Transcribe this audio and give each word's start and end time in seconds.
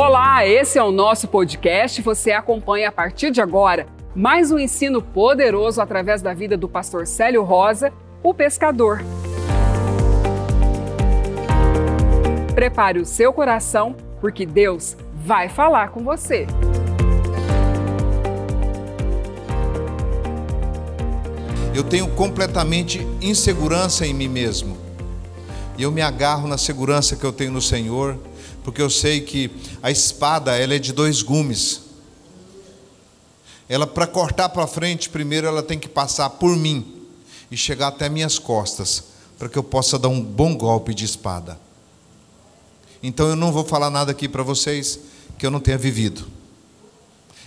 Olá, 0.00 0.46
esse 0.46 0.78
é 0.78 0.82
o 0.84 0.92
nosso 0.92 1.26
podcast. 1.26 2.00
Você 2.02 2.30
acompanha 2.30 2.88
a 2.88 2.92
partir 2.92 3.32
de 3.32 3.40
agora 3.40 3.88
mais 4.14 4.52
um 4.52 4.56
ensino 4.56 5.02
poderoso 5.02 5.82
através 5.82 6.22
da 6.22 6.32
vida 6.32 6.56
do 6.56 6.68
pastor 6.68 7.04
Célio 7.04 7.42
Rosa, 7.42 7.92
o 8.22 8.32
pescador. 8.32 9.00
Prepare 12.54 13.00
o 13.00 13.04
seu 13.04 13.32
coração, 13.32 13.96
porque 14.20 14.46
Deus 14.46 14.96
vai 15.16 15.48
falar 15.48 15.88
com 15.88 16.04
você. 16.04 16.46
Eu 21.74 21.82
tenho 21.82 22.06
completamente 22.14 23.04
insegurança 23.20 24.06
em 24.06 24.14
mim 24.14 24.28
mesmo. 24.28 24.78
E 25.76 25.82
eu 25.82 25.90
me 25.90 26.02
agarro 26.02 26.46
na 26.46 26.56
segurança 26.56 27.16
que 27.16 27.24
eu 27.24 27.32
tenho 27.32 27.50
no 27.50 27.60
Senhor, 27.60 28.16
porque 28.62 28.82
eu 28.82 28.90
sei 28.90 29.20
que 29.20 29.50
a 29.82 29.90
espada 29.90 30.56
ela 30.56 30.74
é 30.74 30.78
de 30.78 30.92
dois 30.92 31.22
gumes. 31.22 31.82
Ela 33.68 33.86
para 33.86 34.06
cortar 34.06 34.48
para 34.48 34.66
frente, 34.66 35.10
primeiro 35.10 35.46
ela 35.46 35.62
tem 35.62 35.78
que 35.78 35.88
passar 35.88 36.30
por 36.30 36.56
mim 36.56 37.06
e 37.50 37.56
chegar 37.56 37.88
até 37.88 38.08
minhas 38.08 38.38
costas, 38.38 39.04
para 39.38 39.48
que 39.48 39.58
eu 39.58 39.62
possa 39.62 39.98
dar 39.98 40.08
um 40.08 40.22
bom 40.22 40.56
golpe 40.56 40.94
de 40.94 41.04
espada. 41.04 41.58
Então 43.02 43.28
eu 43.28 43.36
não 43.36 43.52
vou 43.52 43.64
falar 43.64 43.90
nada 43.90 44.12
aqui 44.12 44.28
para 44.28 44.42
vocês 44.42 44.98
que 45.38 45.46
eu 45.46 45.50
não 45.50 45.60
tenha 45.60 45.78
vivido. 45.78 46.26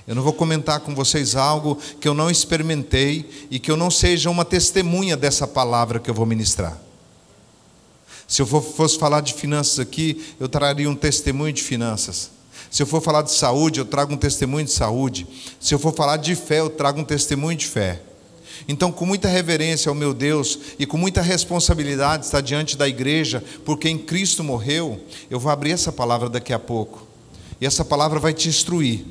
Eu 0.07 0.15
não 0.15 0.23
vou 0.23 0.34
comentar 0.34 0.79
com 0.79 0.95
vocês 0.95 1.35
algo 1.35 1.77
que 1.99 2.07
eu 2.07 2.13
não 2.13 2.29
experimentei 2.29 3.48
e 3.51 3.59
que 3.59 3.70
eu 3.70 3.77
não 3.77 3.91
seja 3.91 4.29
uma 4.29 4.43
testemunha 4.43 5.15
dessa 5.15 5.48
palavra 5.48 5.99
que 5.99 6.09
eu 6.09 6.13
vou 6.13 6.25
ministrar. 6.25 6.77
Se 8.31 8.41
eu 8.41 8.45
fosse 8.45 8.98
falar 8.98 9.20
de 9.20 9.34
finanças 9.34 9.77
aqui, 9.77 10.23
eu 10.40 10.48
traria 10.48 10.90
um 10.90 10.95
testemunho 10.95 11.52
de 11.52 11.62
finanças. 11.62 12.32
Se 12.70 12.82
eu 12.82 12.87
for 12.87 13.01
falar 13.01 13.24
de 13.24 13.34
saúde, 13.34 13.82
eu 13.82 13.85
trago 13.85 14.13
um 14.13 14.18
testemunho 14.18 14.63
de 14.63 14.71
saúde. 14.71 15.27
Se 15.60 15.76
eu 15.76 15.77
for 15.77 15.93
falar 15.93 16.15
de 16.15 16.34
fé, 16.34 16.62
eu 16.62 16.70
trago 16.70 17.02
um 17.02 17.04
testemunho 17.04 17.57
de 17.57 17.68
fé. 17.68 18.02
Então, 18.70 18.90
com 18.90 19.05
muita 19.05 19.27
reverência 19.27 19.90
ao 19.90 19.96
meu 19.96 20.13
Deus 20.13 20.57
e 20.79 20.85
com 20.85 20.96
muita 20.96 21.21
responsabilidade 21.21 22.24
estar 22.24 22.40
diante 22.40 22.77
da 22.77 22.87
igreja, 22.87 23.43
porque 23.65 23.90
em 23.90 23.98
Cristo 23.98 24.46
morreu, 24.46 24.98
eu 25.29 25.37
vou 25.37 25.52
abrir 25.52 25.71
essa 25.71 25.91
palavra 25.91 26.29
daqui 26.29 26.54
a 26.54 26.59
pouco. 26.59 27.05
E 27.59 27.65
essa 27.65 27.84
palavra 27.84 28.18
vai 28.18 28.34
te 28.34 28.48
instruir. 28.48 29.04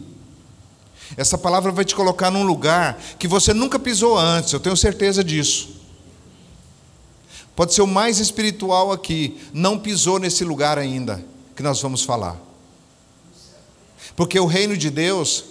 Essa 1.15 1.37
palavra 1.37 1.71
vai 1.71 1.85
te 1.85 1.95
colocar 1.95 2.31
num 2.31 2.43
lugar 2.43 2.99
que 3.19 3.29
você 3.29 3.53
nunca 3.53 3.79
pisou 3.79 4.17
antes, 4.17 4.55
eu 4.55 4.61
tenho 4.61 4.79
certeza 4.79 5.23
disso. 5.23 5.80
Pode 7.61 7.75
ser 7.75 7.83
o 7.83 7.87
mais 7.87 8.19
espiritual 8.19 8.91
aqui, 8.91 9.39
não 9.53 9.79
pisou 9.79 10.19
nesse 10.19 10.43
lugar 10.45 10.79
ainda, 10.79 11.23
que 11.55 11.63
nós 11.63 11.79
vamos 11.83 12.03
falar. 12.03 12.41
Porque 14.17 14.41
o 14.41 14.47
reino 14.47 14.75
de 14.79 14.89
Deus 14.89 15.45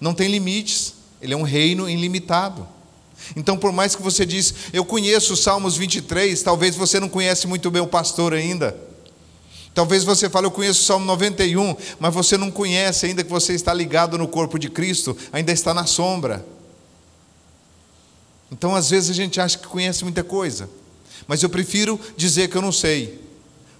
não 0.00 0.12
tem 0.12 0.26
limites, 0.26 0.94
ele 1.20 1.34
é 1.34 1.36
um 1.36 1.44
reino 1.44 1.88
ilimitado. 1.88 2.66
Então, 3.36 3.56
por 3.56 3.70
mais 3.70 3.94
que 3.94 4.02
você 4.02 4.26
diz, 4.26 4.52
eu 4.72 4.84
conheço 4.84 5.34
os 5.34 5.40
Salmos 5.44 5.76
23, 5.76 6.42
talvez 6.42 6.74
você 6.74 6.98
não 6.98 7.08
conhece 7.08 7.46
muito 7.46 7.70
bem 7.70 7.80
o 7.80 7.86
pastor 7.86 8.34
ainda. 8.34 8.76
Talvez 9.72 10.02
você 10.02 10.28
fale, 10.28 10.48
eu 10.48 10.50
conheço 10.50 10.80
o 10.80 10.84
Salmo 10.84 11.06
91, 11.06 11.76
mas 12.00 12.12
você 12.12 12.36
não 12.36 12.50
conhece 12.50 13.06
ainda 13.06 13.22
que 13.22 13.30
você 13.30 13.52
está 13.54 13.72
ligado 13.72 14.18
no 14.18 14.26
corpo 14.26 14.58
de 14.58 14.68
Cristo, 14.68 15.16
ainda 15.32 15.52
está 15.52 15.72
na 15.72 15.86
sombra. 15.86 16.44
Então, 18.50 18.74
às 18.74 18.90
vezes 18.90 19.10
a 19.10 19.14
gente 19.14 19.40
acha 19.40 19.56
que 19.56 19.68
conhece 19.68 20.02
muita 20.02 20.24
coisa, 20.24 20.68
mas 21.26 21.42
eu 21.42 21.48
prefiro 21.48 21.98
dizer 22.16 22.48
que 22.48 22.56
eu 22.56 22.62
não 22.62 22.72
sei, 22.72 23.20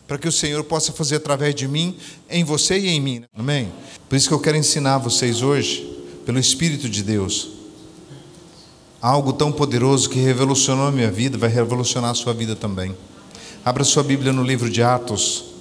para 0.07 0.19
que 0.19 0.29
o 0.29 0.33
Senhor 0.33 0.63
possa 0.65 0.93
fazer 0.93 1.17
através 1.17 1.55
de 1.55 1.67
mim, 1.67 1.97
em 2.29 2.45
você 2.45 2.79
e 2.79 2.89
em 2.89 3.01
mim. 3.01 3.25
Amém? 3.37 3.73
Por 4.09 4.17
isso 4.17 4.29
que 4.29 4.35
eu 4.35 4.41
quero 4.41 4.57
ensinar 4.57 4.99
vocês 4.99 5.43
hoje, 5.43 5.89
pelo 6.27 6.39
Espírito 6.39 6.89
de 6.89 7.03
Deus, 7.03 7.51
algo 9.01 9.33
tão 9.33 9.51
poderoso 9.51 10.09
que 10.09 10.19
revolucionou 10.19 10.87
a 10.87 10.93
minha 10.93 11.11
vida, 11.11 11.39
vai 11.39 11.51
revolucionar 11.51 12.11
a 12.11 12.15
sua 12.15 12.35
vida 12.35 12.55
também. 12.55 12.97
Abra 13.65 13.85
sua 13.85 14.03
Bíblia 14.03 14.33
no 14.33 14.43
livro 14.43 14.69
de 14.69 14.83
Atos 14.83 15.53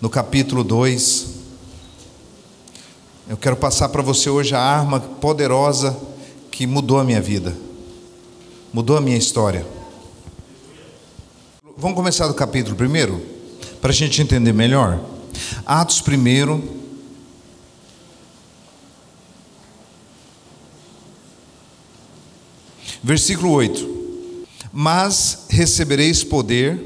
no 0.00 0.10
capítulo 0.10 0.62
2. 0.62 1.26
Eu 3.28 3.36
quero 3.36 3.56
passar 3.56 3.88
para 3.88 4.02
você 4.02 4.30
hoje 4.30 4.54
a 4.54 4.60
arma 4.60 5.00
poderosa 5.00 5.96
que 6.50 6.66
mudou 6.66 6.98
a 6.98 7.04
minha 7.04 7.20
vida, 7.20 7.56
mudou 8.72 8.96
a 8.96 9.00
minha 9.00 9.16
história. 9.16 9.66
Vamos 11.78 11.94
começar 11.94 12.26
do 12.26 12.32
capítulo 12.32 12.74
primeiro, 12.74 13.20
para 13.82 13.90
a 13.90 13.94
gente 13.94 14.22
entender 14.22 14.54
melhor. 14.54 14.98
Atos 15.66 16.00
primeiro. 16.00 16.64
Versículo 23.02 23.50
8: 23.50 24.46
Mas 24.72 25.44
recebereis 25.50 26.24
poder 26.24 26.82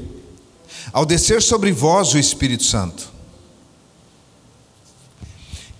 ao 0.91 1.05
descer 1.05 1.41
sobre 1.41 1.71
vós 1.71 2.13
o 2.13 2.19
Espírito 2.19 2.63
Santo. 2.63 3.09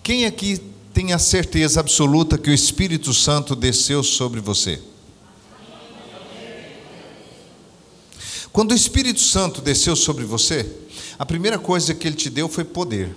Quem 0.01 0.25
aqui 0.25 0.57
tem 0.93 1.11
a 1.11 1.19
certeza 1.19 1.81
absoluta 1.81 2.37
que 2.37 2.49
o 2.49 2.53
Espírito 2.53 3.13
Santo 3.13 3.57
desceu 3.57 4.03
sobre 4.03 4.39
você? 4.39 4.81
Quando 8.51 8.71
o 8.71 8.75
Espírito 8.75 9.21
Santo 9.21 9.61
desceu 9.61 9.95
sobre 9.95 10.25
você, 10.25 10.69
a 11.17 11.25
primeira 11.25 11.57
coisa 11.57 11.93
que 11.93 12.07
ele 12.07 12.15
te 12.15 12.29
deu 12.29 12.49
foi 12.49 12.63
poder. 12.63 13.15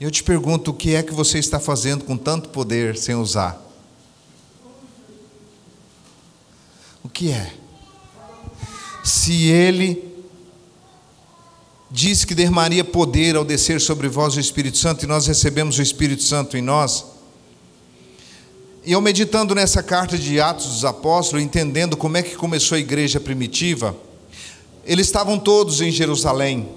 Eu 0.00 0.10
te 0.10 0.22
pergunto, 0.22 0.70
o 0.70 0.74
que 0.74 0.94
é 0.94 1.02
que 1.02 1.14
você 1.14 1.38
está 1.38 1.58
fazendo 1.58 2.04
com 2.04 2.16
tanto 2.16 2.48
poder 2.50 2.96
sem 2.96 3.14
usar? 3.14 3.60
O 7.02 7.08
que 7.08 7.30
é? 7.30 7.64
se 9.04 9.44
ele 9.48 10.02
diz 11.90 12.24
que 12.24 12.34
derramaria 12.34 12.82
poder 12.82 13.36
ao 13.36 13.44
descer 13.44 13.80
sobre 13.80 14.08
vós 14.08 14.34
o 14.34 14.40
Espírito 14.40 14.78
Santo, 14.78 15.04
e 15.04 15.06
nós 15.06 15.26
recebemos 15.26 15.78
o 15.78 15.82
Espírito 15.82 16.22
Santo 16.22 16.56
em 16.56 16.62
nós. 16.62 17.04
E 18.86 18.92
eu 18.92 19.00
meditando 19.00 19.54
nessa 19.54 19.82
carta 19.82 20.18
de 20.18 20.38
Atos 20.38 20.66
dos 20.66 20.84
Apóstolos, 20.84 21.42
entendendo 21.42 21.96
como 21.96 22.18
é 22.18 22.22
que 22.22 22.36
começou 22.36 22.76
a 22.76 22.78
igreja 22.78 23.18
primitiva, 23.18 23.96
eles 24.84 25.06
estavam 25.06 25.38
todos 25.38 25.80
em 25.80 25.90
Jerusalém, 25.90 26.68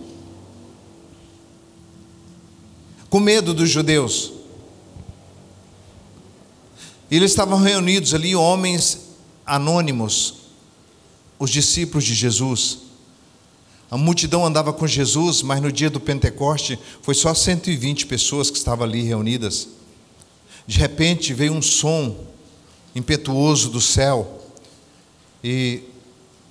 com 3.09 3.19
medo 3.19 3.53
dos 3.53 3.69
judeus. 3.69 4.31
E 7.11 7.17
eles 7.17 7.31
estavam 7.31 7.59
reunidos 7.59 8.13
ali, 8.13 8.33
homens 8.35 8.99
anônimos, 9.45 10.35
os 11.37 11.49
discípulos 11.49 12.05
de 12.05 12.13
Jesus. 12.13 12.79
A 13.91 13.97
multidão 13.97 14.45
andava 14.45 14.71
com 14.71 14.87
Jesus, 14.87 15.41
mas 15.41 15.61
no 15.61 15.71
dia 15.71 15.89
do 15.89 15.99
Pentecoste 15.99 16.79
foi 17.01 17.13
só 17.13 17.33
120 17.33 18.05
pessoas 18.05 18.49
que 18.49 18.57
estavam 18.57 18.85
ali 18.85 19.01
reunidas. 19.03 19.67
De 20.67 20.77
repente 20.77 21.33
veio 21.33 21.53
um 21.53 21.61
som 21.61 22.15
impetuoso 22.93 23.69
do 23.69 23.79
céu 23.79 24.43
e 25.43 25.81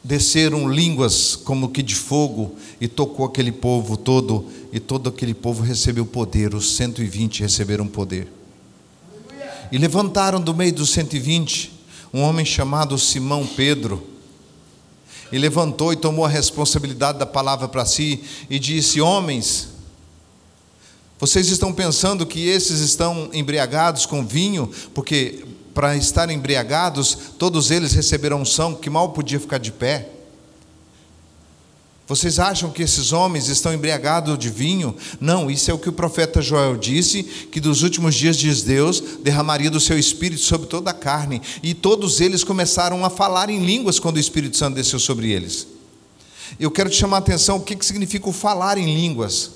desceram 0.03 0.69
línguas 0.69 1.37
como 1.37 1.69
que 1.69 1.83
de 1.83 1.95
fogo 1.95 2.57
e 2.81 2.89
tocou 2.89 3.27
aquele 3.27 3.53
povo 3.53 3.97
todo 3.97 4.47
e 4.73 4.81
todo 4.81 5.09
aquele 5.09 5.35
povo 5.35 5.63
recebeu 5.63 6.07
poder, 6.07 6.55
os 6.55 6.77
120 6.77 7.43
receberam 7.43 7.87
poder. 7.87 8.29
E 9.71 9.77
levantaram 9.79 10.41
do 10.41 10.55
meio 10.55 10.73
dos 10.73 10.91
120 10.91 11.73
um 12.15 12.23
homem 12.23 12.47
chamado 12.47 12.97
Simão 12.97 13.47
Pedro 13.47 14.07
e 15.31 15.39
levantou 15.39 15.93
e 15.93 15.97
tomou 15.97 16.25
a 16.25 16.29
responsabilidade 16.29 17.19
da 17.19 17.27
palavra 17.27 17.69
para 17.69 17.85
si 17.85 18.23
e 18.49 18.59
disse: 18.59 19.01
Homens, 19.01 19.69
vocês 21.19 21.49
estão 21.49 21.73
pensando 21.73 22.27
que 22.27 22.47
esses 22.47 22.81
estão 22.81 23.31
embriagados 23.33 24.05
com 24.05 24.27
vinho, 24.27 24.71
porque 24.95 25.45
para 25.73 25.97
estar 25.97 26.31
embriagados, 26.31 27.17
todos 27.39 27.71
eles 27.71 27.93
receberam 27.93 28.41
unção 28.41 28.75
que 28.75 28.91
mal 28.91 29.11
podia 29.11 29.41
ficar 29.41 29.59
de 29.59 29.73
pé. 29.73 30.11
Vocês 32.07 32.39
acham 32.39 32.71
que 32.71 32.83
esses 32.83 33.13
homens 33.13 33.49
estão 33.49 33.75
embriagados 33.75 34.39
de 34.39 34.49
vinho? 34.49 34.95
Não, 35.21 35.51
isso 35.51 35.71
é 35.71 35.75
o 35.75 35.79
que 35.79 35.89
o 35.89 35.93
profeta 35.93 36.41
Joel 36.41 36.77
disse: 36.77 37.25
que 37.25 37.61
dos 37.61 37.83
últimos 37.83 38.15
dias 38.15 38.37
diz 38.37 38.63
Deus 38.63 39.03
derramaria 39.25 39.71
do 39.71 39.81
seu 39.81 39.99
espírito 39.99 40.43
sobre 40.43 40.69
toda 40.69 40.91
a 40.91 40.95
carne. 40.95 41.43
E 41.63 41.75
todos 41.75 42.21
eles 42.21 42.45
começaram 42.45 43.05
a 43.05 43.11
falar 43.11 43.51
em 43.51 43.65
línguas 43.65 43.99
quando 43.99 44.17
o 44.17 44.21
Espírito 44.21 44.57
Santo 44.57 44.77
desceu 44.77 45.01
sobre 45.01 45.33
eles. 45.33 45.67
Eu 46.61 46.71
quero 46.71 46.89
te 46.89 46.97
chamar 46.97 47.17
a 47.17 47.21
atenção: 47.21 47.57
o 47.57 47.61
que 47.61 47.77
significa 47.85 48.29
o 48.29 48.33
falar 48.33 48.79
em 48.79 48.87
línguas? 48.95 49.56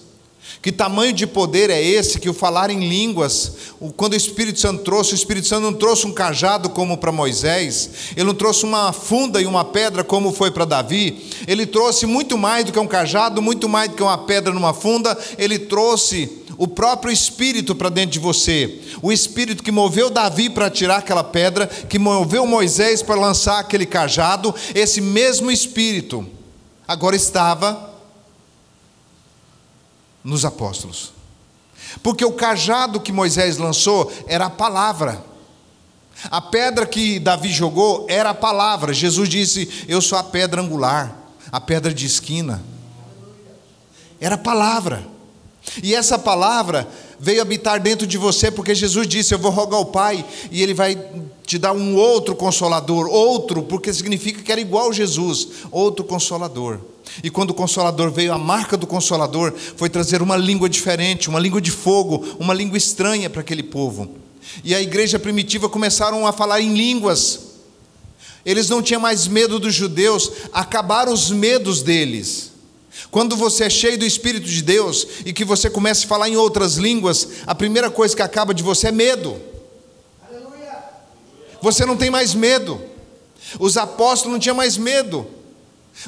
Que 0.62 0.70
tamanho 0.70 1.12
de 1.12 1.26
poder 1.26 1.70
é 1.70 1.82
esse 1.82 2.18
que 2.18 2.28
o 2.28 2.34
falar 2.34 2.70
em 2.70 2.86
línguas, 2.86 3.52
quando 3.96 4.12
o 4.12 4.16
Espírito 4.16 4.60
Santo 4.60 4.82
trouxe, 4.82 5.12
o 5.12 5.14
Espírito 5.14 5.46
Santo 5.46 5.62
não 5.62 5.72
trouxe 5.72 6.06
um 6.06 6.12
cajado 6.12 6.68
como 6.68 6.98
para 6.98 7.10
Moisés, 7.10 7.90
ele 8.14 8.26
não 8.26 8.34
trouxe 8.34 8.64
uma 8.64 8.92
funda 8.92 9.40
e 9.40 9.46
uma 9.46 9.64
pedra 9.64 10.04
como 10.04 10.32
foi 10.32 10.50
para 10.50 10.66
Davi, 10.66 11.30
ele 11.46 11.64
trouxe 11.64 12.04
muito 12.04 12.36
mais 12.36 12.64
do 12.64 12.72
que 12.72 12.78
um 12.78 12.86
cajado, 12.86 13.40
muito 13.40 13.68
mais 13.68 13.88
do 13.88 13.96
que 13.96 14.02
uma 14.02 14.18
pedra 14.18 14.52
numa 14.52 14.74
funda, 14.74 15.16
ele 15.38 15.58
trouxe 15.58 16.30
o 16.58 16.68
próprio 16.68 17.10
Espírito 17.10 17.74
para 17.74 17.88
dentro 17.88 18.10
de 18.10 18.18
você, 18.18 18.80
o 19.00 19.10
Espírito 19.10 19.62
que 19.62 19.72
moveu 19.72 20.10
Davi 20.10 20.50
para 20.50 20.68
tirar 20.68 20.98
aquela 20.98 21.24
pedra, 21.24 21.66
que 21.66 21.98
moveu 21.98 22.44
Moisés 22.44 23.02
para 23.02 23.18
lançar 23.18 23.58
aquele 23.58 23.86
cajado, 23.86 24.54
esse 24.74 25.00
mesmo 25.00 25.50
Espírito 25.50 26.26
agora 26.86 27.16
estava 27.16 27.89
nos 30.22 30.44
apóstolos. 30.44 31.12
Porque 32.02 32.24
o 32.24 32.32
cajado 32.32 33.00
que 33.00 33.12
Moisés 33.12 33.58
lançou 33.58 34.12
era 34.26 34.46
a 34.46 34.50
palavra. 34.50 35.24
A 36.30 36.40
pedra 36.40 36.86
que 36.86 37.18
Davi 37.18 37.52
jogou 37.52 38.06
era 38.08 38.30
a 38.30 38.34
palavra. 38.34 38.92
Jesus 38.92 39.28
disse: 39.28 39.84
Eu 39.88 40.00
sou 40.00 40.18
a 40.18 40.22
pedra 40.22 40.60
angular, 40.60 41.16
a 41.50 41.60
pedra 41.60 41.92
de 41.92 42.06
esquina. 42.06 42.62
Era 44.20 44.34
a 44.34 44.38
palavra. 44.38 45.06
E 45.82 45.94
essa 45.94 46.18
palavra 46.18 46.88
veio 47.20 47.42
habitar 47.42 47.80
dentro 47.80 48.06
de 48.06 48.16
você, 48.16 48.50
porque 48.50 48.74
Jesus 48.74 49.06
disse: 49.06 49.34
Eu 49.34 49.38
vou 49.38 49.50
rogar 49.50 49.78
ao 49.78 49.86
Pai, 49.86 50.24
e 50.50 50.62
Ele 50.62 50.74
vai 50.74 50.98
te 51.44 51.58
dar 51.58 51.72
um 51.72 51.94
outro 51.96 52.34
consolador, 52.34 53.06
outro, 53.08 53.62
porque 53.62 53.92
significa 53.92 54.42
que 54.42 54.50
era 54.50 54.60
igual 54.60 54.92
Jesus, 54.92 55.48
outro 55.70 56.04
consolador. 56.04 56.78
E 57.24 57.30
quando 57.30 57.50
o 57.50 57.54
Consolador 57.54 58.10
veio, 58.10 58.32
a 58.32 58.38
marca 58.38 58.76
do 58.76 58.86
Consolador 58.86 59.52
foi 59.76 59.90
trazer 59.90 60.22
uma 60.22 60.36
língua 60.36 60.68
diferente, 60.68 61.28
uma 61.28 61.40
língua 61.40 61.60
de 61.60 61.70
fogo, 61.70 62.24
uma 62.38 62.54
língua 62.54 62.78
estranha 62.78 63.28
para 63.28 63.40
aquele 63.40 63.64
povo. 63.64 64.08
E 64.62 64.74
a 64.74 64.80
igreja 64.80 65.18
primitiva 65.18 65.68
começaram 65.68 66.24
a 66.26 66.32
falar 66.32 66.60
em 66.60 66.72
línguas. 66.72 67.40
Eles 68.44 68.68
não 68.68 68.80
tinham 68.80 69.00
mais 69.00 69.26
medo 69.26 69.58
dos 69.58 69.74
judeus, 69.74 70.30
acabaram 70.52 71.12
os 71.12 71.30
medos 71.30 71.82
deles. 71.82 72.49
Quando 73.10 73.36
você 73.36 73.64
é 73.64 73.70
cheio 73.70 73.98
do 73.98 74.04
Espírito 74.04 74.46
de 74.46 74.62
Deus 74.62 75.06
e 75.24 75.32
que 75.32 75.44
você 75.44 75.70
começa 75.70 76.04
a 76.04 76.08
falar 76.08 76.28
em 76.28 76.36
outras 76.36 76.76
línguas, 76.76 77.28
a 77.46 77.54
primeira 77.54 77.90
coisa 77.90 78.14
que 78.14 78.22
acaba 78.22 78.52
de 78.52 78.62
você 78.62 78.88
é 78.88 78.92
medo. 78.92 79.40
Você 81.62 81.84
não 81.84 81.96
tem 81.96 82.10
mais 82.10 82.34
medo. 82.34 82.80
Os 83.58 83.76
apóstolos 83.76 84.32
não 84.32 84.40
tinham 84.40 84.56
mais 84.56 84.76
medo. 84.76 85.26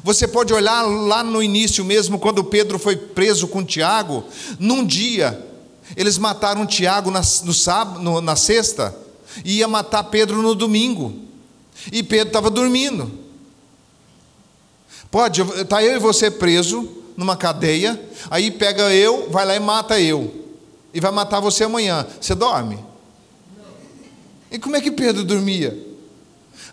Você 0.03 0.27
pode 0.27 0.53
olhar 0.53 0.83
lá 0.83 1.23
no 1.23 1.43
início 1.43 1.85
mesmo, 1.85 2.19
quando 2.19 2.43
Pedro 2.43 2.79
foi 2.79 2.97
preso 2.97 3.47
com 3.49 3.65
Tiago, 3.65 4.25
num 4.59 4.87
dia, 4.87 5.45
eles 5.97 6.17
mataram 6.17 6.67
Tiago 6.67 7.11
na, 7.11 7.21
no 7.21 7.53
sábado, 7.53 8.01
no, 8.01 8.21
na 8.21 8.37
sexta, 8.37 8.97
e 9.45 9.59
ia 9.59 9.69
matar 9.69 10.05
Pedro 10.05 10.41
no 10.41 10.55
domingo. 10.55 11.15
E 11.91 12.03
Pedro 12.03 12.29
estava 12.29 12.49
dormindo. 12.49 13.22
Pode, 15.13 15.45
tá 15.67 15.85
eu 15.85 15.97
e 15.97 15.99
você 15.99 16.31
preso 16.31 16.89
numa 17.19 17.37
cadeia, 17.37 18.01
aí 18.31 18.51
pega 18.51 18.91
eu, 18.95 19.29
vai 19.31 19.45
lá 19.45 19.55
e 19.55 19.61
mata 19.61 20.01
eu. 20.01 20.47
E 20.95 21.01
vai 21.01 21.13
matar 21.13 21.39
você 21.39 21.65
amanhã. 21.65 22.07
Você 22.19 22.35
dorme? 22.35 22.79
E 24.51 24.59
como 24.59 24.75
é 24.75 24.81
que 24.81 24.91
Pedro 24.91 25.23
dormia? 25.23 25.79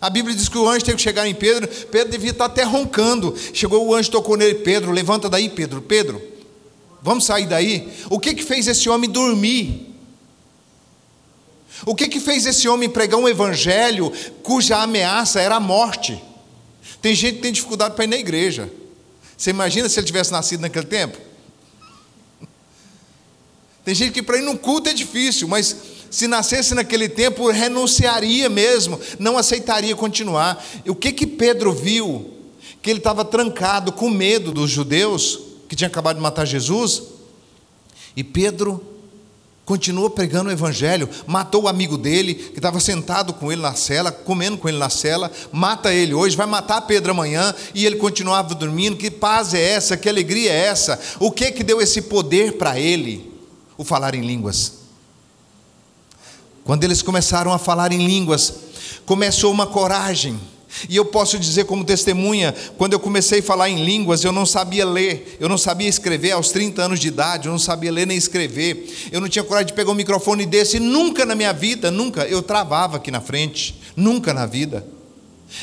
A 0.00 0.08
Bíblia 0.08 0.34
diz 0.34 0.48
que 0.48 0.56
o 0.56 0.66
anjo 0.66 0.86
teve 0.86 0.96
que 0.96 1.02
chegar 1.02 1.28
em 1.28 1.34
Pedro, 1.34 1.68
Pedro 1.68 2.10
devia 2.10 2.30
estar 2.30 2.46
até 2.46 2.62
roncando. 2.62 3.36
Chegou 3.52 3.86
o 3.86 3.94
anjo, 3.94 4.10
tocou 4.10 4.38
nele, 4.38 4.54
Pedro, 4.54 4.90
levanta 4.90 5.28
daí, 5.28 5.50
Pedro, 5.50 5.82
Pedro, 5.82 6.22
vamos 7.02 7.26
sair 7.26 7.46
daí. 7.46 7.92
O 8.08 8.18
que 8.18 8.32
que 8.32 8.42
fez 8.42 8.66
esse 8.66 8.88
homem 8.88 9.10
dormir? 9.10 9.94
O 11.84 11.94
que 11.94 12.08
que 12.08 12.20
fez 12.20 12.46
esse 12.46 12.66
homem 12.66 12.88
pregar 12.88 13.20
um 13.20 13.28
evangelho 13.28 14.10
cuja 14.42 14.78
ameaça 14.78 15.42
era 15.42 15.56
a 15.56 15.60
morte? 15.60 16.29
Tem 17.00 17.14
gente 17.14 17.36
que 17.36 17.42
tem 17.42 17.52
dificuldade 17.52 17.94
para 17.94 18.04
ir 18.04 18.08
na 18.08 18.16
igreja. 18.16 18.70
Você 19.36 19.50
imagina 19.50 19.88
se 19.88 19.98
ele 19.98 20.06
tivesse 20.06 20.30
nascido 20.30 20.60
naquele 20.60 20.86
tempo? 20.86 21.18
Tem 23.84 23.94
gente 23.94 24.12
que 24.12 24.22
para 24.22 24.38
ir 24.38 24.42
num 24.42 24.56
culto 24.56 24.90
é 24.90 24.92
difícil, 24.92 25.48
mas 25.48 25.74
se 26.10 26.26
nascesse 26.26 26.74
naquele 26.74 27.08
tempo, 27.08 27.50
renunciaria 27.50 28.48
mesmo, 28.48 29.00
não 29.18 29.38
aceitaria 29.38 29.94
continuar. 29.94 30.62
E 30.84 30.90
o 30.90 30.94
que 30.94 31.12
que 31.12 31.26
Pedro 31.26 31.72
viu? 31.72 32.34
Que 32.82 32.90
ele 32.90 32.98
estava 32.98 33.24
trancado 33.24 33.92
com 33.92 34.10
medo 34.10 34.52
dos 34.52 34.70
judeus, 34.70 35.38
que 35.68 35.76
tinha 35.76 35.88
acabado 35.88 36.16
de 36.16 36.22
matar 36.22 36.44
Jesus. 36.44 37.02
E 38.16 38.24
Pedro 38.24 38.84
continuou 39.70 40.10
pregando 40.10 40.50
o 40.50 40.52
evangelho, 40.52 41.08
matou 41.28 41.62
o 41.62 41.68
amigo 41.68 41.96
dele, 41.96 42.34
que 42.34 42.58
estava 42.58 42.80
sentado 42.80 43.32
com 43.32 43.52
ele 43.52 43.62
na 43.62 43.72
cela, 43.72 44.10
comendo 44.10 44.58
com 44.58 44.68
ele 44.68 44.78
na 44.78 44.90
cela, 44.90 45.30
mata 45.52 45.94
ele 45.94 46.12
hoje, 46.12 46.36
vai 46.36 46.48
matar 46.48 46.80
Pedro 46.80 47.12
amanhã, 47.12 47.54
e 47.72 47.86
ele 47.86 47.94
continuava 47.94 48.52
dormindo. 48.56 48.96
Que 48.96 49.12
paz 49.12 49.54
é 49.54 49.62
essa? 49.62 49.96
Que 49.96 50.08
alegria 50.08 50.50
é 50.50 50.66
essa? 50.66 50.98
O 51.20 51.30
que 51.30 51.52
que 51.52 51.62
deu 51.62 51.80
esse 51.80 52.02
poder 52.02 52.58
para 52.58 52.80
ele? 52.80 53.32
O 53.78 53.84
falar 53.84 54.12
em 54.16 54.22
línguas. 54.22 54.72
Quando 56.64 56.82
eles 56.82 57.00
começaram 57.00 57.52
a 57.52 57.58
falar 57.58 57.92
em 57.92 58.04
línguas, 58.04 58.52
começou 59.06 59.52
uma 59.52 59.68
coragem. 59.68 60.36
E 60.88 60.96
eu 60.96 61.04
posso 61.04 61.38
dizer 61.38 61.64
como 61.64 61.84
testemunha, 61.84 62.54
quando 62.78 62.92
eu 62.92 63.00
comecei 63.00 63.40
a 63.40 63.42
falar 63.42 63.68
em 63.68 63.84
línguas, 63.84 64.24
eu 64.24 64.32
não 64.32 64.46
sabia 64.46 64.84
ler, 64.84 65.36
eu 65.40 65.48
não 65.48 65.58
sabia 65.58 65.88
escrever 65.88 66.32
aos 66.32 66.50
30 66.50 66.82
anos 66.82 67.00
de 67.00 67.08
idade, 67.08 67.48
eu 67.48 67.52
não 67.52 67.58
sabia 67.58 67.92
ler 67.92 68.06
nem 68.06 68.16
escrever. 68.16 69.08
Eu 69.10 69.20
não 69.20 69.28
tinha 69.28 69.44
coragem 69.44 69.68
de 69.68 69.72
pegar 69.72 69.90
um 69.90 69.94
microfone 69.94 70.46
desse, 70.46 70.78
nunca 70.78 71.26
na 71.26 71.34
minha 71.34 71.52
vida, 71.52 71.90
nunca. 71.90 72.24
Eu 72.26 72.42
travava 72.42 72.98
aqui 72.98 73.10
na 73.10 73.20
frente, 73.20 73.80
nunca 73.96 74.32
na 74.32 74.46
vida. 74.46 74.86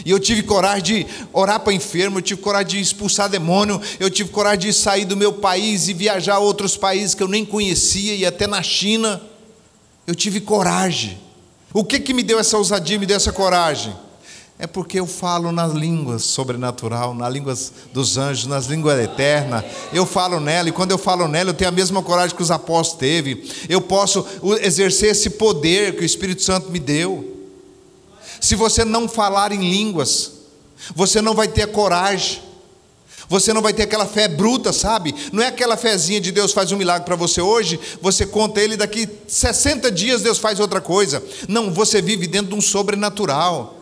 E 0.06 0.12
eu 0.12 0.19
tive 0.19 0.44
coragem 0.44 0.83
de 0.83 1.07
orar 1.31 1.62
para 1.62 1.71
enfermo, 1.71 2.18
eu 2.18 2.21
tive 2.21 2.42
coragem 2.42 2.68
de 2.68 2.81
expulsar 2.81 3.30
demônio, 3.30 3.81
eu 4.00 4.09
tive 4.09 4.30
coragem 4.30 4.69
de 4.69 4.74
sair 4.74 5.06
do 5.06 5.15
meu 5.15 5.33
país 5.33 5.88
e 5.88 5.94
viajar 5.94 6.36
a 6.36 6.39
outros 6.39 6.75
países 6.75 7.15
que 7.15 7.24
eu 7.24 7.27
nem 7.27 7.45
conhecia, 7.45 8.13
e 8.13 8.25
até 8.25 8.45
na 8.45 8.62
China. 8.62 9.21
Eu 10.06 10.13
tive 10.13 10.42
coragem. 10.42 11.18
O 11.74 11.83
que, 11.83 12.00
que 12.00 12.13
me 12.13 12.24
deu 12.24 12.39
essa 12.39 12.57
ousadia, 12.57 13.00
me 13.00 13.06
deu 13.06 13.15
essa 13.15 13.31
coragem? 13.31 13.95
É 14.59 14.65
porque 14.65 15.00
eu 15.00 15.06
falo 15.06 15.51
nas 15.51 15.74
línguas 15.74 16.24
sobrenatural, 16.24 17.13
nas 17.13 17.31
línguas 17.31 17.71
dos 17.94 18.18
anjos, 18.18 18.48
nas 18.48 18.65
línguas 18.65 19.00
eternas. 19.00 19.63
Eu 19.94 20.04
falo 20.04 20.39
nela, 20.39 20.69
e 20.69 20.71
quando 20.71 20.89
eu 20.89 20.98
falo 20.98 21.27
nela, 21.27 21.51
eu 21.51 21.54
tenho 21.54 21.69
a 21.69 21.74
mesma 21.74 22.01
coragem 22.01 22.36
que 22.36 22.42
os 22.42 22.50
apóstolos 22.50 23.00
teve. 23.00 23.51
Eu 23.69 23.81
posso 23.81 24.25
exercer 24.62 25.12
esse 25.12 25.30
poder 25.31 25.95
que 25.95 26.01
o 26.01 26.06
Espírito 26.06 26.42
Santo 26.42 26.71
me 26.71 26.80
deu. 26.80 27.38
Se 28.42 28.56
você 28.56 28.83
não 28.83 29.07
falar 29.07 29.51
em 29.51 29.59
línguas, 29.59 30.31
você 30.95 31.21
não 31.21 31.36
vai 31.36 31.48
ter 31.48 31.68
coragem. 31.68 32.42
Você 33.30 33.54
não 33.54 33.62
vai 33.62 33.73
ter 33.73 33.83
aquela 33.83 34.06
fé 34.07 34.28
bruta, 34.28 34.71
sabe? 34.73 35.14
Não 35.31 35.44
é 35.44 35.47
aquela 35.47 35.78
fezinha 35.78 36.19
de 36.19 36.31
Deus 36.31 36.54
faz 36.54 36.71
um 36.71 36.78
milagre 36.78 37.06
para 37.06 37.16
você 37.16 37.42
hoje, 37.42 37.80
você 38.02 38.26
conta 38.26 38.61
ele 38.61 38.78
daqui 38.78 39.07
60 39.28 39.92
dias 39.92 40.21
Deus 40.21 40.37
faz 40.37 40.59
outra 40.59 40.80
coisa. 40.80 41.21
Não, 41.47 41.71
você 41.71 42.02
vive 42.02 42.26
dentro 42.26 42.52
de 42.52 42.56
um 42.56 42.61
sobrenatural. 42.61 43.77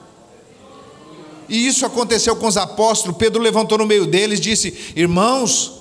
E 1.48 1.68
isso 1.68 1.86
aconteceu 1.86 2.36
com 2.36 2.48
os 2.48 2.58
apóstolos. 2.58 3.18
Pedro 3.18 3.42
levantou 3.42 3.78
no 3.78 3.86
meio 3.86 4.06
deles 4.06 4.40
e 4.40 4.42
disse: 4.42 4.94
Irmãos, 4.96 5.74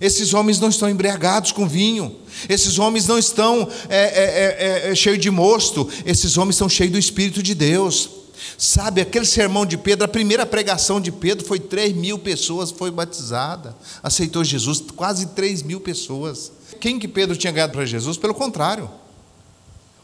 esses 0.00 0.34
homens 0.34 0.60
não 0.60 0.68
estão 0.68 0.88
embriagados 0.88 1.52
com 1.52 1.66
vinho, 1.66 2.16
esses 2.48 2.78
homens 2.78 3.06
não 3.06 3.18
estão 3.18 3.68
é, 3.88 3.96
é, 3.98 4.86
é, 4.88 4.92
é 4.92 4.94
cheios 4.94 5.18
de 5.18 5.30
mosto, 5.30 5.88
esses 6.04 6.36
homens 6.36 6.56
estão 6.56 6.68
cheios 6.68 6.92
do 6.92 6.98
Espírito 6.98 7.42
de 7.42 7.54
Deus. 7.54 8.10
Sabe, 8.58 9.00
aquele 9.00 9.26
sermão 9.26 9.66
de 9.66 9.76
Pedro, 9.76 10.04
a 10.04 10.08
primeira 10.08 10.46
pregação 10.46 11.00
de 11.00 11.10
Pedro 11.10 11.46
foi 11.46 11.58
3 11.58 11.94
mil 11.94 12.18
pessoas, 12.18 12.70
foi 12.70 12.90
batizada, 12.90 13.76
aceitou 14.02 14.44
Jesus, 14.44 14.82
quase 14.94 15.26
3 15.28 15.62
mil 15.62 15.80
pessoas. 15.80 16.52
Quem 16.80 16.98
que 16.98 17.08
Pedro 17.08 17.36
tinha 17.36 17.52
ganhado 17.52 17.72
para 17.72 17.84
Jesus? 17.84 18.16
Pelo 18.16 18.34
contrário. 18.34 18.90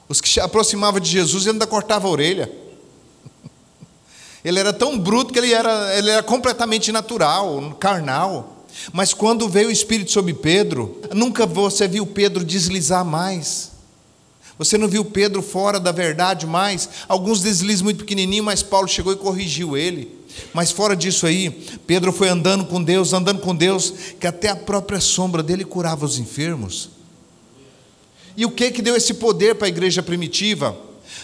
Os 0.09 0.21
que 0.21 0.29
se 0.29 0.41
aproximavam 0.41 1.01
de 1.01 1.11
Jesus, 1.11 1.47
ainda 1.47 1.67
cortava 1.67 2.09
a 2.09 2.11
orelha. 2.11 2.51
Ele 4.45 4.59
era 4.59 4.73
tão 4.73 4.99
bruto 4.99 5.33
que 5.33 5.39
ele 5.39 5.53
era, 5.53 5.97
ele 5.97 6.11
era 6.11 6.23
completamente 6.23 6.91
natural, 6.91 7.77
carnal. 7.79 8.67
Mas 8.93 9.15
quando 9.15 9.49
veio 9.49 9.69
o 9.69 9.73
Espírito 9.73 10.11
sobre 10.11 10.35
Pedro, 10.35 11.01
nunca 11.13 11.47
você 11.47 11.87
viu 11.87 12.07
Pedro 12.07 12.45
deslizar 12.45 13.05
mais. 13.05 13.71
Você 14.59 14.77
não 14.77 14.89
viu 14.89 15.05
Pedro 15.05 15.43
fora 15.43 15.79
da 15.79 15.93
verdade 15.93 16.47
mais? 16.47 16.89
Alguns 17.09 17.41
deslizes 17.41 17.83
muito 17.83 17.99
pequenininho, 17.99 18.45
mas 18.45 18.63
Paulo 18.63 18.89
chegou 18.89 19.13
e 19.13 19.17
corrigiu 19.17 19.77
ele. 19.77 20.23
Mas 20.53 20.71
fora 20.71 20.97
disso 20.97 21.27
aí, 21.27 21.51
Pedro 21.87 22.13
foi 22.13 22.29
andando 22.29 22.65
com 22.65 22.83
Deus, 22.83 23.13
andando 23.13 23.41
com 23.41 23.55
Deus, 23.55 23.93
que 24.19 24.27
até 24.27 24.49
a 24.49 24.57
própria 24.57 25.01
sombra 25.01 25.43
dele 25.43 25.65
curava 25.65 26.05
os 26.05 26.19
enfermos. 26.19 26.91
E 28.37 28.47
o 28.47 28.51
que 28.51 28.71
que 28.71 28.83
deu 28.83 28.97
esse 28.97 29.15
poder 29.15 29.55
para 29.55 29.67
a 29.67 29.69
igreja 29.69 30.03
primitiva? 30.03 30.77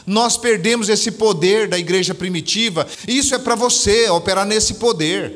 Nós 0.09 0.39
perdemos 0.39 0.89
esse 0.89 1.11
poder 1.11 1.69
da 1.69 1.79
igreja 1.79 2.15
primitiva, 2.15 2.87
isso 3.07 3.35
é 3.35 3.39
para 3.39 3.55
você 3.55 4.09
operar 4.09 4.47
nesse 4.47 4.75
poder. 4.75 5.35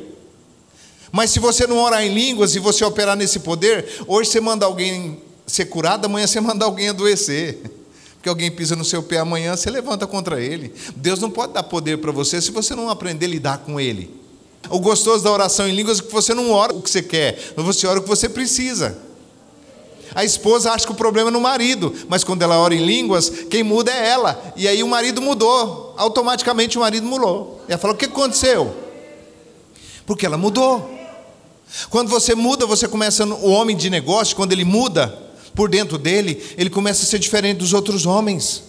Mas 1.13 1.31
se 1.31 1.39
você 1.39 1.67
não 1.67 1.77
orar 1.77 2.03
em 2.03 2.15
línguas 2.15 2.57
e 2.57 2.59
você 2.59 2.83
operar 2.83 3.15
nesse 3.15 3.41
poder, 3.41 3.85
hoje 4.07 4.31
você 4.31 4.41
manda 4.41 4.65
alguém 4.65 5.21
ser 5.47 5.67
curado, 5.67 6.07
amanhã 6.07 6.27
você 6.27 6.41
manda 6.41 6.65
alguém 6.65 6.89
adoecer. 6.89 7.59
Porque 8.15 8.31
alguém 8.31 8.51
pisa 8.51 8.75
no 8.75 8.83
seu 8.83 9.03
pé 9.03 9.19
amanhã, 9.19 9.55
você 9.55 9.69
levanta 9.69 10.07
contra 10.07 10.41
ele. 10.41 10.73
Deus 10.97 11.21
não 11.21 11.31
pode 11.31 11.53
dar 11.53 11.65
poder 11.65 11.99
para 11.99 12.11
você 12.11 12.41
se 12.41 12.51
você 12.51 12.75
não 12.75 12.89
aprender 12.89 13.27
a 13.27 13.29
lidar 13.29 13.59
com 13.59 13.79
ele. 13.79 14.23
O 14.71 14.81
gostoso 14.81 15.23
da 15.23 15.31
oração 15.31 15.69
em 15.69 15.75
línguas 15.75 15.99
é 15.99 16.03
que 16.03 16.11
você 16.11 16.33
não 16.33 16.51
ora 16.51 16.73
o 16.73 16.81
que 16.81 16.89
você 16.89 17.03
quer, 17.03 17.53
mas 17.55 17.67
você 17.67 17.87
ora 17.87 17.99
o 17.99 18.03
que 18.03 18.09
você 18.09 18.27
precisa. 18.27 18.97
A 20.15 20.25
esposa 20.25 20.73
acha 20.73 20.87
que 20.87 20.93
o 20.93 20.97
problema 20.97 21.31
é 21.31 21.33
no 21.33 21.41
marido, 21.41 21.95
mas 22.09 22.25
quando 22.25 22.43
ela 22.43 22.59
ora 22.59 22.75
em 22.75 22.85
línguas, 22.85 23.31
quem 23.51 23.63
muda 23.63 23.91
é 23.91 24.09
ela. 24.09 24.53
E 24.57 24.69
aí 24.69 24.83
o 24.83 24.89
marido 24.89 25.23
mudou, 25.23 25.95
automaticamente 25.97 26.77
o 26.77 26.81
marido 26.81 27.07
mudou. 27.07 27.63
E 27.69 27.73
ela 27.73 27.81
falou: 27.81 27.95
O 27.95 27.99
que 27.99 28.07
aconteceu? 28.07 28.75
Porque 30.07 30.27
ela 30.27 30.37
mudou. 30.37 30.91
Quando 31.89 32.09
você 32.09 32.35
muda, 32.35 32.67
você 32.67 32.87
começa, 32.87 33.25
o 33.25 33.51
homem 33.51 33.77
de 33.77 33.89
negócio, 33.89 34.37
quando 34.37 34.53
ele 34.53 34.65
muda 34.65 35.19
por 35.55 35.69
dentro 35.69 35.99
dele, 35.99 36.43
ele 36.57 36.71
começa 36.71 37.03
a 37.03 37.07
ser 37.07 37.19
diferente 37.19 37.59
dos 37.59 37.73
outros 37.73 38.05
homens. 38.07 38.63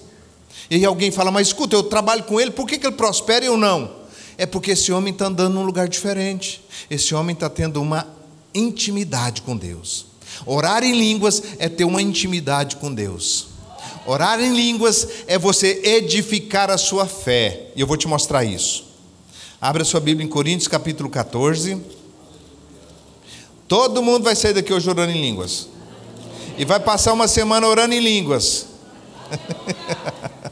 E 0.69 0.75
aí 0.75 0.85
alguém 0.85 1.12
fala, 1.12 1.29
mas 1.31 1.47
escuta, 1.47 1.75
eu 1.75 1.83
trabalho 1.83 2.23
com 2.23 2.39
ele, 2.39 2.51
por 2.51 2.65
que, 2.65 2.77
que 2.77 2.88
ele 2.88 2.95
prospera 2.95 3.43
e 3.43 3.47
eu 3.47 3.57
não? 3.57 3.91
É 4.38 4.45
porque 4.45 4.71
esse 4.71 4.91
homem 4.91 5.13
está 5.13 5.27
andando 5.27 5.53
num 5.53 5.65
lugar 5.65 5.88
diferente. 5.88 6.63
Esse 6.89 7.13
homem 7.13 7.33
está 7.33 7.50
tendo 7.50 7.81
uma 7.81 8.07
intimidade 8.53 9.41
com 9.41 9.55
Deus. 9.55 10.12
Orar 10.45 10.83
em 10.83 10.93
línguas 10.93 11.41
é 11.59 11.69
ter 11.69 11.85
uma 11.85 12.01
intimidade 12.01 12.77
com 12.77 12.93
Deus. 12.93 13.53
Orar 14.05 14.39
em 14.39 14.53
línguas 14.53 15.07
é 15.27 15.37
você 15.37 15.81
edificar 15.83 16.69
a 16.69 16.77
sua 16.77 17.05
fé. 17.05 17.67
E 17.75 17.81
eu 17.81 17.87
vou 17.87 17.95
te 17.95 18.07
mostrar 18.07 18.43
isso. 18.43 18.85
Abra 19.61 19.85
sua 19.85 20.01
Bíblia 20.01 20.25
em 20.25 20.29
Coríntios 20.29 20.67
capítulo 20.67 21.09
14. 21.09 21.81
Todo 23.67 24.03
mundo 24.03 24.23
vai 24.23 24.35
sair 24.35 24.53
daqui 24.53 24.73
hoje 24.73 24.89
orando 24.89 25.11
em 25.11 25.21
línguas. 25.21 25.69
E 26.57 26.65
vai 26.65 26.79
passar 26.79 27.13
uma 27.13 27.27
semana 27.27 27.65
orando 27.65 27.95
em 27.95 27.99
línguas. 27.99 28.67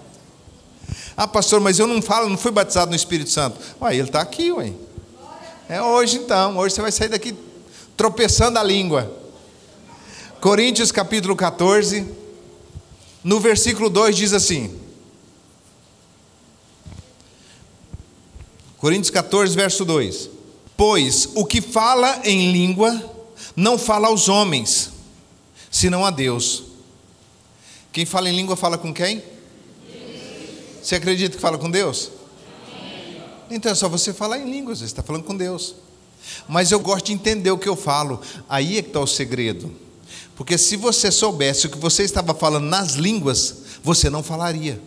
ah, 1.15 1.27
pastor, 1.27 1.59
mas 1.59 1.77
eu 1.77 1.85
não 1.85 2.01
falo, 2.01 2.29
não 2.29 2.37
fui 2.37 2.51
batizado 2.51 2.89
no 2.89 2.95
Espírito 2.95 3.29
Santo. 3.29 3.59
Ué, 3.81 3.95
ele 3.95 4.07
está 4.07 4.21
aqui, 4.21 4.51
ué. 4.53 4.71
É 5.67 5.81
hoje 5.81 6.17
então. 6.17 6.57
Hoje 6.57 6.75
você 6.75 6.81
vai 6.81 6.91
sair 6.91 7.09
daqui 7.09 7.35
tropeçando 7.97 8.57
a 8.57 8.63
língua. 8.63 9.20
Coríntios 10.41 10.91
capítulo 10.91 11.35
14, 11.35 12.03
no 13.23 13.39
versículo 13.39 13.91
2 13.91 14.17
diz 14.17 14.33
assim: 14.33 14.75
Coríntios 18.79 19.11
14, 19.11 19.55
verso 19.55 19.85
2: 19.85 20.31
Pois 20.75 21.29
o 21.35 21.45
que 21.45 21.61
fala 21.61 22.21
em 22.23 22.51
língua 22.51 23.15
não 23.55 23.77
fala 23.77 24.07
aos 24.07 24.27
homens, 24.27 24.89
senão 25.69 26.03
a 26.03 26.09
Deus. 26.09 26.63
Quem 27.93 28.03
fala 28.03 28.27
em 28.27 28.35
língua 28.35 28.55
fala 28.55 28.79
com 28.79 28.91
quem? 28.91 29.23
Você 30.81 30.95
acredita 30.95 31.35
que 31.35 31.41
fala 31.41 31.59
com 31.59 31.69
Deus? 31.69 32.09
Então 33.47 33.71
é 33.71 33.75
só 33.75 33.87
você 33.87 34.11
falar 34.11 34.39
em 34.39 34.49
línguas, 34.49 34.79
você 34.79 34.85
está 34.85 35.03
falando 35.03 35.23
com 35.23 35.37
Deus. 35.37 35.75
Mas 36.47 36.71
eu 36.71 36.79
gosto 36.79 37.05
de 37.05 37.13
entender 37.13 37.51
o 37.51 37.59
que 37.59 37.69
eu 37.69 37.75
falo, 37.75 38.19
aí 38.49 38.79
é 38.79 38.81
que 38.81 38.87
está 38.87 38.99
o 38.99 39.05
segredo. 39.05 39.90
Porque 40.35 40.57
se 40.57 40.75
você 40.75 41.11
soubesse 41.11 41.67
o 41.67 41.69
que 41.69 41.77
você 41.77 42.03
estava 42.03 42.33
falando 42.33 42.65
nas 42.65 42.93
línguas, 42.93 43.57
você 43.83 44.09
não 44.09 44.23
falaria. 44.23 44.81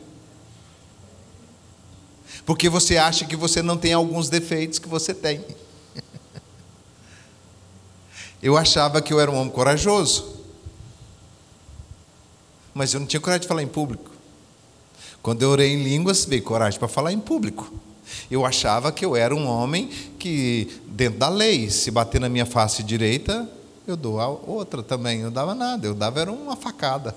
Porque 2.44 2.68
você 2.68 2.96
acha 2.96 3.24
que 3.24 3.36
você 3.36 3.62
não 3.62 3.76
tem 3.76 3.92
alguns 3.92 4.28
defeitos 4.28 4.78
que 4.78 4.88
você 4.88 5.14
tem. 5.14 5.44
Eu 8.42 8.56
achava 8.56 9.00
que 9.00 9.12
eu 9.12 9.18
era 9.18 9.30
um 9.30 9.36
homem 9.36 9.50
corajoso. 9.50 10.34
Mas 12.74 12.92
eu 12.92 13.00
não 13.00 13.06
tinha 13.06 13.20
coragem 13.20 13.40
de 13.42 13.48
falar 13.48 13.62
em 13.62 13.68
público. 13.68 14.10
Quando 15.22 15.40
eu 15.40 15.48
orei 15.48 15.72
em 15.72 15.82
línguas, 15.82 16.26
veio 16.26 16.42
coragem 16.42 16.78
para 16.78 16.88
falar 16.88 17.10
em 17.10 17.18
público. 17.18 17.72
Eu 18.30 18.44
achava 18.44 18.92
que 18.92 19.04
eu 19.04 19.16
era 19.16 19.34
um 19.34 19.46
homem 19.46 19.88
que, 20.18 20.82
dentro 20.86 21.18
da 21.20 21.30
lei, 21.30 21.70
se 21.70 21.90
bater 21.90 22.20
na 22.20 22.28
minha 22.28 22.44
face 22.44 22.82
direita, 22.82 23.48
eu 23.86 23.96
dou 23.96 24.20
a 24.20 24.28
outra 24.28 24.82
também. 24.82 25.20
Eu 25.20 25.30
dava 25.30 25.54
nada, 25.54 25.86
eu 25.86 25.94
dava 25.94 26.20
era 26.20 26.32
uma 26.32 26.56
facada. 26.56 27.14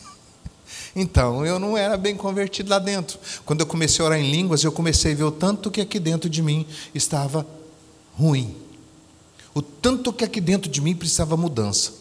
então, 0.94 1.44
eu 1.44 1.58
não 1.58 1.76
era 1.76 1.96
bem 1.96 2.16
convertido 2.16 2.70
lá 2.70 2.78
dentro. 2.78 3.18
Quando 3.44 3.60
eu 3.60 3.66
comecei 3.66 4.02
a 4.04 4.06
orar 4.06 4.18
em 4.18 4.30
línguas, 4.30 4.62
eu 4.62 4.72
comecei 4.72 5.12
a 5.12 5.16
ver 5.16 5.24
o 5.24 5.30
tanto 5.30 5.70
que 5.70 5.80
aqui 5.80 5.98
dentro 5.98 6.28
de 6.28 6.42
mim 6.42 6.66
estava 6.94 7.46
ruim 8.16 8.56
o 9.54 9.60
tanto 9.62 10.12
que 10.12 10.24
aqui 10.24 10.40
dentro 10.40 10.70
de 10.70 10.80
mim 10.80 10.94
precisava 10.94 11.36
mudança. 11.36 11.92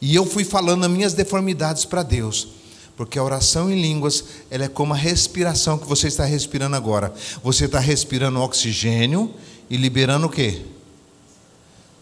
E 0.00 0.14
eu 0.14 0.26
fui 0.26 0.44
falando 0.44 0.84
as 0.84 0.90
minhas 0.90 1.14
deformidades 1.14 1.84
para 1.84 2.02
Deus. 2.02 2.48
Porque 2.96 3.18
a 3.18 3.24
oração 3.24 3.70
em 3.70 3.80
línguas, 3.80 4.24
ela 4.50 4.64
é 4.64 4.68
como 4.68 4.92
a 4.92 4.96
respiração 4.96 5.78
que 5.78 5.86
você 5.86 6.08
está 6.08 6.24
respirando 6.24 6.76
agora. 6.76 7.12
Você 7.42 7.64
está 7.64 7.78
respirando 7.78 8.40
oxigênio 8.40 9.32
e 9.68 9.76
liberando 9.76 10.26
o 10.26 10.30
quê? 10.30 10.62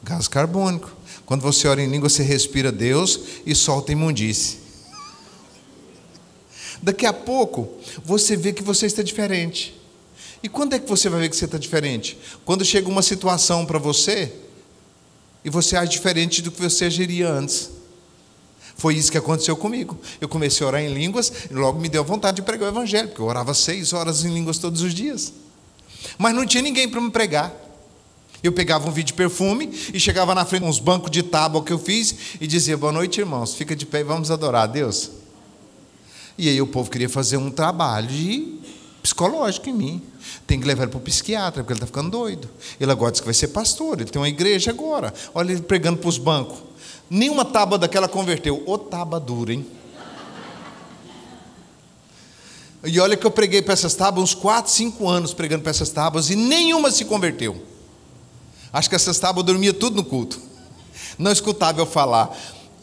Gás 0.03 0.27
carbônico. 0.29 0.91
Quando 1.25 1.43
você 1.43 1.69
ora 1.69 1.83
em 1.83 1.89
língua, 1.89 2.09
você 2.09 2.23
respira 2.23 2.73
Deus 2.73 3.21
e 3.47 3.55
solta 3.55 3.93
imundície. 3.93 4.59
Daqui 6.83 7.07
a 7.07 7.13
pouco, 7.13 7.79
você 8.05 8.37
vê 8.37 8.53
que 8.53 8.63
você 8.63 8.87
está 8.87 9.03
diferente. 9.03 9.81
E 10.43 10.49
quando 10.49 10.75
é 10.75 10.79
que 10.79 10.89
você 10.89 11.09
vai 11.09 11.21
ver 11.21 11.29
que 11.29 11.37
você 11.37 11.45
está 11.45 11.57
diferente? 11.57 12.19
Quando 12.45 12.65
chega 12.65 12.89
uma 12.89 13.03
situação 13.03 13.65
para 13.65 13.79
você 13.79 14.33
e 15.45 15.51
você 15.51 15.77
age 15.77 15.93
diferente 15.93 16.43
do 16.43 16.51
que 16.51 16.61
você 16.61 16.87
agiria 16.87 17.31
antes. 17.31 17.71
Foi 18.77 18.97
isso 18.97 19.13
que 19.13 19.19
aconteceu 19.19 19.57
comigo. 19.57 19.99
Eu 20.21 20.29
comecei 20.29 20.65
a 20.65 20.69
orar 20.69 20.83
em 20.83 20.93
línguas 20.93 21.33
e 21.51 21.55
logo 21.55 21.79
me 21.79 21.89
deu 21.89 22.03
vontade 22.05 22.37
de 22.37 22.43
pregar 22.43 22.69
o 22.69 22.73
Evangelho, 22.73 23.09
porque 23.09 23.21
eu 23.21 23.27
orava 23.27 23.55
seis 23.55 23.93
horas 23.93 24.25
em 24.25 24.33
línguas 24.33 24.59
todos 24.59 24.81
os 24.83 24.95
dias. 24.95 25.33
Mas 26.19 26.35
não 26.35 26.47
tinha 26.47 26.63
ninguém 26.63 26.89
para 26.89 27.01
me 27.01 27.11
pregar. 27.11 27.55
Eu 28.43 28.53
pegava 28.53 28.89
um 28.89 28.91
vídeo 28.91 29.09
de 29.09 29.15
perfume 29.15 29.71
e 29.95 30.01
chegava 30.01 30.35
na 30.35 30.45
frente 30.45 30.65
uns 30.65 30.81
bancos 30.81 31.11
de 31.11 31.23
tábua 31.23 31.63
que 31.63 31.73
eu 31.73 31.79
fiz 31.79 32.15
e 32.41 32.47
dizia: 32.47 32.77
Boa 32.77 32.93
noite, 32.93 33.21
irmãos, 33.21 33.55
fica 33.55 33.77
de 33.77 33.87
pé 33.87 34.01
e 34.01 34.05
vamos 34.05 34.31
adorar 34.31 34.65
a 34.65 34.67
Deus. 34.67 35.11
E 36.37 36.49
aí 36.49 36.61
o 36.61 36.67
povo 36.67 36.91
queria 36.91 37.09
fazer 37.09 37.37
um 37.37 37.51
trabalho 37.51 38.09
psicológico 39.01 39.69
em 39.69 39.73
mim. 39.73 40.03
Tem 40.47 40.59
que 40.59 40.67
levar 40.67 40.85
ele 40.85 40.91
para 40.91 40.99
o 40.99 41.03
psiquiatra, 41.03 41.63
porque 41.63 41.73
ele 41.73 41.79
está 41.79 41.87
ficando 41.87 42.11
doido. 42.11 42.49
Ele 42.81 42.91
agora 42.91 43.13
diz 43.13 43.21
que 43.21 43.27
vai 43.27 43.35
ser 43.35 43.49
pastor, 43.49 44.01
ele 44.01 44.11
tem 44.11 44.21
uma 44.21 44.29
igreja 44.29 44.71
agora. 44.71 45.15
Olha 45.35 45.53
ele 45.53 45.63
pregando 45.63 45.99
para 45.99 46.09
os 46.09 46.19
bancos. 46.19 46.59
Nenhuma 47.09 47.45
tábua 47.45 47.79
daquela 47.79 48.09
converteu. 48.09 48.63
Ô 48.67 48.77
tábua 48.77 49.21
dura, 49.21 49.53
hein? 49.53 49.65
E 52.85 52.99
olha 52.99 53.17
que 53.17 53.25
eu 53.25 53.31
preguei 53.31 53.63
para 53.63 53.75
essas 53.75 53.95
tábuas 53.95 54.31
uns 54.31 54.35
4, 54.35 54.73
5 54.73 55.09
anos 55.09 55.33
pregando 55.33 55.63
para 55.63 55.71
essas 55.71 55.91
tábuas 55.91 56.31
e 56.31 56.35
nenhuma 56.35 56.91
se 56.91 57.05
converteu. 57.05 57.71
Acho 58.73 58.89
que 58.89 58.97
essas 58.97 59.19
tábuas 59.19 59.45
dormiam 59.45 59.75
tudo 59.75 59.97
no 59.97 60.05
culto. 60.05 60.41
Não 61.19 61.31
escutava 61.31 61.81
eu 61.81 61.87
falar. 61.87 62.35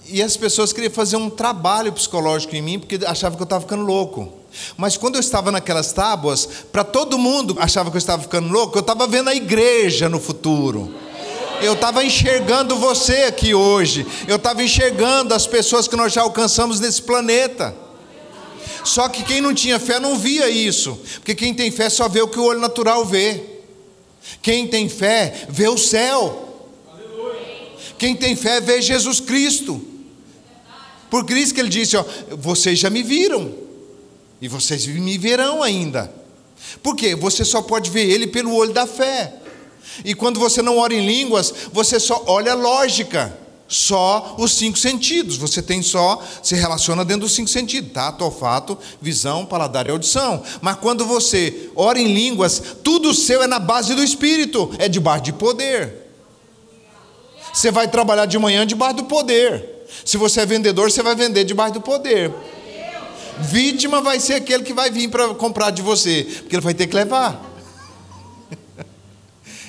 E 0.07 0.21
as 0.21 0.37
pessoas 0.37 0.71
queriam 0.73 0.91
fazer 0.91 1.17
um 1.17 1.29
trabalho 1.29 1.91
psicológico 1.91 2.55
em 2.55 2.61
mim 2.61 2.79
porque 2.79 3.03
achavam 3.05 3.37
que 3.37 3.41
eu 3.41 3.45
estava 3.45 3.61
ficando 3.61 3.83
louco. 3.83 4.31
Mas 4.77 4.97
quando 4.97 5.15
eu 5.15 5.19
estava 5.19 5.51
naquelas 5.51 5.91
tábuas, 5.91 6.47
para 6.71 6.83
todo 6.83 7.17
mundo 7.17 7.55
achava 7.59 7.89
que 7.89 7.97
eu 7.97 7.99
estava 7.99 8.21
ficando 8.21 8.49
louco, 8.49 8.77
eu 8.77 8.81
estava 8.81 9.07
vendo 9.07 9.29
a 9.29 9.35
igreja 9.35 10.09
no 10.09 10.19
futuro. 10.19 10.93
Eu 11.61 11.73
estava 11.73 12.03
enxergando 12.03 12.75
você 12.75 13.23
aqui 13.23 13.53
hoje. 13.53 14.05
Eu 14.27 14.37
estava 14.37 14.63
enxergando 14.63 15.33
as 15.33 15.45
pessoas 15.45 15.87
que 15.87 15.95
nós 15.95 16.13
já 16.13 16.21
alcançamos 16.21 16.79
nesse 16.79 17.01
planeta. 17.01 17.75
Só 18.83 19.09
que 19.09 19.23
quem 19.23 19.41
não 19.41 19.53
tinha 19.53 19.77
fé 19.77 19.99
não 19.99 20.17
via 20.17 20.49
isso, 20.49 20.97
porque 21.15 21.35
quem 21.35 21.53
tem 21.53 21.69
fé 21.69 21.89
só 21.89 22.07
vê 22.07 22.21
o 22.21 22.27
que 22.27 22.39
o 22.39 22.43
olho 22.43 22.59
natural 22.59 23.05
vê. 23.05 23.58
Quem 24.41 24.67
tem 24.67 24.87
fé 24.87 25.47
vê 25.49 25.67
o 25.67 25.77
céu. 25.77 26.45
Quem 27.97 28.15
tem 28.15 28.35
fé 28.35 28.61
vê 28.61 28.81
Jesus 28.81 29.19
Cristo. 29.19 29.81
Por 31.09 31.29
isso 31.31 31.53
que 31.53 31.59
ele 31.59 31.69
disse: 31.69 31.97
ó, 31.97 32.05
vocês 32.37 32.79
já 32.79 32.89
me 32.89 33.03
viram. 33.03 33.53
E 34.41 34.47
vocês 34.47 34.85
me 34.85 35.17
verão 35.17 35.61
ainda. 35.61 36.13
Por 36.81 36.95
quê? 36.95 37.15
Você 37.15 37.43
só 37.43 37.61
pode 37.61 37.89
ver 37.89 38.09
ele 38.09 38.27
pelo 38.27 38.53
olho 38.55 38.73
da 38.73 38.87
fé. 38.87 39.33
E 40.05 40.13
quando 40.13 40.39
você 40.39 40.61
não 40.61 40.77
ora 40.77 40.93
em 40.93 41.05
línguas, 41.05 41.53
você 41.73 41.99
só 41.99 42.23
olha 42.27 42.53
a 42.53 42.55
lógica, 42.55 43.37
só 43.69 44.35
os 44.39 44.53
cinco 44.53 44.77
sentidos. 44.77 45.37
Você 45.37 45.61
tem 45.61 45.81
só, 45.83 46.21
se 46.41 46.55
relaciona 46.55 47.05
dentro 47.05 47.21
dos 47.21 47.33
cinco 47.33 47.49
sentidos: 47.49 47.93
tato, 47.93 48.25
olfato, 48.25 48.77
visão, 48.99 49.45
paladar 49.45 49.87
e 49.87 49.91
audição. 49.91 50.43
Mas 50.59 50.77
quando 50.77 51.05
você 51.05 51.69
ora 51.75 51.99
em 51.99 52.11
línguas, 52.11 52.61
tudo 52.83 53.13
seu 53.13 53.43
é 53.43 53.47
na 53.47 53.59
base 53.59 53.93
do 53.93 54.03
espírito, 54.03 54.71
é 54.79 54.89
debaixo 54.89 55.25
de 55.25 55.33
poder. 55.33 56.09
Você 57.53 57.71
vai 57.71 57.87
trabalhar 57.87 58.25
de 58.25 58.37
manhã 58.37 58.65
debaixo 58.65 58.97
do 58.97 59.03
poder. 59.05 59.85
Se 60.03 60.17
você 60.17 60.41
é 60.41 60.45
vendedor, 60.45 60.91
você 60.91 61.03
vai 61.03 61.15
vender 61.15 61.43
debaixo 61.43 61.75
do 61.75 61.81
poder. 61.81 62.33
Vítima 63.39 64.01
vai 64.01 64.19
ser 64.19 64.33
aquele 64.33 64.63
que 64.63 64.73
vai 64.73 64.91
vir 64.91 65.09
para 65.09 65.33
comprar 65.33 65.69
de 65.69 65.81
você, 65.81 66.27
porque 66.39 66.55
ele 66.55 66.63
vai 66.63 66.73
ter 66.73 66.87
que 66.87 66.95
levar. 66.95 67.48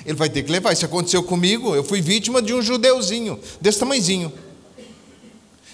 Ele 0.05 0.15
vai 0.15 0.29
ter 0.29 0.43
que 0.43 0.51
levar. 0.51 0.73
Isso 0.73 0.85
aconteceu 0.85 1.21
comigo. 1.23 1.75
Eu 1.75 1.83
fui 1.83 2.01
vítima 2.01 2.41
de 2.41 2.53
um 2.53 2.61
judeuzinho, 2.61 3.39
desse 3.59 3.79
tamanhozinho. 3.79 4.31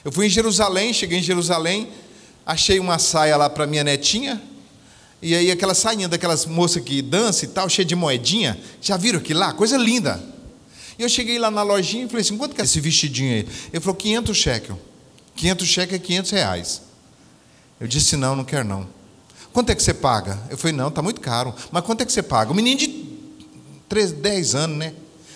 Eu 0.03 0.11
fui 0.11 0.27
em 0.27 0.29
Jerusalém, 0.29 0.93
cheguei 0.93 1.19
em 1.19 1.23
Jerusalém, 1.23 1.89
achei 2.45 2.79
uma 2.79 2.97
saia 2.97 3.35
lá 3.35 3.49
para 3.49 3.67
minha 3.67 3.83
netinha. 3.83 4.41
E 5.21 5.35
aí 5.35 5.51
aquela 5.51 5.73
sainha 5.73 6.07
daquelas 6.07 6.45
moças 6.45 6.83
que 6.83 7.01
dança 7.01 7.45
e 7.45 7.47
tal, 7.47 7.67
cheia 7.67 7.85
de 7.85 7.95
moedinha. 7.95 8.59
Já 8.81 8.97
viram 8.97 9.19
aquilo 9.19 9.39
lá? 9.39 9.51
Coisa 9.53 9.77
linda. 9.77 10.21
E 10.97 11.03
eu 11.03 11.09
cheguei 11.09 11.37
lá 11.37 11.51
na 11.51 11.63
lojinha 11.63 12.05
e 12.05 12.07
falei 12.07 12.21
assim, 12.21 12.37
quanto 12.37 12.55
que 12.55 12.61
é 12.61 12.63
esse 12.63 12.79
vestidinho 12.79 13.33
aí? 13.33 13.47
Ele 13.71 13.79
falou, 13.79 13.95
500 13.95 14.37
shekel. 14.37 14.79
500 15.35 15.67
shekel 15.67 15.95
é 15.95 15.99
500 15.99 16.31
reais. 16.31 16.81
Eu 17.79 17.87
disse, 17.87 18.15
não, 18.15 18.35
não 18.35 18.43
quero 18.43 18.63
não. 18.63 18.87
Quanto 19.53 19.71
é 19.71 19.75
que 19.75 19.81
você 19.81 19.93
paga? 19.93 20.39
Eu 20.49 20.57
falei, 20.57 20.75
não, 20.75 20.87
está 20.87 21.01
muito 21.01 21.21
caro. 21.21 21.53
Mas 21.71 21.83
quanto 21.83 22.01
é 22.01 22.05
que 22.05 22.11
você 22.11 22.23
paga? 22.23 22.51
O 22.51 22.55
menino 22.55 22.79
de 22.79 22.86
3, 23.97 24.11
10 24.11 24.55
anos, 24.55 24.77
né? 24.77 24.93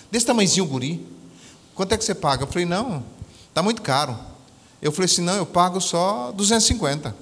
Desse 0.08 0.24
tamanhozinho 0.24 0.66
guri. 0.66 1.04
Quanto 1.74 1.92
é 1.92 1.98
que 1.98 2.04
você 2.04 2.14
paga? 2.14 2.44
Eu 2.44 2.46
falei, 2.46 2.64
não, 2.64 3.02
está 3.48 3.60
muito 3.60 3.82
caro. 3.82 4.16
Eu 4.80 4.92
falei 4.92 5.06
assim, 5.06 5.22
não, 5.22 5.34
eu 5.34 5.46
pago 5.46 5.80
só 5.80 6.30
250. 6.30 7.14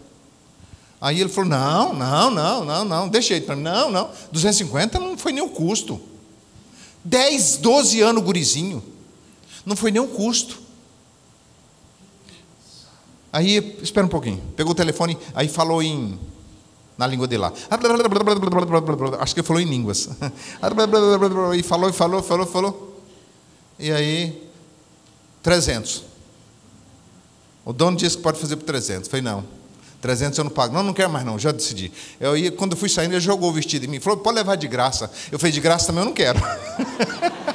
Aí 1.01 1.19
ele 1.19 1.31
falou, 1.31 1.49
não, 1.49 1.95
não, 1.95 2.31
não, 2.31 2.65
não, 2.65 2.85
não, 2.85 3.09
deixa 3.09 3.33
ele. 3.33 3.47
Não, 3.55 3.91
não, 3.91 4.11
250 4.31 4.99
não 4.99 5.17
foi 5.17 5.33
nem 5.33 5.43
o 5.43 5.49
custo. 5.49 5.99
10, 7.05 7.57
12 7.57 8.03
anos 8.03 8.23
gurizinho. 8.23 8.83
Não 9.65 9.75
foi 9.75 9.91
nem 9.91 10.03
o 10.03 10.09
custo. 10.09 10.61
Aí, 13.33 13.79
espera 13.83 14.07
um 14.07 14.11
pouquinho. 14.11 14.43
Pegou 14.57 14.73
o 14.73 14.75
telefone, 14.75 15.17
aí 15.35 15.49
falou 15.49 15.83
em 15.83 16.19
na 17.01 17.07
língua 17.07 17.27
de 17.27 17.39
lá. 17.39 17.51
Acho 19.21 19.35
que 19.35 19.43
falou 19.43 19.63
em 19.63 19.65
línguas. 19.65 20.11
E 21.57 21.63
falou, 21.63 21.89
e 21.89 21.93
falou, 21.95 22.23
falou, 22.23 22.47
falou. 22.47 23.03
E 23.79 23.91
aí, 23.91 24.51
300. 25.43 26.05
O 27.65 27.73
dono 27.73 27.97
disse 27.97 28.19
que 28.19 28.23
pode 28.23 28.39
fazer 28.39 28.57
por 28.57 28.67
300. 28.67 29.07
Eu 29.07 29.11
falei, 29.11 29.23
não. 29.23 29.45
300 30.03 30.37
eu 30.39 30.45
não 30.45 30.51
pago. 30.51 30.75
Não, 30.75 30.83
não 30.83 30.93
quero 30.93 31.09
mais 31.09 31.25
não, 31.25 31.39
já 31.39 31.51
decidi. 31.51 31.91
Eu 32.21 32.37
ia, 32.37 32.53
quando 32.53 32.73
eu 32.73 32.77
fui 32.77 32.91
saindo, 32.91 33.15
ele 33.15 33.21
jogou 33.21 33.49
o 33.49 33.53
vestido 33.53 33.87
em 33.87 33.89
mim. 33.89 33.99
Falou, 33.99 34.19
pode 34.19 34.37
levar 34.37 34.57
de 34.57 34.69
graça. 34.69 35.11
Eu 35.33 35.39
falei, 35.39 35.53
de 35.53 35.61
graça 35.61 35.87
também 35.87 36.03
eu 36.03 36.07
não 36.07 36.13
quero. 36.13 36.39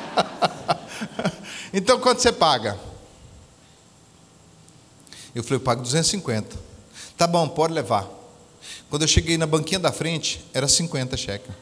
então, 1.72 2.00
quanto 2.00 2.20
você 2.20 2.32
paga? 2.32 2.80
Eu 5.36 5.44
falei, 5.44 5.58
eu 5.58 5.64
pago 5.64 5.84
250. 5.84 6.58
Tá 7.16 7.28
bom, 7.28 7.48
pode 7.48 7.74
levar. 7.74 8.15
Quando 8.96 9.02
eu 9.02 9.10
cheguei 9.10 9.38
na 9.38 9.46
banquinha 9.46 9.78
da 9.78 9.92
frente, 9.92 10.40
era 10.54 10.70
50 10.70 11.18
cheques. 11.18 11.54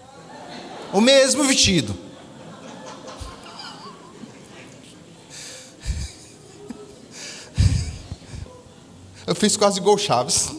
O 0.94 1.02
mesmo 1.02 1.44
vestido. 1.46 1.98
Eu 9.25 9.34
fiz 9.34 9.58
quase 9.58 9.80
igual 9.80 9.98
Chaves. 9.98 10.52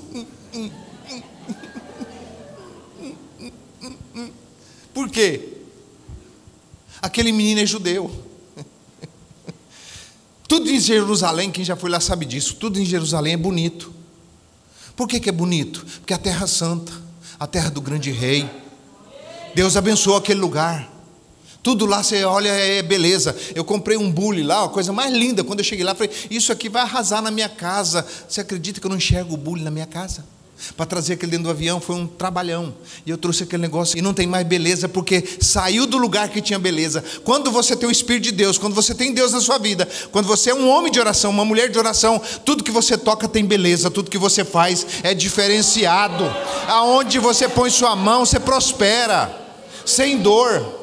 Por 4.92 5.08
quê? 5.10 5.58
Aquele 7.00 7.30
menino 7.30 7.60
é 7.60 7.66
judeu. 7.66 8.10
Tudo 10.48 10.68
em 10.68 10.80
Jerusalém, 10.80 11.52
quem 11.52 11.64
já 11.64 11.76
foi 11.76 11.88
lá 11.88 12.00
sabe 12.00 12.26
disso, 12.26 12.56
tudo 12.56 12.80
em 12.80 12.84
Jerusalém 12.84 13.34
é 13.34 13.36
bonito. 13.36 13.93
Por 14.96 15.08
que, 15.08 15.18
que 15.18 15.28
é 15.28 15.32
bonito? 15.32 15.84
Porque 16.00 16.12
é 16.12 16.16
a 16.16 16.18
terra 16.18 16.46
santa, 16.46 16.92
a 17.38 17.46
terra 17.46 17.70
do 17.70 17.80
grande 17.80 18.10
rei. 18.10 18.48
Deus 19.54 19.76
abençoou 19.76 20.16
aquele 20.16 20.40
lugar. 20.40 20.90
Tudo 21.62 21.86
lá 21.86 22.02
você 22.02 22.24
olha 22.24 22.48
é 22.48 22.82
beleza. 22.82 23.34
Eu 23.54 23.64
comprei 23.64 23.96
um 23.96 24.10
bule 24.10 24.42
lá, 24.42 24.64
a 24.64 24.68
coisa 24.68 24.92
mais 24.92 25.12
linda. 25.12 25.42
Quando 25.42 25.60
eu 25.60 25.64
cheguei 25.64 25.84
lá, 25.84 25.94
falei: 25.94 26.12
Isso 26.30 26.52
aqui 26.52 26.68
vai 26.68 26.82
arrasar 26.82 27.22
na 27.22 27.30
minha 27.30 27.48
casa. 27.48 28.06
Você 28.28 28.40
acredita 28.40 28.80
que 28.80 28.86
eu 28.86 28.90
não 28.90 28.98
enxergo 28.98 29.34
o 29.34 29.36
bule 29.36 29.62
na 29.62 29.70
minha 29.70 29.86
casa? 29.86 30.24
Para 30.76 30.86
trazer 30.86 31.14
aquele 31.14 31.32
dentro 31.32 31.44
do 31.44 31.50
avião 31.50 31.80
foi 31.80 31.96
um 31.96 32.06
trabalhão. 32.06 32.74
E 33.04 33.10
eu 33.10 33.18
trouxe 33.18 33.42
aquele 33.42 33.62
negócio 33.62 33.98
e 33.98 34.02
não 34.02 34.14
tem 34.14 34.26
mais 34.26 34.46
beleza 34.46 34.88
porque 34.88 35.22
saiu 35.40 35.86
do 35.86 35.98
lugar 35.98 36.28
que 36.28 36.40
tinha 36.40 36.58
beleza. 36.58 37.04
Quando 37.22 37.50
você 37.50 37.76
tem 37.76 37.88
o 37.88 37.92
Espírito 37.92 38.24
de 38.24 38.32
Deus, 38.32 38.56
quando 38.56 38.74
você 38.74 38.94
tem 38.94 39.12
Deus 39.12 39.32
na 39.32 39.40
sua 39.40 39.58
vida, 39.58 39.86
quando 40.10 40.26
você 40.26 40.50
é 40.50 40.54
um 40.54 40.68
homem 40.68 40.90
de 40.90 40.98
oração, 40.98 41.30
uma 41.30 41.44
mulher 41.44 41.70
de 41.70 41.78
oração, 41.78 42.20
tudo 42.44 42.64
que 42.64 42.70
você 42.70 42.96
toca 42.96 43.28
tem 43.28 43.44
beleza, 43.44 43.90
tudo 43.90 44.10
que 44.10 44.18
você 44.18 44.44
faz 44.44 44.86
é 45.02 45.12
diferenciado. 45.12 46.24
Aonde 46.68 47.18
você 47.18 47.48
põe 47.48 47.70
sua 47.70 47.94
mão, 47.94 48.24
você 48.24 48.40
prospera, 48.40 49.34
sem 49.84 50.18
dor. 50.18 50.82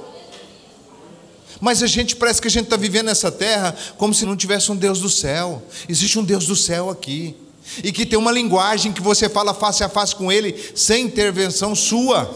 Mas 1.59 1.81
a 1.81 1.87
gente 1.87 2.15
parece 2.15 2.41
que 2.41 2.47
a 2.47 2.51
gente 2.51 2.65
está 2.65 2.75
vivendo 2.75 3.05
nessa 3.05 3.31
terra 3.31 3.75
como 3.97 4.13
se 4.13 4.25
não 4.25 4.35
tivesse 4.35 4.71
um 4.71 4.75
Deus 4.75 4.99
do 4.99 5.09
céu. 5.09 5.61
Existe 5.87 6.17
um 6.19 6.23
Deus 6.23 6.45
do 6.45 6.55
céu 6.55 6.89
aqui. 6.89 7.35
E 7.83 7.91
que 7.91 8.05
tem 8.05 8.17
uma 8.19 8.31
linguagem 8.31 8.91
que 8.91 9.01
você 9.01 9.29
fala 9.29 9.53
face 9.53 9.83
a 9.83 9.89
face 9.89 10.15
com 10.15 10.31
Ele, 10.31 10.55
sem 10.75 11.05
intervenção 11.05 11.73
sua. 11.73 12.29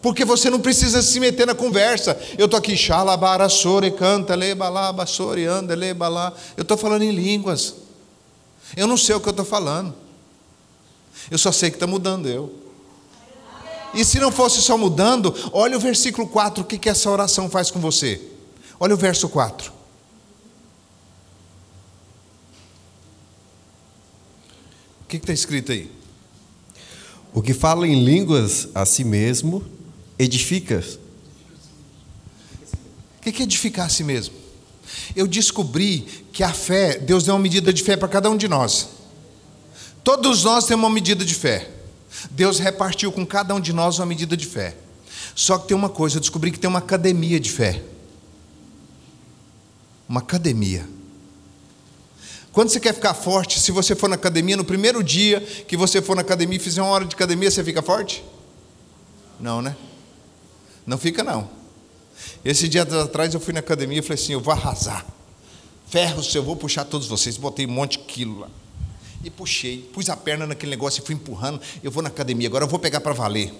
Porque 0.00 0.24
você 0.24 0.48
não 0.48 0.60
precisa 0.60 1.02
se 1.02 1.18
meter 1.18 1.46
na 1.46 1.54
conversa. 1.54 2.18
Eu 2.36 2.44
estou 2.44 2.58
aqui, 2.58 2.76
xalabarassore, 2.76 3.90
canta, 3.90 4.34
lebalabassore, 4.34 5.44
anda, 5.44 5.74
lebalá. 5.74 6.32
Eu 6.56 6.62
estou 6.62 6.76
falando 6.76 7.02
em 7.02 7.10
línguas. 7.10 7.74
Eu 8.76 8.86
não 8.86 8.96
sei 8.96 9.14
o 9.14 9.20
que 9.20 9.28
eu 9.28 9.32
estou 9.32 9.44
falando. 9.44 9.94
Eu 11.30 11.38
só 11.38 11.50
sei 11.50 11.70
que 11.70 11.76
está 11.76 11.86
mudando 11.86 12.28
eu. 12.28 12.52
E 13.94 14.04
se 14.04 14.20
não 14.20 14.30
fosse 14.30 14.60
só 14.60 14.76
mudando, 14.76 15.34
olha 15.52 15.76
o 15.76 15.80
versículo 15.80 16.28
4, 16.28 16.62
o 16.62 16.66
que, 16.66 16.78
que 16.78 16.88
essa 16.88 17.10
oração 17.10 17.50
faz 17.50 17.70
com 17.70 17.80
você. 17.80 18.20
Olha 18.78 18.94
o 18.94 18.98
verso 18.98 19.28
4. 19.28 19.77
Que 25.08 25.16
está 25.16 25.32
escrito 25.32 25.72
aí? 25.72 25.90
O 27.32 27.40
que 27.40 27.54
fala 27.54 27.88
em 27.88 28.04
línguas 28.04 28.68
a 28.74 28.84
si 28.84 29.04
mesmo 29.04 29.64
edifica. 30.18 30.84
O 33.16 33.22
que 33.22 33.40
é 33.40 33.44
edificar 33.44 33.86
a 33.86 33.88
si 33.88 34.04
mesmo? 34.04 34.34
Eu 35.14 35.26
descobri 35.26 36.00
que 36.32 36.42
a 36.42 36.52
fé, 36.52 36.98
Deus 36.98 37.24
deu 37.24 37.34
uma 37.34 37.40
medida 37.40 37.72
de 37.72 37.82
fé 37.82 37.96
para 37.96 38.08
cada 38.08 38.30
um 38.30 38.36
de 38.36 38.48
nós. 38.48 38.88
Todos 40.04 40.44
nós 40.44 40.66
temos 40.66 40.84
uma 40.84 40.94
medida 40.94 41.24
de 41.24 41.34
fé. 41.34 41.70
Deus 42.30 42.58
repartiu 42.58 43.12
com 43.12 43.24
cada 43.24 43.54
um 43.54 43.60
de 43.60 43.72
nós 43.72 43.98
uma 43.98 44.06
medida 44.06 44.36
de 44.36 44.46
fé. 44.46 44.76
Só 45.34 45.58
que 45.58 45.68
tem 45.68 45.76
uma 45.76 45.88
coisa, 45.88 46.16
eu 46.16 46.20
descobri 46.20 46.50
que 46.50 46.58
tem 46.58 46.68
uma 46.68 46.78
academia 46.78 47.38
de 47.38 47.50
fé. 47.50 47.82
Uma 50.08 50.20
academia. 50.20 50.97
Quando 52.52 52.70
você 52.70 52.80
quer 52.80 52.94
ficar 52.94 53.14
forte, 53.14 53.60
se 53.60 53.70
você 53.70 53.94
for 53.94 54.08
na 54.08 54.14
academia, 54.14 54.56
no 54.56 54.64
primeiro 54.64 55.02
dia 55.02 55.40
que 55.40 55.76
você 55.76 56.00
for 56.02 56.16
na 56.16 56.22
academia 56.22 56.56
e 56.56 56.60
fizer 56.60 56.82
uma 56.82 56.90
hora 56.90 57.04
de 57.04 57.14
academia, 57.14 57.50
você 57.50 57.62
fica 57.62 57.82
forte? 57.82 58.24
Não, 59.38 59.62
né? 59.62 59.76
Não 60.86 60.98
fica 60.98 61.22
não. 61.22 61.48
Esse 62.44 62.68
dia 62.68 62.82
atrás 62.82 63.34
eu 63.34 63.40
fui 63.40 63.52
na 63.52 63.60
academia 63.60 63.98
e 63.98 64.02
falei 64.02 64.20
assim: 64.20 64.32
eu 64.32 64.40
vou 64.40 64.52
arrasar. 64.52 65.04
Ferros, 65.86 66.34
eu 66.34 66.42
vou 66.42 66.56
puxar 66.56 66.84
todos 66.84 67.06
vocês. 67.06 67.36
Botei 67.36 67.66
um 67.66 67.70
monte 67.70 67.98
de 67.98 68.04
quilo 68.04 68.40
lá. 68.40 68.48
E 69.24 69.30
puxei, 69.30 69.78
pus 69.92 70.08
a 70.08 70.16
perna 70.16 70.46
naquele 70.46 70.70
negócio 70.70 71.02
e 71.02 71.06
fui 71.06 71.14
empurrando. 71.14 71.60
Eu 71.82 71.90
vou 71.90 72.02
na 72.02 72.08
academia, 72.08 72.46
agora 72.46 72.64
eu 72.64 72.68
vou 72.68 72.78
pegar 72.78 73.00
para 73.00 73.12
valer. 73.12 73.52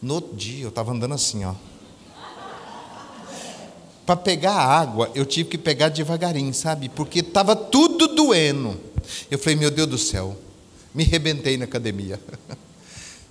No 0.00 0.14
outro 0.14 0.34
dia 0.34 0.64
eu 0.64 0.68
estava 0.68 0.92
andando 0.92 1.14
assim, 1.14 1.44
ó. 1.44 1.54
Para 4.06 4.16
pegar 4.16 4.52
a 4.52 4.80
água, 4.80 5.10
eu 5.14 5.24
tive 5.24 5.50
que 5.50 5.58
pegar 5.58 5.88
devagarinho, 5.88 6.52
sabe? 6.52 6.88
Porque 6.88 7.20
estava 7.20 7.54
tudo 7.54 8.01
doendo. 8.14 8.78
Eu 9.30 9.38
falei, 9.38 9.56
meu 9.56 9.70
Deus 9.70 9.88
do 9.88 9.98
céu, 9.98 10.36
me 10.94 11.04
rebentei 11.04 11.56
na 11.56 11.64
academia. 11.64 12.20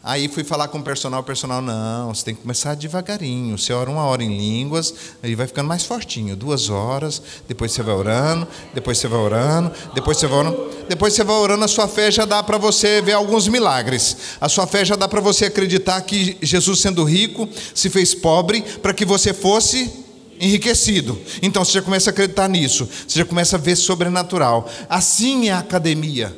Aí 0.03 0.27
fui 0.27 0.43
falar 0.43 0.67
com 0.67 0.79
o 0.79 0.83
personal, 0.83 1.21
o 1.21 1.23
personal, 1.23 1.61
não, 1.61 2.11
você 2.11 2.25
tem 2.25 2.33
que 2.33 2.41
começar 2.41 2.73
devagarinho. 2.73 3.55
Você 3.55 3.71
ora 3.71 3.87
uma 3.87 4.03
hora 4.03 4.23
em 4.23 4.35
línguas, 4.35 4.95
aí 5.21 5.35
vai 5.35 5.45
ficando 5.45 5.67
mais 5.67 5.85
fortinho. 5.85 6.35
Duas 6.35 6.71
horas, 6.71 7.21
depois 7.47 7.71
você 7.71 7.83
vai 7.83 7.93
orando, 7.93 8.47
depois 8.73 8.97
você 8.97 9.07
vai 9.07 9.19
orando, 9.19 9.71
depois 9.93 10.17
você 10.17 10.25
vai 10.25 10.39
orando. 10.39 10.71
Depois 10.89 11.13
você 11.13 11.23
vai 11.23 11.35
orando, 11.35 11.63
a 11.63 11.67
sua 11.67 11.87
fé 11.87 12.09
já 12.09 12.25
dá 12.25 12.41
para 12.41 12.57
você 12.57 12.99
ver 12.99 13.11
alguns 13.11 13.47
milagres. 13.47 14.17
A 14.41 14.49
sua 14.49 14.65
fé 14.65 14.83
já 14.83 14.95
dá 14.95 15.07
para 15.07 15.21
você 15.21 15.45
acreditar 15.45 16.01
que 16.01 16.35
Jesus, 16.41 16.79
sendo 16.79 17.03
rico, 17.03 17.47
se 17.75 17.87
fez 17.87 18.15
pobre 18.15 18.63
para 18.81 18.95
que 18.95 19.05
você 19.05 19.35
fosse 19.35 20.00
enriquecido. 20.41 21.21
Então 21.41 21.63
você 21.63 21.73
já 21.73 21.81
começa 21.81 22.09
a 22.09 22.11
acreditar 22.11 22.49
nisso. 22.49 22.89
Você 23.07 23.19
já 23.19 23.25
começa 23.25 23.55
a 23.55 23.59
ver 23.59 23.75
sobrenatural. 23.75 24.67
Assim 24.89 25.47
é 25.47 25.51
a 25.51 25.59
academia 25.59 26.35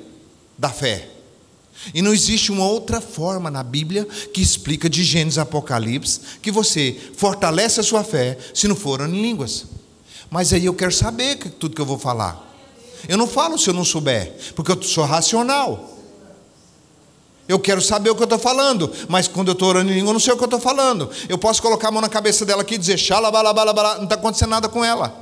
da 0.58 0.70
fé. 0.70 1.08
E 1.94 2.02
não 2.02 2.14
existe 2.14 2.52
uma 2.52 2.68
outra 2.68 3.02
forma 3.02 3.50
na 3.50 3.64
Bíblia 3.64 4.06
que 4.34 4.42
explica 4.42 4.90
de 4.90 5.04
Gênesis 5.04 5.38
a 5.38 5.42
Apocalipse 5.42 6.20
que 6.42 6.52
você 6.52 6.98
fortalece 7.16 7.80
a 7.80 7.84
sua 7.84 8.04
fé 8.04 8.38
se 8.54 8.68
não 8.68 8.76
for 8.76 9.02
em 9.02 9.22
línguas. 9.22 9.66
Mas 10.30 10.54
aí 10.54 10.66
eu 10.66 10.74
quero 10.74 10.92
saber 10.92 11.38
tudo 11.60 11.76
que 11.76 11.82
eu 11.82 11.86
vou 11.86 11.98
falar. 11.98 12.52
Eu 13.08 13.18
não 13.18 13.28
falo 13.28 13.58
se 13.58 13.70
eu 13.70 13.74
não 13.74 13.84
souber, 13.84 14.34
porque 14.56 14.72
eu 14.72 14.82
sou 14.82 15.04
racional. 15.04 15.93
Eu 17.48 17.60
quero 17.60 17.82
saber 17.82 18.10
o 18.10 18.16
que 18.16 18.22
eu 18.22 18.26
estou 18.26 18.40
falando, 18.40 18.92
mas 19.10 19.28
quando 19.28 19.50
eu 19.50 19.54
estou 19.54 19.68
orando 19.70 19.92
em 19.92 19.96
língua, 19.96 20.10
eu 20.10 20.14
não 20.14 20.20
sei 20.20 20.34
o 20.34 20.38
que 20.38 20.44
eu 20.44 20.46
estou 20.48 20.60
falando. 20.60 21.10
Eu 21.28 21.38
posso 21.38 21.62
colocar 21.62 21.90
a 21.90 21.92
mão 21.92 22.02
na 22.02 22.08
cabeça 22.08 22.46
dela 22.46 22.62
aqui 22.62 22.76
e 22.76 22.78
dizer, 22.78 22.98
xalabalabalabala, 22.98 23.96
não 23.98 24.04
está 24.06 24.16
acontecendo 24.16 24.50
nada 24.50 24.70
com 24.70 24.84
ela. 24.84 25.14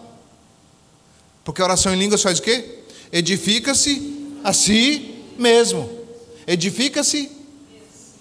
Porque 1.43 1.61
a 1.61 1.65
oração 1.65 1.93
em 1.93 1.97
línguas 1.97 2.21
faz 2.21 2.37
o 2.37 2.41
quê? 2.41 2.83
Edifica-se 3.11 4.37
a 4.43 4.53
si 4.53 5.23
mesmo. 5.37 5.89
Edifica-se 6.45 7.31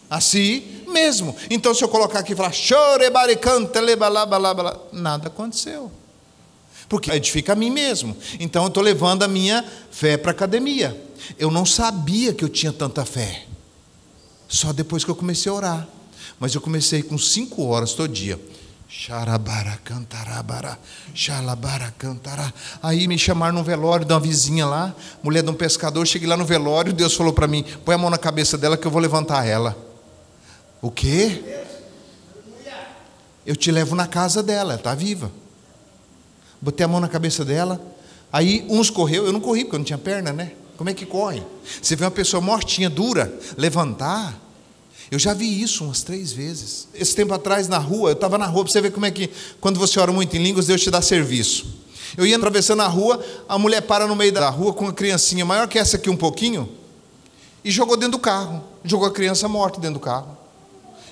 a 0.09 0.19
si 0.21 0.83
mesmo. 0.89 1.37
Então, 1.51 1.75
se 1.75 1.85
eu 1.85 1.89
colocar 1.89 2.21
aqui 2.21 2.33
e 2.33 2.37
falar, 2.37 2.53
chorebaricanta, 2.53 3.81
nada 4.93 5.29
aconteceu. 5.29 5.93
Porque 6.89 7.11
edifica 7.11 7.53
a 7.53 7.57
mim 7.57 7.71
mesmo. 7.71 8.17
Então, 8.41 8.63
eu 8.65 8.69
estou 8.69 8.83
levando 8.83 9.23
a 9.23 9.29
minha 9.29 9.65
fé 9.91 10.17
para 10.17 10.31
a 10.31 10.33
academia. 10.33 10.99
Eu 11.39 11.51
não 11.51 11.67
sabia 11.67 12.33
que 12.33 12.43
eu 12.43 12.49
tinha 12.49 12.73
tanta 12.73 13.05
fé. 13.05 13.45
Só 14.51 14.73
depois 14.73 15.05
que 15.05 15.11
eu 15.11 15.15
comecei 15.15 15.51
a 15.51 15.55
orar. 15.55 15.89
Mas 16.41 16.55
eu 16.55 16.61
comecei 16.61 17.03
com 17.03 17.17
cinco 17.17 17.65
horas 17.67 17.95
todo 17.95 18.13
dia. 18.13 18.39
Xarabara 18.89 19.79
cantarabara, 19.85 20.77
xalabara 21.15 21.95
cantará. 21.97 22.53
Aí 22.83 23.07
me 23.07 23.17
chamaram 23.17 23.55
no 23.55 23.63
velório 23.63 24.05
de 24.05 24.13
uma 24.13 24.19
vizinha 24.19 24.67
lá, 24.67 24.93
mulher 25.23 25.45
de 25.45 25.51
um 25.51 25.55
pescador. 25.55 26.05
Cheguei 26.05 26.27
lá 26.27 26.37
no 26.37 26.45
velório, 26.45 26.93
Deus 26.93 27.15
falou 27.15 27.33
para 27.33 27.47
mim: 27.47 27.65
põe 27.85 27.95
a 27.95 27.99
mão 27.99 28.11
na 28.11 28.19
cabeça 28.19 28.59
dela 28.59 28.77
que 28.77 28.85
eu 28.85 28.91
vou 28.91 29.01
levantar 29.01 29.47
ela. 29.47 29.77
O 30.83 30.91
quê? 30.91 31.45
Eu 33.47 33.55
te 33.55 33.71
levo 33.71 33.95
na 33.95 34.09
casa 34.09 34.43
dela, 34.43 34.73
ela 34.73 34.75
está 34.75 34.93
viva. 34.93 35.31
Botei 36.61 36.85
a 36.85 36.89
mão 36.89 36.99
na 36.99 37.09
cabeça 37.09 37.45
dela. 37.45 37.81
Aí 38.33 38.67
uns 38.69 38.91
correu, 38.91 39.25
eu 39.25 39.33
não 39.33 39.41
corri 39.41 39.63
porque 39.63 39.77
eu 39.77 39.79
não 39.79 39.85
tinha 39.85 39.99
perna, 39.99 40.33
né? 40.33 40.53
Como 40.81 40.89
é 40.89 40.95
que 40.95 41.05
corre? 41.05 41.43
Você 41.83 41.95
vê 41.95 42.07
uma 42.07 42.11
pessoa 42.11 42.41
mortinha, 42.41 42.89
dura, 42.89 43.39
levantar. 43.59 44.35
Eu 45.11 45.19
já 45.19 45.35
vi 45.35 45.61
isso 45.61 45.85
umas 45.85 46.01
três 46.03 46.33
vezes. 46.33 46.89
Esse 46.95 47.15
tempo 47.15 47.35
atrás, 47.35 47.69
na 47.69 47.77
rua, 47.77 48.09
eu 48.09 48.15
estava 48.15 48.39
na 48.39 48.47
rua, 48.47 48.65
para 48.65 48.73
você 48.73 48.81
ver 48.81 48.91
como 48.91 49.05
é 49.05 49.11
que, 49.11 49.29
quando 49.61 49.79
você 49.79 50.01
ora 50.01 50.11
muito 50.11 50.35
em 50.39 50.43
línguas, 50.43 50.69
Deus 50.69 50.81
te 50.81 50.91
dá 50.91 51.03
serviço. 51.03 51.67
Eu 52.17 52.25
ia 52.25 52.35
atravessando 52.35 52.81
a 52.81 52.87
rua, 52.87 53.23
a 53.47 53.59
mulher 53.59 53.83
para 53.83 54.07
no 54.07 54.17
meio 54.17 54.33
da 54.33 54.49
rua 54.49 54.73
com 54.73 54.85
uma 54.85 54.93
criancinha 54.95 55.45
maior 55.45 55.69
que 55.69 55.79
essa 55.79 55.99
aqui 55.99 56.09
um 56.09 56.17
pouquinho, 56.17 56.67
e 57.63 57.71
jogou 57.71 57.95
dentro 57.95 58.13
do 58.13 58.19
carro. 58.19 58.65
Jogou 58.83 59.07
a 59.07 59.11
criança 59.11 59.47
morta 59.47 59.79
dentro 59.79 59.99
do 59.99 60.01
carro. 60.01 60.35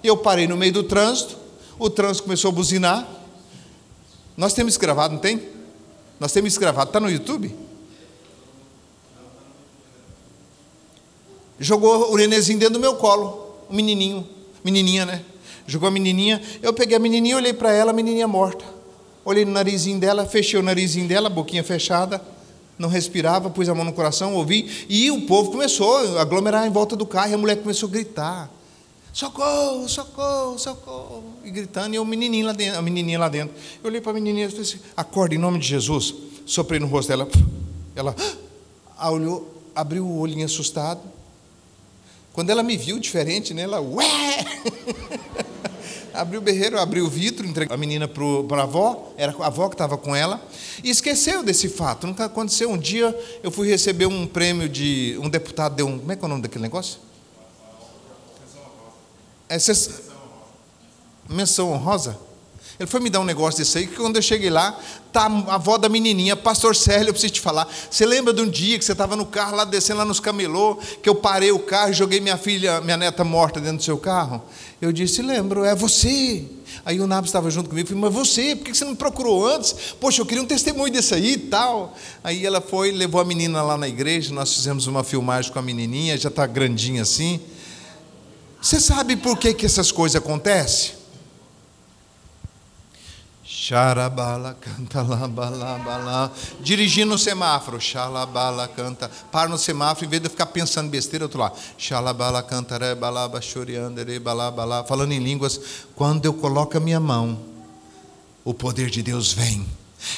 Eu 0.02 0.16
parei 0.16 0.48
no 0.48 0.56
meio 0.56 0.72
do 0.72 0.82
trânsito, 0.82 1.36
o 1.78 1.90
trânsito 1.90 2.22
começou 2.22 2.48
a 2.48 2.52
buzinar. 2.52 3.06
Nós 4.34 4.54
temos 4.54 4.78
gravado, 4.78 5.12
não 5.12 5.20
tem? 5.20 5.42
Nós 6.18 6.32
temos 6.32 6.56
gravado, 6.56 6.88
está 6.88 6.98
no 6.98 7.10
YouTube? 7.10 7.54
Jogou 11.58 12.12
o 12.12 12.16
nenenzinho 12.16 12.58
dentro 12.58 12.74
do 12.74 12.80
meu 12.80 12.94
colo, 12.96 13.56
o 13.68 13.74
menininho, 13.74 14.26
menininha, 14.64 15.04
né? 15.04 15.22
Jogou 15.66 15.88
a 15.88 15.90
menininha, 15.90 16.40
eu 16.62 16.72
peguei 16.72 16.96
a 16.96 17.00
menininha, 17.00 17.36
olhei 17.36 17.52
para 17.52 17.72
ela, 17.72 17.90
a 17.90 17.94
menininha 17.94 18.26
morta. 18.26 18.64
Olhei 19.24 19.44
no 19.44 19.52
narizinho 19.52 20.00
dela, 20.00 20.24
fechei 20.24 20.58
o 20.58 20.62
narizinho 20.62 21.06
dela, 21.06 21.28
boquinha 21.28 21.62
fechada, 21.62 22.22
não 22.78 22.88
respirava, 22.88 23.50
pus 23.50 23.68
a 23.68 23.74
mão 23.74 23.84
no 23.84 23.92
coração, 23.92 24.34
ouvi, 24.34 24.86
e 24.88 25.10
o 25.10 25.22
povo 25.22 25.50
começou 25.50 26.16
a 26.16 26.22
aglomerar 26.22 26.66
em 26.66 26.70
volta 26.70 26.96
do 26.96 27.04
carro, 27.04 27.32
e 27.32 27.34
a 27.34 27.38
mulher 27.38 27.56
começou 27.56 27.88
a 27.88 27.92
gritar: 27.92 28.50
socorro, 29.12 29.86
socorro, 29.88 30.58
socorro, 30.58 31.24
e 31.44 31.50
gritando, 31.50 31.94
e 31.94 31.98
o 31.98 32.04
menininho 32.04 32.46
lá 32.46 32.52
dentro, 32.52 32.78
a 32.78 32.82
menininha 32.82 33.18
lá 33.18 33.28
dentro. 33.28 33.54
Eu 33.82 33.90
olhei 33.90 34.00
para 34.00 34.12
a 34.12 34.14
menininha 34.14 34.46
e 34.46 34.48
falei 34.48 34.62
assim: 34.62 34.78
acorda 34.96 35.34
em 35.34 35.38
nome 35.38 35.58
de 35.58 35.66
Jesus. 35.66 36.14
Soprei 36.46 36.80
no 36.80 36.86
rosto 36.86 37.08
dela, 37.08 37.28
ela 37.94 38.16
ah, 38.96 39.10
olhou, 39.10 39.62
abriu 39.74 40.06
o 40.06 40.18
olhinho 40.20 40.46
assustado, 40.46 41.00
quando 42.38 42.50
ela 42.50 42.62
me 42.62 42.76
viu 42.76 43.00
diferente, 43.00 43.52
né, 43.52 43.62
ela, 43.62 43.80
ué! 43.80 44.06
abriu 46.14 46.38
o 46.38 46.40
berreiro, 46.40 46.78
abriu 46.78 47.04
o 47.04 47.10
vidro, 47.10 47.44
entregou 47.44 47.74
a 47.74 47.76
menina 47.76 48.06
para 48.06 48.60
a 48.60 48.62
avó, 48.62 49.12
era 49.16 49.34
a 49.40 49.46
avó 49.48 49.68
que 49.68 49.74
estava 49.74 49.98
com 49.98 50.14
ela, 50.14 50.40
e 50.84 50.88
esqueceu 50.88 51.42
desse 51.42 51.68
fato. 51.68 52.06
Nunca 52.06 52.26
aconteceu. 52.26 52.70
Um 52.70 52.78
dia 52.78 53.12
eu 53.42 53.50
fui 53.50 53.66
receber 53.66 54.06
um 54.06 54.24
prêmio 54.24 54.68
de. 54.68 55.18
Um 55.20 55.28
deputado 55.28 55.74
deu 55.74 55.88
um. 55.88 55.98
Como 55.98 56.12
é 56.12 56.14
que 56.14 56.22
é 56.22 56.26
o 56.26 56.28
nome 56.28 56.42
daquele 56.42 56.62
negócio? 56.62 57.00
É, 59.48 59.56
menção 61.28 61.72
honrosa? 61.72 62.16
Ele 62.78 62.88
foi 62.88 63.00
me 63.00 63.10
dar 63.10 63.18
um 63.18 63.24
negócio 63.24 63.58
desse 63.58 63.76
aí, 63.76 63.86
que 63.88 63.96
quando 63.96 64.16
eu 64.16 64.22
cheguei 64.22 64.50
lá, 64.50 64.78
tá 65.12 65.22
a 65.22 65.54
avó 65.56 65.76
da 65.76 65.88
menininha, 65.88 66.36
pastor 66.36 66.76
Célio, 66.76 67.08
eu 67.08 67.12
preciso 67.12 67.32
te 67.32 67.40
falar. 67.40 67.66
Você 67.90 68.06
lembra 68.06 68.32
de 68.32 68.40
um 68.40 68.48
dia 68.48 68.78
que 68.78 68.84
você 68.84 68.92
estava 68.92 69.16
no 69.16 69.26
carro, 69.26 69.56
lá 69.56 69.64
descendo 69.64 69.98
lá 69.98 70.04
nos 70.04 70.20
camelô, 70.20 70.76
que 71.02 71.08
eu 71.08 71.14
parei 71.16 71.50
o 71.50 71.58
carro 71.58 71.90
e 71.90 71.92
joguei 71.92 72.20
minha 72.20 72.36
filha, 72.36 72.80
minha 72.80 72.96
neta 72.96 73.24
morta 73.24 73.60
dentro 73.60 73.78
do 73.78 73.82
seu 73.82 73.98
carro? 73.98 74.40
Eu 74.80 74.92
disse, 74.92 75.22
lembro, 75.22 75.64
é 75.64 75.74
você. 75.74 76.44
Aí 76.84 77.00
o 77.00 77.06
Nabo 77.08 77.26
estava 77.26 77.50
junto 77.50 77.68
comigo, 77.68 77.88
falei, 77.88 78.00
mas 78.00 78.14
você, 78.14 78.54
por 78.54 78.66
que 78.66 78.76
você 78.76 78.84
não 78.84 78.94
procurou 78.94 79.44
antes? 79.44 79.74
Poxa, 79.98 80.20
eu 80.22 80.26
queria 80.26 80.42
um 80.42 80.46
testemunho 80.46 80.92
desse 80.92 81.14
aí 81.14 81.32
e 81.32 81.38
tal. 81.38 81.96
Aí 82.22 82.46
ela 82.46 82.60
foi, 82.60 82.92
levou 82.92 83.20
a 83.20 83.24
menina 83.24 83.60
lá 83.60 83.76
na 83.76 83.88
igreja, 83.88 84.32
nós 84.32 84.54
fizemos 84.54 84.86
uma 84.86 85.02
filmagem 85.02 85.52
com 85.52 85.58
a 85.58 85.62
menininha, 85.62 86.16
já 86.16 86.28
está 86.28 86.46
grandinha 86.46 87.02
assim. 87.02 87.40
Você 88.62 88.78
sabe 88.78 89.16
por 89.16 89.36
que, 89.36 89.52
que 89.52 89.66
essas 89.66 89.90
coisas 89.90 90.14
acontecem? 90.14 90.97
Xarabala, 93.60 94.56
canta 94.60 95.02
lá, 95.02 95.26
bala, 95.26 95.78
bala. 95.84 96.32
Dirigindo 96.60 97.10
no 97.10 97.18
semáforo, 97.18 97.80
xalabala, 97.80 98.68
canta. 98.68 99.10
Para 99.32 99.48
no 99.48 99.58
semáforo, 99.58 100.06
em 100.06 100.08
vez 100.08 100.22
de 100.22 100.28
eu 100.28 100.30
ficar 100.30 100.46
pensando 100.46 100.88
besteira, 100.88 101.24
eu 101.24 101.26
estou 101.26 101.40
lá. 101.40 101.52
Xalabala, 101.76 102.40
canta, 102.40 102.94
balaba, 102.94 103.40
choriandere, 103.40 104.20
balabala. 104.20 104.84
Falando 104.84 105.10
em 105.10 105.18
línguas, 105.18 105.60
quando 105.96 106.24
eu 106.24 106.32
coloco 106.34 106.76
a 106.76 106.80
minha 106.80 107.00
mão, 107.00 107.36
o 108.44 108.54
poder 108.54 108.90
de 108.90 109.02
Deus 109.02 109.32
vem. 109.32 109.66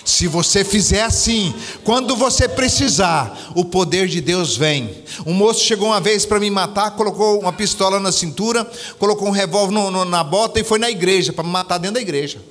Se 0.05 0.29
você 0.29 0.63
fizer 0.63 1.03
assim, 1.03 1.55
quando 1.83 2.15
você 2.15 2.47
precisar, 2.47 3.53
o 3.55 3.65
poder 3.65 4.07
de 4.07 4.21
Deus 4.21 4.55
vem. 4.55 5.03
Um 5.25 5.33
moço 5.33 5.65
chegou 5.65 5.89
uma 5.89 6.01
vez 6.01 6.27
para 6.27 6.39
me 6.39 6.51
matar, 6.51 6.91
colocou 6.91 7.41
uma 7.41 7.55
pistola 7.55 7.99
na 7.99 8.13
cintura, 8.13 8.71
colocou 8.99 9.27
um 9.29 9.33
revólver 9.33 9.73
na 10.05 10.23
bota 10.23 10.61
e 10.61 10.65
foi 10.65 10.79
na 10.79 10.91
igreja, 10.91 11.33
para 11.33 11.43
me 11.43 11.51
matar 11.51 11.79
dentro 11.79 11.95
da 11.95 12.03
igreja. 12.03 12.50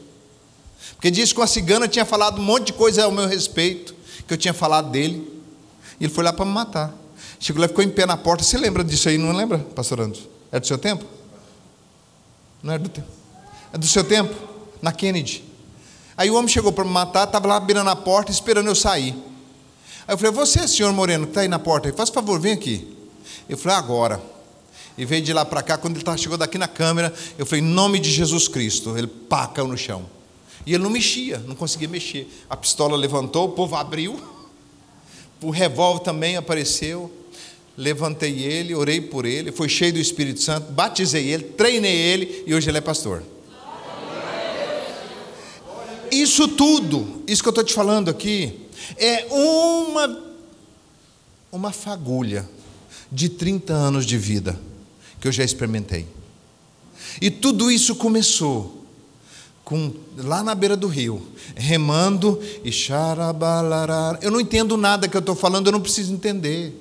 Porque 1.00 1.10
disse 1.10 1.34
que 1.34 1.40
uma 1.40 1.48
cigana 1.48 1.88
tinha 1.88 2.04
falado 2.04 2.42
um 2.42 2.44
monte 2.44 2.68
de 2.68 2.74
coisa 2.74 3.06
ao 3.06 3.12
meu 3.12 3.26
respeito, 3.26 3.96
que 4.28 4.34
eu 4.34 4.38
tinha 4.38 4.54
falado 4.54 4.92
dele. 4.92 5.42
E 5.98 6.04
ele 6.04 6.14
foi 6.14 6.26
lá 6.26 6.34
para 6.34 6.44
me 6.44 6.52
matar. 6.52 6.94
Chegou 7.40 7.62
lá, 7.62 7.70
ficou 7.70 7.82
em 7.82 7.90
pé 7.90 8.06
na 8.06 8.18
porta. 8.18 8.44
Você 8.44 8.58
lembra 8.58 8.84
disso 8.84 9.08
aí? 9.08 9.18
Não 9.18 9.32
lembra, 9.32 9.60
pastor 9.60 10.02
André? 10.02 10.20
É 10.52 10.60
do 10.60 10.68
seu 10.68 10.78
tempo? 10.78 11.06
Não 12.62 12.74
é 12.74 12.78
do 12.78 12.90
tempo. 12.90 13.08
É 13.72 13.78
do 13.78 13.88
seu 13.88 14.04
tempo? 14.04 14.36
Na 14.82 14.92
Kennedy. 14.92 15.42
Aí 16.18 16.30
o 16.30 16.36
homem 16.36 16.50
chegou 16.50 16.74
para 16.74 16.84
me 16.84 16.92
matar, 16.92 17.24
estava 17.24 17.48
lá 17.48 17.62
beirando 17.62 17.90
a 17.90 17.96
porta, 17.96 18.30
esperando 18.30 18.68
eu 18.68 18.76
sair. 18.76 19.16
Aí 20.06 20.14
eu 20.14 20.18
falei, 20.18 20.34
você, 20.34 20.68
senhor 20.68 20.92
Moreno, 20.92 21.28
que 21.28 21.32
está 21.32 21.42
aí 21.42 21.48
na 21.48 21.60
porta, 21.60 21.94
faz 21.94 22.10
favor, 22.10 22.42
vem 22.42 22.52
aqui. 22.52 22.94
Eu 23.48 23.58
falei, 23.58 23.78
agora. 23.78 24.22
E 24.98 25.06
veio 25.06 25.24
de 25.24 25.32
lá 25.32 25.46
para 25.46 25.64
cá, 25.64 25.78
quando 25.78 25.96
ele 25.96 26.18
chegou 26.18 26.38
daqui 26.38 26.58
na 26.58 26.68
câmera, 26.68 27.14
eu 27.38 27.46
falei, 27.46 27.64
em 27.64 27.68
nome 27.68 28.00
de 28.00 28.12
Jesus 28.12 28.50
Cristo. 28.50 28.98
Ele 28.98 29.08
pá, 29.08 29.48
caiu 29.48 29.66
no 29.70 29.78
chão. 29.78 30.19
E 30.66 30.74
ele 30.74 30.84
não 30.84 30.90
mexia, 30.90 31.40
não 31.40 31.56
conseguia 31.56 31.88
mexer. 31.88 32.28
A 32.50 32.56
pistola 32.56 32.96
levantou, 32.96 33.48
o 33.48 33.52
povo 33.52 33.76
abriu, 33.76 34.20
o 35.42 35.50
revólver 35.50 36.04
também 36.04 36.38
apareceu. 36.38 37.12
Levantei 37.78 38.44
ele, 38.44 38.76
orei 38.76 39.00
por 39.00 39.26
ele, 39.26 39.54
foi 39.54 39.70
cheio 39.70 39.94
do 39.94 40.00
Espírito 40.00 40.42
Santo, 40.42 40.70
batizei 40.74 41.30
ele, 41.30 41.44
treinei 41.44 41.96
ele 41.96 42.44
e 42.46 42.54
hoje 42.54 42.70
ele 42.70 42.78
é 42.78 42.82
pastor. 42.82 43.24
Isso 46.12 46.48
tudo, 46.48 47.24
isso 47.26 47.42
que 47.42 47.48
eu 47.48 47.52
estou 47.52 47.64
te 47.64 47.74
falando 47.74 48.10
aqui, 48.10 48.68
é 48.98 49.28
uma, 49.32 50.24
uma 51.52 51.72
fagulha 51.72 52.50
de 53.12 53.30
30 53.30 53.74
anos 53.74 54.06
de 54.06 54.18
vida 54.18 54.60
que 55.22 55.28
eu 55.28 55.32
já 55.32 55.44
experimentei. 55.44 56.06
E 57.22 57.30
tudo 57.30 57.72
isso 57.72 57.96
começou 57.96 58.79
com, 59.70 59.94
lá 60.18 60.42
na 60.42 60.56
beira 60.56 60.76
do 60.76 60.88
rio, 60.88 61.22
remando 61.56 62.42
e 62.64 62.72
xarabalarar. 62.72 64.18
Eu 64.20 64.32
não 64.32 64.42
entendo 64.42 64.76
nada 64.76 65.08
que 65.08 65.16
eu 65.16 65.20
estou 65.20 65.36
falando, 65.36 65.68
eu 65.68 65.72
não 65.72 65.80
preciso 65.80 66.12
entender. 66.12 66.74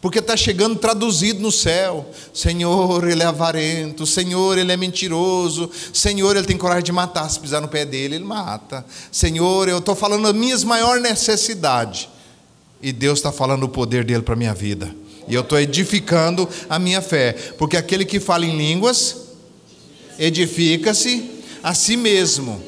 Porque 0.00 0.18
está 0.18 0.36
chegando 0.36 0.74
traduzido 0.74 1.40
no 1.40 1.52
céu. 1.52 2.10
Senhor, 2.34 3.08
ele 3.08 3.22
é 3.22 3.26
avarento. 3.26 4.04
Senhor, 4.04 4.58
ele 4.58 4.72
é 4.72 4.76
mentiroso. 4.76 5.70
Senhor, 5.92 6.36
ele 6.36 6.44
tem 6.44 6.58
coragem 6.58 6.82
de 6.82 6.92
matar. 6.92 7.30
Se 7.30 7.38
pisar 7.38 7.62
no 7.62 7.68
pé 7.68 7.84
dele, 7.84 8.16
ele 8.16 8.24
mata. 8.24 8.84
Senhor, 9.12 9.68
eu 9.68 9.78
estou 9.78 9.94
falando 9.94 10.26
as 10.26 10.34
minhas 10.34 10.64
maiores 10.64 11.00
necessidades. 11.00 12.08
E 12.82 12.92
Deus 12.92 13.20
está 13.20 13.30
falando 13.30 13.62
o 13.62 13.68
poder 13.68 14.04
dele 14.04 14.22
para 14.22 14.34
a 14.34 14.36
minha 14.36 14.52
vida. 14.52 14.92
E 15.28 15.34
eu 15.34 15.42
estou 15.42 15.58
edificando 15.58 16.48
a 16.68 16.80
minha 16.80 17.00
fé. 17.00 17.32
Porque 17.56 17.76
aquele 17.76 18.04
que 18.04 18.18
fala 18.18 18.44
em 18.44 18.56
línguas, 18.56 19.16
edifica-se 20.18 21.35
a 21.62 21.74
si 21.74 21.96
mesmo. 21.96 22.62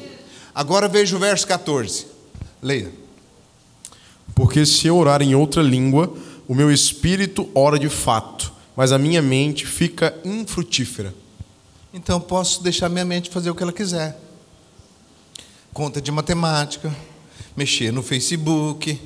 Agora 0.53 0.87
veja 0.87 1.15
o 1.15 1.19
verso 1.19 1.47
14. 1.47 2.07
Leia. 2.61 2.91
Porque 4.35 4.65
se 4.65 4.87
eu 4.87 4.97
orar 4.97 5.21
em 5.21 5.35
outra 5.35 5.61
língua, 5.61 6.13
o 6.47 6.55
meu 6.55 6.71
espírito 6.71 7.49
ora 7.53 7.77
de 7.77 7.89
fato, 7.89 8.51
mas 8.75 8.91
a 8.91 8.97
minha 8.97 9.21
mente 9.21 9.65
fica 9.65 10.17
infrutífera. 10.23 11.13
Então 11.93 12.19
posso 12.19 12.63
deixar 12.63 12.89
minha 12.89 13.05
mente 13.05 13.29
fazer 13.29 13.49
o 13.49 13.55
que 13.55 13.63
ela 13.63 13.73
quiser. 13.73 14.19
Conta 15.73 16.01
de 16.01 16.11
matemática, 16.11 16.95
mexer 17.55 17.91
no 17.91 18.01
Facebook 18.01 18.99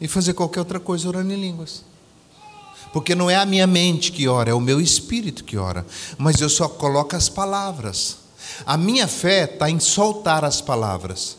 e 0.00 0.08
fazer 0.08 0.34
qualquer 0.34 0.60
outra 0.60 0.80
coisa 0.80 1.08
orando 1.08 1.32
em 1.32 1.40
línguas. 1.40 1.84
Porque 2.92 3.14
não 3.14 3.28
é 3.28 3.36
a 3.36 3.44
minha 3.44 3.66
mente 3.66 4.10
que 4.12 4.28
ora, 4.28 4.50
é 4.50 4.54
o 4.54 4.60
meu 4.60 4.80
espírito 4.80 5.44
que 5.44 5.56
ora. 5.56 5.86
Mas 6.16 6.40
eu 6.40 6.48
só 6.48 6.68
coloco 6.68 7.14
as 7.14 7.28
palavras. 7.28 8.18
A 8.66 8.76
minha 8.76 9.06
fé 9.06 9.44
está 9.44 9.70
em 9.70 9.78
soltar 9.80 10.44
as 10.44 10.60
palavras. 10.60 11.36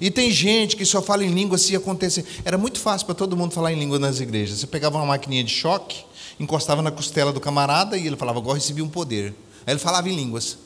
E 0.00 0.10
tem 0.10 0.30
gente 0.30 0.76
que 0.76 0.84
só 0.84 1.02
fala 1.02 1.24
em 1.24 1.32
língua 1.32 1.58
se 1.58 1.74
acontecer. 1.74 2.24
Era 2.44 2.56
muito 2.56 2.78
fácil 2.78 3.06
para 3.06 3.14
todo 3.14 3.36
mundo 3.36 3.52
falar 3.52 3.72
em 3.72 3.78
língua 3.78 3.98
nas 3.98 4.20
igrejas. 4.20 4.58
Você 4.58 4.66
pegava 4.66 4.98
uma 4.98 5.06
maquininha 5.06 5.42
de 5.42 5.52
choque, 5.52 6.04
encostava 6.38 6.82
na 6.82 6.90
costela 6.90 7.32
do 7.32 7.40
camarada 7.40 7.96
e 7.96 8.06
ele 8.06 8.16
falava, 8.16 8.38
agora 8.38 8.58
recebi 8.58 8.82
um 8.82 8.88
poder. 8.88 9.34
Aí 9.66 9.72
ele 9.72 9.80
falava 9.80 10.08
em 10.08 10.14
línguas. 10.14 10.58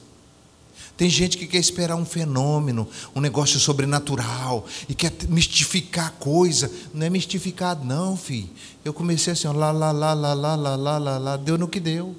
Tem 0.96 1.08
gente 1.08 1.38
que 1.38 1.46
quer 1.46 1.58
esperar 1.58 1.96
um 1.96 2.04
fenômeno, 2.04 2.86
um 3.14 3.20
negócio 3.20 3.58
sobrenatural, 3.58 4.66
e 4.88 4.94
quer 4.94 5.12
mistificar 5.28 6.08
a 6.08 6.10
coisa. 6.10 6.70
Não 6.92 7.06
é 7.06 7.10
mistificado, 7.10 7.84
não, 7.84 8.16
filho. 8.16 8.50
Eu 8.84 8.92
comecei 8.92 9.32
assim, 9.32 9.48
lá, 9.48 9.72
lá, 9.72 9.90
lá, 9.90 10.12
lá, 10.12 10.34
lá, 10.34 10.54
lá, 10.54 10.76
lá, 10.76 10.98
lá, 10.98 11.18
lá, 11.18 11.36
deu 11.36 11.56
no 11.56 11.66
que 11.66 11.80
deu. 11.80 12.14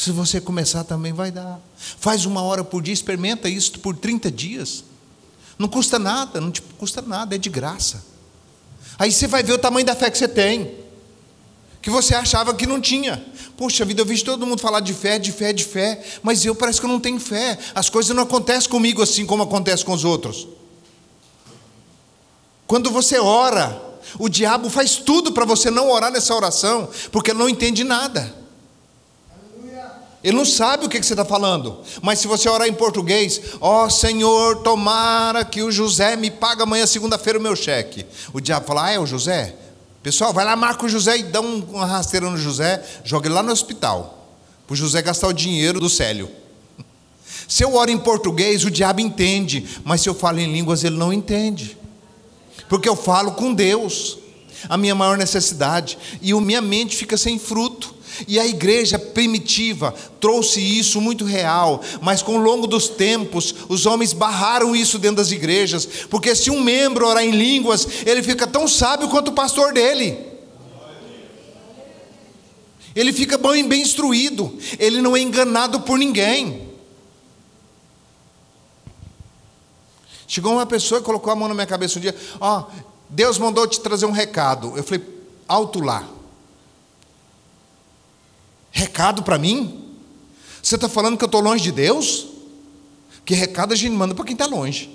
Se 0.00 0.12
você 0.12 0.40
começar 0.40 0.82
também 0.82 1.12
vai 1.12 1.30
dar. 1.30 1.60
Faz 1.76 2.24
uma 2.24 2.40
hora 2.40 2.64
por 2.64 2.80
dia, 2.82 2.94
experimenta 2.94 3.50
isso 3.50 3.78
por 3.80 3.94
30 3.94 4.30
dias. 4.30 4.82
Não 5.58 5.68
custa 5.68 5.98
nada, 5.98 6.40
não 6.40 6.50
te 6.50 6.62
custa 6.62 7.02
nada, 7.02 7.34
é 7.34 7.38
de 7.38 7.50
graça. 7.50 8.02
Aí 8.98 9.12
você 9.12 9.26
vai 9.26 9.42
ver 9.42 9.52
o 9.52 9.58
tamanho 9.58 9.84
da 9.84 9.94
fé 9.94 10.10
que 10.10 10.16
você 10.16 10.26
tem, 10.26 10.74
que 11.82 11.90
você 11.90 12.14
achava 12.14 12.54
que 12.54 12.66
não 12.66 12.80
tinha. 12.80 13.22
Poxa 13.58 13.84
vida, 13.84 14.00
eu 14.00 14.06
vejo 14.06 14.24
todo 14.24 14.46
mundo 14.46 14.62
falar 14.62 14.80
de 14.80 14.94
fé, 14.94 15.18
de 15.18 15.32
fé, 15.32 15.52
de 15.52 15.64
fé, 15.64 16.02
mas 16.22 16.46
eu 16.46 16.54
parece 16.54 16.80
que 16.80 16.86
eu 16.86 16.90
não 16.90 16.98
tenho 16.98 17.20
fé. 17.20 17.58
As 17.74 17.90
coisas 17.90 18.16
não 18.16 18.22
acontecem 18.22 18.70
comigo 18.70 19.02
assim 19.02 19.26
como 19.26 19.42
acontecem 19.42 19.84
com 19.84 19.92
os 19.92 20.06
outros. 20.06 20.48
Quando 22.66 22.90
você 22.90 23.18
ora, 23.18 23.78
o 24.18 24.30
diabo 24.30 24.70
faz 24.70 24.96
tudo 24.96 25.30
para 25.32 25.44
você 25.44 25.70
não 25.70 25.90
orar 25.90 26.10
nessa 26.10 26.34
oração, 26.34 26.88
porque 27.12 27.34
não 27.34 27.50
entende 27.50 27.84
nada. 27.84 28.39
Ele 30.22 30.36
não 30.36 30.44
sabe 30.44 30.84
o 30.84 30.88
que 30.88 31.02
você 31.02 31.14
está 31.14 31.24
falando. 31.24 31.78
Mas 32.02 32.18
se 32.18 32.26
você 32.26 32.48
orar 32.48 32.68
em 32.68 32.74
português, 32.74 33.40
ó 33.60 33.86
oh, 33.86 33.90
Senhor, 33.90 34.56
tomara 34.56 35.44
que 35.44 35.62
o 35.62 35.72
José 35.72 36.14
me 36.14 36.30
pague 36.30 36.62
amanhã, 36.62 36.86
segunda-feira, 36.86 37.38
o 37.38 37.42
meu 37.42 37.56
cheque. 37.56 38.04
O 38.32 38.40
diabo 38.40 38.66
fala, 38.66 38.86
ah, 38.86 38.90
é 38.90 38.98
o 38.98 39.06
José? 39.06 39.54
Pessoal, 40.02 40.32
vai 40.32 40.44
lá, 40.44 40.54
marca 40.56 40.84
o 40.84 40.88
José 40.88 41.18
e 41.18 41.22
dá 41.22 41.40
uma 41.40 41.86
rasteira 41.86 42.28
no 42.28 42.36
José, 42.36 42.82
joga 43.02 43.28
ele 43.28 43.34
lá 43.34 43.42
no 43.42 43.52
hospital. 43.52 44.28
Para 44.66 44.74
o 44.74 44.76
José 44.76 45.00
gastar 45.00 45.28
o 45.28 45.32
dinheiro 45.32 45.80
do 45.80 45.88
Célio. 45.88 46.30
Se 47.48 47.64
eu 47.64 47.74
oro 47.74 47.90
em 47.90 47.98
português, 47.98 48.64
o 48.64 48.70
diabo 48.70 49.00
entende. 49.00 49.66
Mas 49.84 50.02
se 50.02 50.08
eu 50.08 50.14
falo 50.14 50.38
em 50.38 50.52
línguas, 50.52 50.84
ele 50.84 50.96
não 50.96 51.12
entende. 51.12 51.76
Porque 52.68 52.88
eu 52.88 52.94
falo 52.94 53.32
com 53.32 53.52
Deus. 53.52 54.18
A 54.68 54.76
minha 54.76 54.94
maior 54.94 55.18
necessidade. 55.18 55.98
E 56.22 56.30
a 56.30 56.40
minha 56.40 56.60
mente 56.60 56.96
fica 56.96 57.16
sem 57.16 57.38
fruto. 57.38 57.92
E 58.26 58.38
a 58.38 58.46
igreja 58.46 58.98
primitiva 58.98 59.94
trouxe 60.20 60.60
isso 60.60 61.00
muito 61.00 61.24
real, 61.24 61.82
mas 62.00 62.22
com 62.22 62.36
o 62.36 62.42
longo 62.42 62.66
dos 62.66 62.88
tempos, 62.88 63.54
os 63.68 63.86
homens 63.86 64.12
barraram 64.12 64.74
isso 64.74 64.98
dentro 64.98 65.16
das 65.16 65.30
igrejas, 65.30 65.86
porque 66.08 66.34
se 66.34 66.50
um 66.50 66.60
membro 66.60 67.06
orar 67.06 67.24
em 67.24 67.30
línguas, 67.30 67.86
ele 68.06 68.22
fica 68.22 68.46
tão 68.46 68.68
sábio 68.68 69.08
quanto 69.08 69.28
o 69.28 69.34
pastor 69.34 69.72
dele. 69.72 70.18
Ele 72.94 73.12
fica 73.12 73.38
bem, 73.38 73.66
bem 73.66 73.82
instruído, 73.82 74.58
ele 74.78 75.00
não 75.00 75.16
é 75.16 75.20
enganado 75.20 75.80
por 75.80 75.98
ninguém. 75.98 76.68
Chegou 80.26 80.52
uma 80.52 80.66
pessoa 80.66 81.00
e 81.00 81.04
colocou 81.04 81.32
a 81.32 81.36
mão 81.36 81.48
na 81.48 81.54
minha 81.54 81.66
cabeça 81.66 81.98
um 81.98 82.02
dia: 82.02 82.14
Ó, 82.40 82.60
oh, 82.60 82.72
Deus 83.08 83.36
mandou 83.36 83.66
te 83.66 83.80
trazer 83.80 84.06
um 84.06 84.12
recado. 84.12 84.76
Eu 84.76 84.84
falei: 84.84 85.04
Alto 85.48 85.80
lá. 85.80 86.19
Recado 88.70 89.22
para 89.22 89.38
mim? 89.38 89.84
Você 90.62 90.74
está 90.74 90.88
falando 90.88 91.16
que 91.16 91.24
eu 91.24 91.26
estou 91.26 91.40
longe 91.40 91.62
de 91.62 91.72
Deus? 91.72 92.28
Que 93.24 93.34
recado 93.34 93.72
a 93.72 93.76
gente 93.76 93.92
manda 93.92 94.14
para 94.14 94.24
quem 94.24 94.34
está 94.34 94.46
longe. 94.46 94.90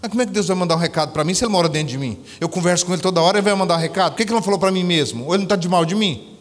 Mas 0.00 0.10
como 0.10 0.22
é 0.22 0.26
que 0.26 0.32
Deus 0.32 0.48
vai 0.48 0.56
mandar 0.56 0.74
um 0.74 0.78
recado 0.78 1.12
para 1.12 1.22
mim 1.22 1.32
se 1.32 1.44
Ele 1.44 1.52
mora 1.52 1.68
dentro 1.68 1.88
de 1.88 1.98
mim? 1.98 2.18
Eu 2.40 2.48
converso 2.48 2.84
com 2.84 2.92
Ele 2.92 3.00
toda 3.00 3.20
hora 3.20 3.38
e 3.38 3.42
vai 3.42 3.54
mandar 3.54 3.76
um 3.76 3.80
recado. 3.80 4.12
Por 4.12 4.16
que, 4.16 4.24
Ele 4.24 4.32
não 4.32 4.42
falou 4.42 4.58
para 4.58 4.72
mim 4.72 4.82
mesmo? 4.82 5.26
Ou 5.26 5.34
Ele 5.34 5.38
não 5.38 5.44
está 5.44 5.56
de 5.56 5.68
mal 5.68 5.84
de 5.84 5.94
mim? 5.94 6.36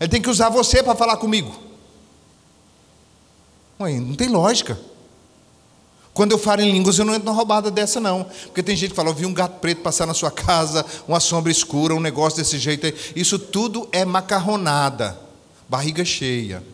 Ele 0.00 0.08
tem 0.08 0.20
que 0.20 0.30
usar 0.30 0.48
você 0.48 0.82
para 0.82 0.94
falar 0.94 1.16
comigo. 1.18 1.54
Ué, 3.80 4.00
não 4.00 4.14
tem 4.14 4.28
lógica. 4.28 4.78
Quando 6.16 6.32
eu 6.32 6.38
falo 6.38 6.62
em 6.62 6.72
línguas, 6.72 6.98
eu 6.98 7.04
não 7.04 7.12
entro 7.12 7.26
numa 7.26 7.36
roubada 7.36 7.70
dessa, 7.70 8.00
não. 8.00 8.24
Porque 8.46 8.62
tem 8.62 8.74
gente 8.74 8.88
que 8.88 8.96
fala, 8.96 9.10
eu 9.10 9.14
vi 9.14 9.26
um 9.26 9.34
gato 9.34 9.60
preto 9.60 9.82
passar 9.82 10.06
na 10.06 10.14
sua 10.14 10.30
casa, 10.30 10.82
uma 11.06 11.20
sombra 11.20 11.52
escura, 11.52 11.94
um 11.94 12.00
negócio 12.00 12.38
desse 12.38 12.58
jeito. 12.58 12.90
Isso 13.14 13.38
tudo 13.38 13.86
é 13.92 14.02
macarronada, 14.02 15.20
barriga 15.68 16.06
cheia. 16.06 16.64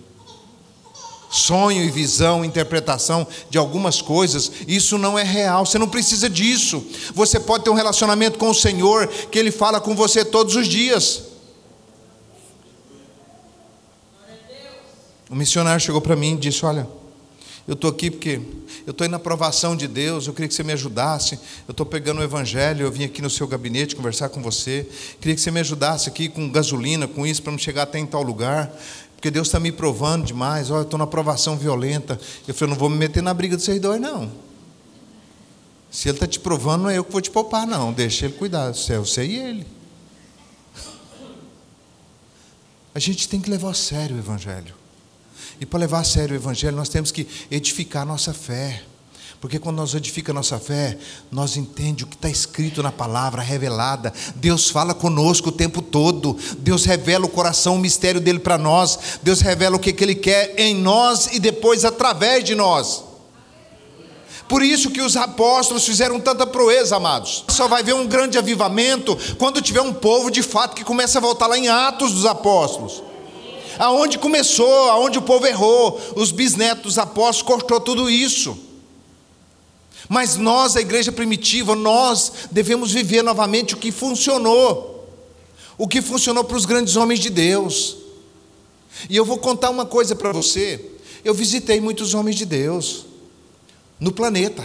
Sonho 1.28 1.82
e 1.82 1.90
visão, 1.90 2.44
interpretação 2.44 3.26
de 3.50 3.58
algumas 3.58 4.00
coisas, 4.00 4.52
isso 4.68 4.96
não 4.96 5.18
é 5.18 5.24
real, 5.24 5.66
você 5.66 5.76
não 5.76 5.88
precisa 5.88 6.30
disso. 6.30 6.80
Você 7.12 7.40
pode 7.40 7.64
ter 7.64 7.70
um 7.70 7.74
relacionamento 7.74 8.38
com 8.38 8.48
o 8.48 8.54
Senhor, 8.54 9.08
que 9.08 9.40
Ele 9.40 9.50
fala 9.50 9.80
com 9.80 9.96
você 9.96 10.24
todos 10.24 10.54
os 10.54 10.68
dias. 10.68 11.24
O 15.28 15.34
missionário 15.34 15.80
chegou 15.80 16.00
para 16.00 16.14
mim 16.14 16.34
e 16.34 16.36
disse: 16.36 16.64
Olha, 16.64 16.86
eu 17.66 17.74
estou 17.74 17.90
aqui 17.90 18.10
porque 18.10 18.40
eu 18.84 18.90
estou 18.90 19.04
indo 19.04 19.12
na 19.12 19.18
aprovação 19.18 19.76
de 19.76 19.86
Deus, 19.86 20.26
eu 20.26 20.32
queria 20.32 20.48
que 20.48 20.54
você 20.54 20.64
me 20.64 20.72
ajudasse. 20.72 21.38
Eu 21.68 21.72
estou 21.72 21.86
pegando 21.86 22.20
o 22.20 22.24
Evangelho, 22.24 22.84
eu 22.84 22.90
vim 22.90 23.04
aqui 23.04 23.22
no 23.22 23.30
seu 23.30 23.46
gabinete 23.46 23.94
conversar 23.94 24.28
com 24.30 24.42
você. 24.42 24.88
Queria 25.20 25.34
que 25.34 25.40
você 25.40 25.50
me 25.50 25.60
ajudasse 25.60 26.08
aqui 26.08 26.28
com 26.28 26.50
gasolina, 26.50 27.06
com 27.06 27.24
isso, 27.24 27.42
para 27.42 27.52
me 27.52 27.58
chegar 27.58 27.84
até 27.84 27.98
em 27.98 28.06
tal 28.06 28.22
lugar. 28.22 28.74
Porque 29.14 29.30
Deus 29.30 29.46
está 29.46 29.60
me 29.60 29.70
provando 29.70 30.24
demais. 30.24 30.70
Olha, 30.70 30.80
eu 30.80 30.82
estou 30.82 30.98
na 30.98 31.04
aprovação 31.04 31.56
violenta. 31.56 32.20
Eu 32.48 32.52
falei, 32.52 32.74
não 32.74 32.78
vou 32.78 32.90
me 32.90 32.96
meter 32.96 33.22
na 33.22 33.32
briga 33.32 33.56
seus 33.56 33.80
dois, 33.80 34.00
não. 34.00 34.32
Se 35.88 36.08
Ele 36.08 36.16
está 36.16 36.26
te 36.26 36.40
provando, 36.40 36.82
não 36.82 36.90
é 36.90 36.98
eu 36.98 37.04
que 37.04 37.12
vou 37.12 37.20
te 37.20 37.30
poupar, 37.30 37.64
não. 37.64 37.92
Deixa 37.92 38.26
Ele 38.26 38.34
cuidar. 38.34 38.70
É 38.70 38.98
você 38.98 39.24
e 39.24 39.36
Ele. 39.36 39.66
A 42.92 42.98
gente 42.98 43.28
tem 43.28 43.40
que 43.40 43.48
levar 43.48 43.70
a 43.70 43.74
sério 43.74 44.16
o 44.16 44.18
Evangelho. 44.18 44.81
E 45.62 45.64
para 45.64 45.78
levar 45.78 46.00
a 46.00 46.04
sério 46.04 46.34
o 46.34 46.36
Evangelho, 46.36 46.76
nós 46.76 46.88
temos 46.88 47.12
que 47.12 47.24
edificar 47.48 48.04
nossa 48.04 48.34
fé. 48.34 48.82
Porque 49.40 49.60
quando 49.60 49.76
nós 49.76 49.94
edificamos 49.94 50.50
nossa 50.50 50.58
fé, 50.58 50.98
nós 51.30 51.56
entendemos 51.56 52.02
o 52.02 52.06
que 52.08 52.16
está 52.16 52.28
escrito 52.28 52.82
na 52.82 52.90
palavra 52.90 53.40
revelada. 53.40 54.12
Deus 54.34 54.68
fala 54.68 54.92
conosco 54.92 55.50
o 55.50 55.52
tempo 55.52 55.80
todo. 55.80 56.36
Deus 56.58 56.84
revela 56.84 57.26
o 57.26 57.28
coração, 57.28 57.76
o 57.76 57.78
mistério 57.78 58.20
dele 58.20 58.40
para 58.40 58.58
nós. 58.58 59.20
Deus 59.22 59.40
revela 59.40 59.76
o 59.76 59.78
que, 59.78 59.92
que 59.92 60.02
ele 60.02 60.16
quer 60.16 60.52
em 60.58 60.74
nós 60.74 61.28
e 61.32 61.38
depois 61.38 61.84
através 61.84 62.42
de 62.42 62.56
nós. 62.56 63.04
Por 64.48 64.64
isso 64.64 64.90
que 64.90 65.00
os 65.00 65.16
apóstolos 65.16 65.86
fizeram 65.86 66.18
tanta 66.18 66.44
proeza, 66.44 66.96
amados. 66.96 67.44
Só 67.50 67.68
vai 67.68 67.84
ver 67.84 67.94
um 67.94 68.08
grande 68.08 68.36
avivamento 68.36 69.16
quando 69.38 69.62
tiver 69.62 69.80
um 69.80 69.92
povo 69.92 70.28
de 70.28 70.42
fato 70.42 70.74
que 70.74 70.82
começa 70.82 71.18
a 71.18 71.22
voltar 71.22 71.46
lá 71.46 71.56
em 71.56 71.68
Atos 71.68 72.14
dos 72.14 72.26
Apóstolos 72.26 73.11
aonde 73.78 74.18
começou, 74.18 74.90
aonde 74.90 75.18
o 75.18 75.22
povo 75.22 75.46
errou, 75.46 76.00
os 76.16 76.30
bisnetos 76.30 76.98
apóstolos 76.98 77.42
cortou 77.42 77.80
tudo 77.80 78.10
isso. 78.10 78.56
Mas 80.08 80.36
nós, 80.36 80.76
a 80.76 80.80
igreja 80.80 81.12
primitiva, 81.12 81.74
nós 81.74 82.32
devemos 82.50 82.92
viver 82.92 83.22
novamente 83.22 83.74
o 83.74 83.78
que 83.78 83.92
funcionou, 83.92 85.08
o 85.78 85.88
que 85.88 86.02
funcionou 86.02 86.44
para 86.44 86.56
os 86.56 86.64
grandes 86.64 86.96
homens 86.96 87.20
de 87.20 87.30
Deus. 87.30 87.96
E 89.08 89.16
eu 89.16 89.24
vou 89.24 89.38
contar 89.38 89.70
uma 89.70 89.86
coisa 89.86 90.14
para 90.14 90.32
você. 90.32 90.84
Eu 91.24 91.34
visitei 91.34 91.80
muitos 91.80 92.14
homens 92.14 92.36
de 92.36 92.44
Deus 92.44 93.06
no 93.98 94.12
planeta. 94.12 94.62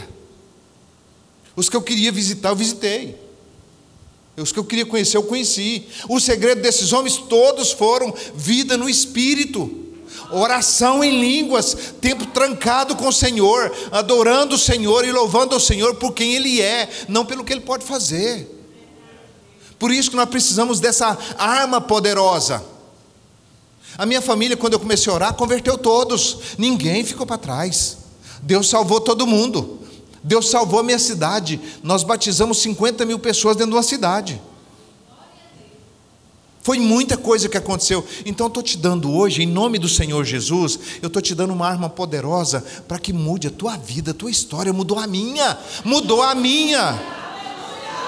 Os 1.56 1.70
que 1.70 1.76
eu 1.76 1.82
queria 1.82 2.12
visitar, 2.12 2.50
eu 2.50 2.56
visitei. 2.56 3.27
Os 4.38 4.52
que 4.52 4.60
eu 4.60 4.64
queria 4.64 4.86
conhecer, 4.86 5.18
eu 5.18 5.24
conheci. 5.24 5.88
O 6.08 6.20
segredo 6.20 6.62
desses 6.62 6.94
homens 6.94 7.18
todos 7.18 7.72
foram 7.72 8.14
vida 8.36 8.78
no 8.78 8.88
espírito. 8.88 9.86
Oração 10.32 11.04
em 11.04 11.20
línguas, 11.20 11.76
tempo 12.00 12.26
trancado 12.28 12.96
com 12.96 13.08
o 13.08 13.14
Senhor, 13.14 13.74
adorando 13.92 14.56
o 14.56 14.58
Senhor 14.58 15.04
e 15.06 15.12
louvando 15.12 15.56
o 15.56 15.60
Senhor 15.60 15.96
por 15.96 16.14
quem 16.14 16.36
Ele 16.36 16.62
é, 16.62 16.88
não 17.08 17.26
pelo 17.26 17.44
que 17.44 17.52
Ele 17.52 17.62
pode 17.62 17.84
fazer. 17.84 18.48
Por 19.80 19.92
isso 19.92 20.12
que 20.12 20.16
nós 20.16 20.30
precisamos 20.30 20.80
dessa 20.80 21.18
arma 21.38 21.82
poderosa. 21.82 22.64
A 23.98 24.06
minha 24.06 24.22
família, 24.22 24.56
quando 24.56 24.74
eu 24.74 24.80
comecei 24.80 25.12
a 25.12 25.16
orar, 25.16 25.34
converteu 25.34 25.80
todos, 25.80 26.38
ninguém 26.60 27.04
ficou 27.04 27.26
para 27.26 27.38
trás. 27.40 27.98
Deus 28.44 28.70
salvou 28.70 29.02
todo 29.02 29.26
mundo. 29.26 29.87
Deus 30.28 30.50
salvou 30.50 30.82
a 30.82 30.84
minha 30.84 31.00
cidade. 31.00 31.60
Nós 31.82 32.04
batizamos 32.04 32.58
50 32.62 33.06
mil 33.06 33.18
pessoas 33.18 33.56
dentro 33.56 33.72
de 33.72 33.78
uma 33.78 33.84
cidade. 33.84 34.42
Foi 36.62 36.80
muita 36.80 37.16
coisa 37.16 37.48
que 37.48 37.56
aconteceu. 37.56 38.06
Então, 38.26 38.48
estou 38.48 38.62
te 38.62 38.78
dando 38.78 39.10
hoje, 39.10 39.42
em 39.42 39.46
nome 39.46 39.80
do 39.80 39.88
Senhor 39.88 40.26
Jesus, 40.26 40.78
eu 41.02 41.08
estou 41.08 41.22
te 41.22 41.34
dando 41.34 41.54
uma 41.54 41.66
arma 41.66 41.90
poderosa 41.90 42.62
para 42.86 43.00
que 43.00 43.14
mude 43.14 43.48
a 43.48 43.52
tua 43.52 43.78
vida, 43.78 44.12
a 44.12 44.14
tua 44.14 44.30
história. 44.30 44.74
Mudou 44.74 45.00
a 45.00 45.08
minha, 45.08 45.58
mudou 45.86 46.22
a 46.22 46.36
minha. 46.36 47.02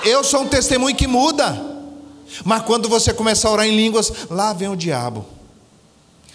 Eu 0.04 0.26
sou 0.26 0.42
um 0.42 0.48
testemunho 0.50 0.94
que 0.94 1.08
muda. 1.08 1.68
Mas 2.44 2.64
quando 2.64 2.90
você 2.90 3.14
começar 3.14 3.48
a 3.48 3.54
orar 3.54 3.66
em 3.66 3.78
línguas, 3.78 4.12
lá 4.30 4.52
vem 4.52 4.68
o 4.68 4.76
diabo. 4.76 5.26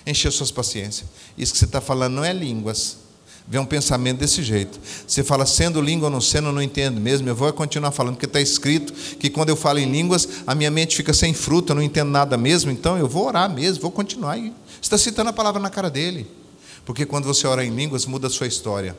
Encher 0.07 0.33
suas 0.33 0.51
paciências. 0.51 1.07
Isso 1.37 1.53
que 1.53 1.59
você 1.59 1.67
está 1.67 1.83
falando 1.83 2.15
não 2.15 2.25
é 2.25 2.33
línguas. 2.33 3.04
Vem 3.47 3.61
um 3.61 3.67
pensamento 3.67 4.21
desse 4.21 4.43
jeito. 4.43 4.81
Você 5.07 5.23
fala 5.23 5.45
sendo 5.45 5.81
língua 5.81 6.07
ou 6.07 6.11
não 6.11 6.21
sendo, 6.21 6.49
eu 6.49 6.53
não 6.53 6.63
entendo 6.63 6.99
mesmo. 6.99 7.29
Eu 7.29 7.37
vou 7.37 7.53
continuar 7.53 7.91
falando, 7.91 8.15
porque 8.15 8.25
está 8.25 8.41
escrito 8.41 8.93
que 8.93 9.29
quando 9.29 9.51
eu 9.51 9.57
falo 9.57 9.79
em 9.79 9.91
línguas, 9.91 10.27
a 10.47 10.55
minha 10.55 10.71
mente 10.71 10.97
fica 10.97 11.13
sem 11.13 11.35
fruto, 11.35 11.73
eu 11.73 11.77
não 11.77 11.83
entendo 11.83 12.11
nada 12.11 12.39
mesmo, 12.39 12.71
então 12.71 12.97
eu 12.97 13.07
vou 13.07 13.27
orar 13.27 13.51
mesmo, 13.51 13.83
vou 13.83 13.91
continuar. 13.91 14.39
Você 14.39 14.53
está 14.81 14.97
citando 14.97 15.29
a 15.29 15.33
palavra 15.33 15.61
na 15.61 15.69
cara 15.69 15.91
dele. 15.91 16.27
Porque 16.87 17.05
quando 17.05 17.25
você 17.25 17.47
ora 17.47 17.65
em 17.65 17.75
línguas, 17.75 18.07
muda 18.07 18.29
a 18.29 18.31
sua 18.31 18.47
história. 18.47 18.97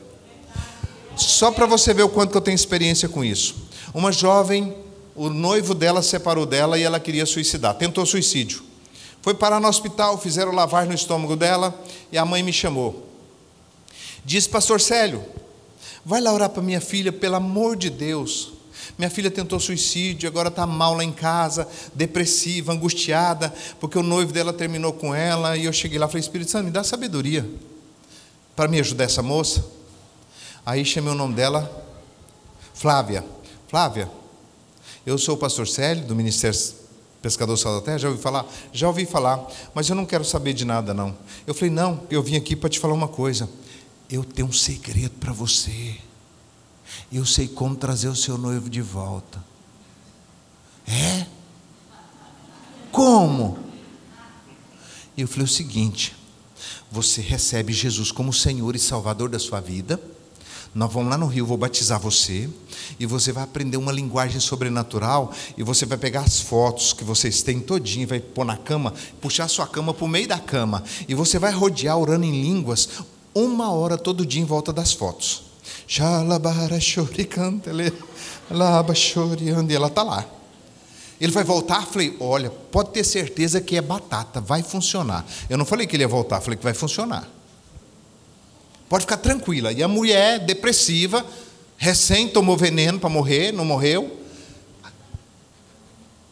Só 1.16 1.50
para 1.50 1.66
você 1.66 1.92
ver 1.92 2.02
o 2.02 2.08
quanto 2.08 2.30
que 2.30 2.36
eu 2.36 2.42
tenho 2.42 2.54
experiência 2.54 3.08
com 3.08 3.24
isso. 3.24 3.54
Uma 3.92 4.12
jovem, 4.12 4.74
o 5.14 5.28
noivo 5.28 5.74
dela 5.74 6.02
separou 6.02 6.46
dela 6.46 6.78
e 6.78 6.82
ela 6.82 7.00
queria 7.00 7.26
suicidar, 7.26 7.74
tentou 7.74 8.04
suicídio. 8.04 8.62
Foi 9.22 9.34
parar 9.34 9.58
no 9.58 9.66
hospital, 9.66 10.18
fizeram 10.18 10.52
lavagem 10.52 10.88
no 10.88 10.94
estômago 10.94 11.34
dela 11.34 11.74
e 12.12 12.18
a 12.18 12.24
mãe 12.24 12.42
me 12.42 12.52
chamou. 12.52 13.05
Disse, 14.26 14.48
pastor 14.48 14.80
Célio, 14.80 15.24
vai 16.04 16.20
lá 16.20 16.32
orar 16.32 16.50
para 16.50 16.60
minha 16.60 16.80
filha, 16.80 17.12
pelo 17.12 17.36
amor 17.36 17.76
de 17.76 17.88
Deus. 17.88 18.54
Minha 18.98 19.08
filha 19.08 19.30
tentou 19.30 19.60
suicídio, 19.60 20.28
agora 20.28 20.48
está 20.48 20.66
mal 20.66 20.94
lá 20.94 21.04
em 21.04 21.12
casa, 21.12 21.68
depressiva, 21.94 22.72
angustiada, 22.72 23.54
porque 23.78 23.96
o 23.96 24.02
noivo 24.02 24.32
dela 24.32 24.52
terminou 24.52 24.92
com 24.92 25.14
ela. 25.14 25.56
E 25.56 25.66
eu 25.66 25.72
cheguei 25.72 25.96
lá 25.96 26.06
e 26.06 26.08
falei: 26.08 26.22
Espírito 26.22 26.50
Santo, 26.50 26.64
me 26.64 26.72
dá 26.72 26.82
sabedoria 26.82 27.48
para 28.56 28.66
me 28.66 28.80
ajudar 28.80 29.04
essa 29.04 29.22
moça. 29.22 29.64
Aí 30.64 30.84
chamei 30.84 31.12
o 31.12 31.16
nome 31.16 31.34
dela, 31.34 31.70
Flávia. 32.74 33.24
Flávia, 33.68 34.10
eu 35.06 35.16
sou 35.18 35.36
o 35.36 35.38
pastor 35.38 35.68
Célio, 35.68 36.04
do 36.04 36.16
Ministério 36.16 36.58
Pescador 37.22 37.56
Sal 37.56 37.78
da 37.78 37.84
Terra. 37.84 37.98
Já 37.98 38.08
ouvi 38.08 38.20
falar? 38.20 38.46
Já 38.72 38.88
ouvi 38.88 39.06
falar, 39.06 39.46
mas 39.72 39.88
eu 39.88 39.94
não 39.94 40.04
quero 40.04 40.24
saber 40.24 40.52
de 40.52 40.64
nada, 40.64 40.92
não. 40.92 41.16
Eu 41.46 41.54
falei: 41.54 41.70
Não, 41.70 42.00
eu 42.10 42.20
vim 42.24 42.34
aqui 42.34 42.56
para 42.56 42.68
te 42.68 42.80
falar 42.80 42.94
uma 42.94 43.06
coisa. 43.06 43.48
Eu 44.10 44.24
tenho 44.24 44.48
um 44.48 44.52
segredo 44.52 45.14
para 45.18 45.32
você. 45.32 45.96
Eu 47.12 47.26
sei 47.26 47.48
como 47.48 47.74
trazer 47.76 48.08
o 48.08 48.16
seu 48.16 48.38
noivo 48.38 48.70
de 48.70 48.80
volta. 48.80 49.44
É? 50.86 51.26
Como? 52.92 53.58
Eu 55.16 55.26
falei 55.26 55.44
o 55.44 55.48
seguinte: 55.48 56.14
você 56.90 57.20
recebe 57.20 57.72
Jesus 57.72 58.12
como 58.12 58.32
Senhor 58.32 58.76
e 58.76 58.78
Salvador 58.78 59.28
da 59.28 59.38
sua 59.38 59.60
vida. 59.60 60.00
Nós 60.74 60.92
vamos 60.92 61.08
lá 61.08 61.16
no 61.16 61.26
Rio, 61.26 61.46
vou 61.46 61.56
batizar 61.56 61.98
você, 61.98 62.50
e 63.00 63.06
você 63.06 63.32
vai 63.32 63.42
aprender 63.44 63.78
uma 63.78 63.90
linguagem 63.90 64.38
sobrenatural, 64.38 65.32
e 65.56 65.62
você 65.62 65.86
vai 65.86 65.96
pegar 65.96 66.20
as 66.20 66.40
fotos 66.40 66.92
que 66.92 67.02
vocês 67.02 67.42
têm 67.42 67.60
todinho, 67.60 68.06
vai 68.06 68.20
pôr 68.20 68.44
na 68.44 68.58
cama, 68.58 68.92
puxar 69.18 69.44
a 69.44 69.48
sua 69.48 69.66
cama 69.66 69.94
para 69.94 70.04
o 70.04 70.08
meio 70.08 70.28
da 70.28 70.38
cama, 70.38 70.84
e 71.08 71.14
você 71.14 71.38
vai 71.38 71.50
rodear 71.50 71.96
orando 71.96 72.26
em 72.26 72.42
línguas, 72.42 72.90
uma 73.36 73.70
hora 73.70 73.98
todo 73.98 74.24
dia 74.24 74.40
em 74.40 74.44
volta 74.44 74.72
das 74.72 74.92
fotos. 74.92 75.42
E 79.70 79.74
ela 79.74 79.86
está 79.88 80.02
lá. 80.02 80.24
Ele 81.20 81.32
vai 81.32 81.44
voltar? 81.44 81.86
Falei, 81.86 82.16
olha, 82.20 82.50
pode 82.50 82.90
ter 82.90 83.04
certeza 83.04 83.60
que 83.60 83.76
é 83.76 83.80
batata, 83.80 84.40
vai 84.40 84.62
funcionar. 84.62 85.24
Eu 85.48 85.56
não 85.58 85.64
falei 85.64 85.86
que 85.86 85.96
ele 85.96 86.02
ia 86.02 86.08
voltar, 86.08 86.40
falei 86.40 86.56
que 86.56 86.64
vai 86.64 86.74
funcionar. 86.74 87.28
Pode 88.88 89.02
ficar 89.02 89.16
tranquila. 89.16 89.72
E 89.72 89.82
a 89.82 89.88
mulher, 89.88 90.38
depressiva, 90.38 91.24
recém 91.76 92.28
tomou 92.28 92.56
veneno 92.56 92.98
para 92.98 93.08
morrer, 93.08 93.52
não 93.52 93.64
morreu 93.64 94.25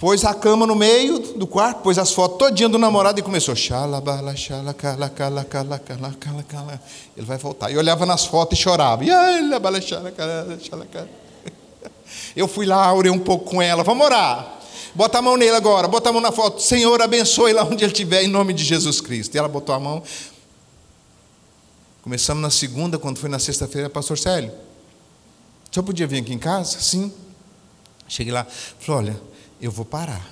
pôs 0.04 0.22
a 0.22 0.34
cama 0.34 0.66
no 0.66 0.74
meio 0.74 1.18
do 1.18 1.46
quarto, 1.46 1.80
pôs 1.80 1.96
as 1.96 2.12
fotos 2.12 2.36
todinha 2.36 2.68
do 2.68 2.76
namorado 2.76 3.18
e 3.18 3.22
começou. 3.22 3.54
Ele 7.16 7.26
vai 7.26 7.38
voltar. 7.38 7.70
E 7.70 7.78
olhava 7.78 8.04
nas 8.04 8.26
fotos 8.26 8.58
e 8.58 8.62
chorava. 8.62 9.02
Eu 12.36 12.46
fui 12.46 12.66
lá, 12.66 12.92
orei 12.92 13.10
um 13.10 13.18
pouco 13.18 13.46
com 13.46 13.62
ela. 13.62 13.82
Vamos 13.82 14.04
orar. 14.04 14.58
Bota 14.94 15.20
a 15.20 15.22
mão 15.22 15.38
nele 15.38 15.56
agora, 15.56 15.88
bota 15.88 16.10
a 16.10 16.12
mão 16.12 16.20
na 16.20 16.30
foto. 16.30 16.60
Senhor, 16.60 17.00
abençoe 17.00 17.54
lá 17.54 17.64
onde 17.64 17.82
ele 17.82 17.92
estiver, 17.92 18.24
em 18.24 18.28
nome 18.28 18.52
de 18.52 18.62
Jesus 18.62 19.00
Cristo. 19.00 19.34
E 19.34 19.38
ela 19.38 19.48
botou 19.48 19.74
a 19.74 19.80
mão. 19.80 20.02
Começamos 22.02 22.42
na 22.42 22.50
segunda, 22.50 22.98
quando 22.98 23.16
foi 23.16 23.30
na 23.30 23.38
sexta-feira, 23.38 23.88
pastor 23.88 24.18
Célio. 24.18 24.50
O 24.50 25.74
senhor 25.74 25.82
podia 25.82 26.06
vir 26.06 26.20
aqui 26.20 26.34
em 26.34 26.38
casa? 26.38 26.78
Sim. 26.78 27.10
Cheguei 28.06 28.34
lá, 28.34 28.46
falei, 28.78 29.08
olha, 29.08 29.33
eu 29.64 29.70
vou 29.70 29.86
parar 29.86 30.30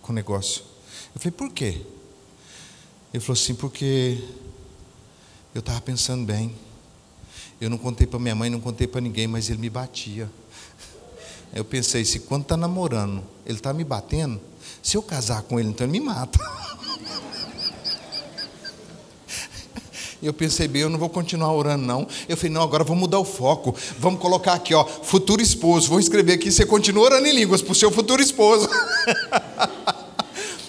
com 0.00 0.12
o 0.12 0.14
negócio. 0.14 0.62
Eu 1.12 1.20
falei, 1.20 1.32
por 1.32 1.50
quê? 1.50 1.84
Ele 3.12 3.20
falou 3.20 3.32
assim, 3.32 3.56
porque 3.56 4.22
eu 5.52 5.58
estava 5.58 5.80
pensando 5.80 6.24
bem. 6.24 6.54
Eu 7.60 7.68
não 7.68 7.76
contei 7.76 8.06
para 8.06 8.20
minha 8.20 8.36
mãe, 8.36 8.48
não 8.48 8.60
contei 8.60 8.86
para 8.86 9.00
ninguém, 9.00 9.26
mas 9.26 9.50
ele 9.50 9.58
me 9.58 9.68
batia. 9.68 10.30
Eu 11.52 11.64
pensei, 11.64 12.04
se 12.04 12.20
quando 12.20 12.42
está 12.42 12.56
namorando, 12.56 13.24
ele 13.44 13.58
está 13.58 13.72
me 13.72 13.82
batendo, 13.82 14.40
se 14.80 14.96
eu 14.96 15.02
casar 15.02 15.42
com 15.42 15.58
ele, 15.58 15.70
então 15.70 15.84
ele 15.84 15.98
me 15.98 16.00
mata. 16.00 16.38
Eu 20.22 20.32
pensei 20.32 20.68
bem, 20.68 20.82
eu 20.82 20.88
não 20.88 21.00
vou 21.00 21.08
continuar 21.08 21.52
orando, 21.52 21.84
não. 21.84 22.06
Eu 22.28 22.36
falei, 22.36 22.52
não, 22.52 22.62
agora 22.62 22.84
vamos 22.84 23.00
mudar 23.00 23.18
o 23.18 23.24
foco. 23.24 23.74
Vamos 23.98 24.20
colocar 24.20 24.52
aqui, 24.52 24.72
ó, 24.72 24.84
futuro 24.84 25.42
esposo. 25.42 25.88
Vou 25.88 25.98
escrever 25.98 26.34
aqui, 26.34 26.52
você 26.52 26.64
continua 26.64 27.06
orando 27.06 27.26
em 27.26 27.34
línguas 27.34 27.60
para 27.60 27.72
o 27.72 27.74
seu 27.74 27.90
futuro 27.90 28.22
esposo. 28.22 28.68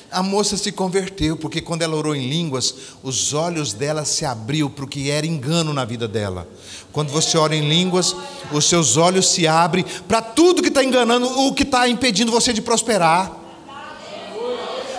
A 0.10 0.22
moça 0.22 0.58
se 0.58 0.72
converteu, 0.72 1.36
porque 1.38 1.60
quando 1.60 1.82
ela 1.82 1.96
orou 1.96 2.16
em 2.16 2.30
línguas, 2.30 2.74
os 3.02 3.34
olhos 3.34 3.74
dela 3.74 4.06
se 4.06 4.24
abriu 4.24 4.70
para 4.70 4.86
o 4.86 4.88
que 4.88 5.10
era 5.10 5.26
engano 5.26 5.74
na 5.74 5.86
vida 5.86 6.08
dela. 6.08 6.48
Quando 6.92 7.10
você 7.10 7.36
ora 7.36 7.56
em 7.56 7.68
línguas, 7.68 8.16
os 8.52 8.70
seus 8.70 8.96
olhos 8.96 9.30
se 9.30 9.48
abrem 9.48 9.84
para 10.08 10.22
tudo 10.22 10.62
que 10.62 10.68
está 10.68 10.84
enganando, 10.84 11.26
o 11.26 11.54
que 11.54 11.64
está 11.64 11.90
impedindo 11.90 12.32
você 12.32 12.54
de 12.54 12.62
prosperar, 12.62 13.32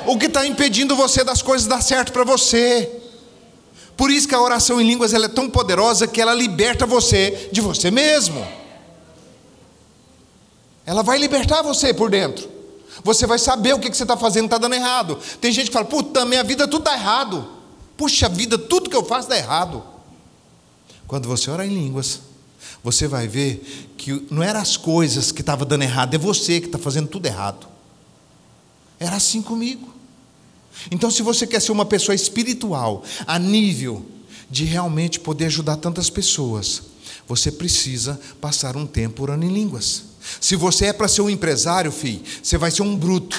o 0.04 0.18
que 0.18 0.26
está 0.26 0.44
impedindo 0.44 0.96
você 0.96 1.22
das 1.22 1.42
coisas 1.42 1.68
dar 1.68 1.80
certo 1.80 2.12
para 2.12 2.24
você. 2.24 3.03
Por 3.96 4.10
isso 4.10 4.26
que 4.26 4.34
a 4.34 4.40
oração 4.40 4.80
em 4.80 4.86
línguas 4.86 5.12
ela 5.12 5.26
é 5.26 5.28
tão 5.28 5.48
poderosa 5.48 6.06
que 6.06 6.20
ela 6.20 6.34
liberta 6.34 6.84
você 6.86 7.48
de 7.52 7.60
você 7.60 7.90
mesmo. 7.90 8.44
Ela 10.84 11.02
vai 11.02 11.18
libertar 11.18 11.62
você 11.62 11.94
por 11.94 12.10
dentro. 12.10 12.48
Você 13.02 13.26
vai 13.26 13.38
saber 13.38 13.74
o 13.74 13.78
que 13.78 13.94
você 13.94 14.02
está 14.02 14.16
fazendo 14.16 14.46
está 14.46 14.58
dando 14.58 14.74
errado. 14.74 15.18
Tem 15.40 15.52
gente 15.52 15.66
que 15.66 15.72
fala, 15.72 15.84
puta, 15.84 16.24
minha 16.24 16.42
vida 16.42 16.66
tudo 16.66 16.82
está 16.82 16.94
errado. 16.94 17.48
Puxa 17.96 18.28
vida, 18.28 18.58
tudo 18.58 18.90
que 18.90 18.96
eu 18.96 19.04
faço 19.04 19.28
dá 19.28 19.36
errado. 19.36 19.82
Quando 21.06 21.28
você 21.28 21.50
ora 21.50 21.64
em 21.64 21.70
línguas, 21.70 22.20
você 22.82 23.06
vai 23.06 23.28
ver 23.28 23.92
que 23.96 24.26
não 24.30 24.42
eram 24.42 24.60
as 24.60 24.76
coisas 24.76 25.30
que 25.30 25.40
estavam 25.40 25.66
dando 25.66 25.82
errado, 25.82 26.14
é 26.14 26.18
você 26.18 26.60
que 26.60 26.66
está 26.66 26.78
fazendo 26.78 27.08
tudo 27.08 27.26
errado. 27.26 27.66
Era 28.98 29.16
assim 29.16 29.40
comigo. 29.40 29.93
Então, 30.90 31.10
se 31.10 31.22
você 31.22 31.46
quer 31.46 31.60
ser 31.60 31.72
uma 31.72 31.84
pessoa 31.84 32.14
espiritual, 32.14 33.02
a 33.26 33.38
nível 33.38 34.04
de 34.50 34.64
realmente 34.64 35.18
poder 35.18 35.46
ajudar 35.46 35.76
tantas 35.76 36.10
pessoas, 36.10 36.82
você 37.26 37.50
precisa 37.50 38.20
passar 38.40 38.76
um 38.76 38.86
tempo 38.86 39.22
orando 39.22 39.44
em 39.44 39.52
línguas. 39.52 40.04
Se 40.40 40.56
você 40.56 40.86
é 40.86 40.92
para 40.92 41.08
ser 41.08 41.22
um 41.22 41.30
empresário, 41.30 41.90
filho, 41.90 42.22
você 42.42 42.58
vai 42.58 42.70
ser 42.70 42.82
um 42.82 42.96
bruto. 42.96 43.38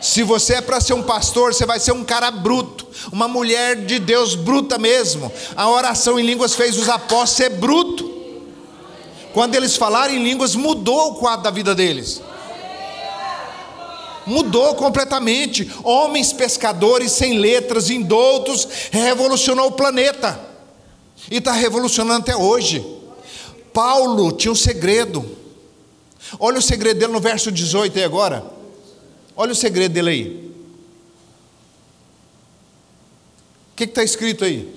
Se 0.00 0.22
você 0.22 0.54
é 0.54 0.60
para 0.60 0.80
ser 0.80 0.94
um 0.94 1.02
pastor, 1.02 1.52
você 1.52 1.66
vai 1.66 1.80
ser 1.80 1.92
um 1.92 2.04
cara 2.04 2.30
bruto, 2.30 2.86
uma 3.10 3.26
mulher 3.26 3.84
de 3.84 3.98
Deus 3.98 4.34
bruta 4.34 4.78
mesmo. 4.78 5.32
A 5.56 5.68
oração 5.68 6.18
em 6.18 6.24
línguas 6.24 6.54
fez 6.54 6.76
os 6.76 6.88
apóstolos 6.88 7.30
ser 7.30 7.50
bruto. 7.50 8.08
Quando 9.32 9.54
eles 9.54 9.76
falaram 9.76 10.14
em 10.14 10.22
línguas, 10.22 10.54
mudou 10.54 11.12
o 11.12 11.14
quadro 11.16 11.44
da 11.44 11.50
vida 11.50 11.74
deles 11.74 12.20
mudou 14.28 14.74
completamente. 14.74 15.70
Homens 15.82 16.32
pescadores 16.32 17.12
sem 17.12 17.38
letras, 17.38 17.90
indoutos, 17.90 18.68
revolucionou 18.90 19.68
o 19.68 19.72
planeta. 19.72 20.38
E 21.30 21.38
está 21.38 21.52
revolucionando 21.52 22.20
até 22.20 22.36
hoje. 22.36 22.84
Paulo 23.72 24.32
tinha 24.32 24.52
um 24.52 24.56
segredo. 24.56 25.36
Olha 26.38 26.58
o 26.58 26.62
segredo 26.62 27.00
dele 27.00 27.12
no 27.12 27.20
verso 27.20 27.50
18 27.50 27.98
aí 27.98 28.04
agora. 28.04 28.44
Olha 29.36 29.52
o 29.52 29.56
segredo 29.56 29.92
dele 29.92 30.10
aí. 30.10 30.52
O 33.72 33.76
que 33.76 33.84
está 33.84 34.02
escrito 34.02 34.44
aí? 34.44 34.76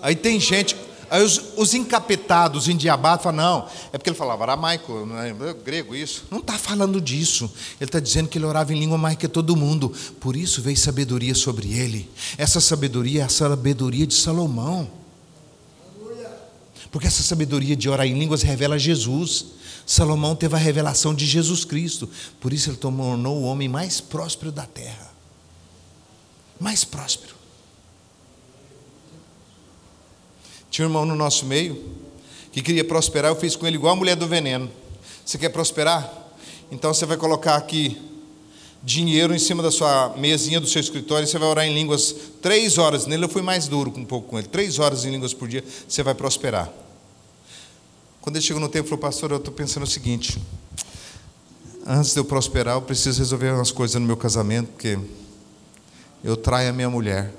Aí 0.00 0.14
tem 0.14 0.38
gente, 0.38 0.76
Aí 1.10 1.22
os, 1.22 1.40
os 1.56 1.74
encapetados, 1.74 2.64
os 2.64 2.68
endiabados, 2.68 3.22
falam, 3.22 3.36
não, 3.36 3.68
é 3.92 3.98
porque 3.98 4.10
ele 4.10 4.16
falava 4.16 4.44
aramaico, 4.44 5.08
é, 5.16 5.54
grego, 5.54 5.94
isso. 5.94 6.24
Não 6.30 6.38
está 6.38 6.58
falando 6.58 7.00
disso. 7.00 7.50
Ele 7.80 7.88
está 7.88 8.00
dizendo 8.00 8.28
que 8.28 8.36
ele 8.36 8.44
orava 8.44 8.72
em 8.72 8.78
língua 8.78 8.98
mais 8.98 9.16
que 9.16 9.26
todo 9.26 9.56
mundo. 9.56 9.92
Por 10.20 10.36
isso 10.36 10.60
veio 10.60 10.76
sabedoria 10.76 11.34
sobre 11.34 11.72
ele. 11.72 12.10
Essa 12.36 12.60
sabedoria 12.60 13.22
é 13.22 13.24
a 13.24 13.28
sabedoria 13.28 14.06
de 14.06 14.14
Salomão. 14.14 14.90
Porque 16.90 17.06
essa 17.06 17.22
sabedoria 17.22 17.76
de 17.76 17.88
orar 17.88 18.06
em 18.06 18.18
línguas 18.18 18.42
revela 18.42 18.78
Jesus. 18.78 19.46
Salomão 19.86 20.36
teve 20.36 20.54
a 20.54 20.58
revelação 20.58 21.14
de 21.14 21.26
Jesus 21.26 21.64
Cristo. 21.64 22.08
Por 22.40 22.52
isso 22.52 22.70
ele 22.70 22.76
tornou 22.76 23.38
o 23.38 23.44
homem 23.44 23.68
mais 23.68 24.00
próspero 24.00 24.52
da 24.52 24.66
terra. 24.66 25.10
Mais 26.60 26.84
próspero. 26.84 27.37
Tinha 30.78 30.86
um 30.86 30.90
irmão 30.90 31.04
no 31.04 31.16
nosso 31.16 31.44
meio 31.44 31.76
que 32.52 32.62
queria 32.62 32.84
prosperar, 32.84 33.32
eu 33.32 33.34
fiz 33.34 33.56
com 33.56 33.66
ele 33.66 33.74
igual 33.74 33.94
a 33.94 33.96
mulher 33.96 34.14
do 34.14 34.28
veneno. 34.28 34.70
Você 35.26 35.36
quer 35.36 35.48
prosperar? 35.48 36.08
Então 36.70 36.94
você 36.94 37.04
vai 37.04 37.16
colocar 37.16 37.56
aqui 37.56 38.00
dinheiro 38.80 39.34
em 39.34 39.40
cima 39.40 39.60
da 39.60 39.72
sua 39.72 40.14
mesinha 40.16 40.60
do 40.60 40.68
seu 40.68 40.80
escritório 40.80 41.24
e 41.24 41.26
você 41.26 41.36
vai 41.36 41.48
orar 41.48 41.64
em 41.66 41.74
línguas 41.74 42.14
três 42.40 42.78
horas. 42.78 43.06
Nele 43.06 43.24
eu 43.24 43.28
fui 43.28 43.42
mais 43.42 43.66
duro 43.66 43.92
um 43.96 44.04
pouco 44.04 44.28
com 44.28 44.38
ele. 44.38 44.46
Três 44.46 44.78
horas 44.78 45.04
em 45.04 45.10
línguas 45.10 45.34
por 45.34 45.48
dia, 45.48 45.64
você 45.88 46.00
vai 46.04 46.14
prosperar. 46.14 46.72
Quando 48.20 48.36
ele 48.36 48.44
chegou 48.44 48.60
no 48.60 48.68
tempo, 48.68 48.88
falou, 48.88 49.02
pastor, 49.02 49.32
eu 49.32 49.38
estou 49.38 49.52
pensando 49.52 49.82
o 49.82 49.88
seguinte: 49.88 50.40
antes 51.84 52.12
de 52.12 52.20
eu 52.20 52.24
prosperar, 52.24 52.76
eu 52.76 52.82
preciso 52.82 53.18
resolver 53.18 53.50
umas 53.50 53.72
coisas 53.72 54.00
no 54.00 54.06
meu 54.06 54.16
casamento, 54.16 54.68
porque 54.68 54.96
eu 56.22 56.36
traio 56.36 56.70
a 56.70 56.72
minha 56.72 56.88
mulher. 56.88 57.34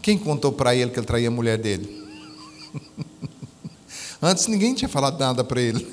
Quem 0.00 0.16
contou 0.16 0.52
para 0.52 0.74
ele 0.74 0.90
que 0.90 0.98
ele 0.98 1.06
traía 1.06 1.28
a 1.28 1.30
mulher 1.30 1.58
dele? 1.58 2.03
Antes 4.20 4.46
ninguém 4.46 4.74
tinha 4.74 4.88
falado 4.88 5.18
nada 5.18 5.44
para 5.44 5.60
ele. 5.60 5.86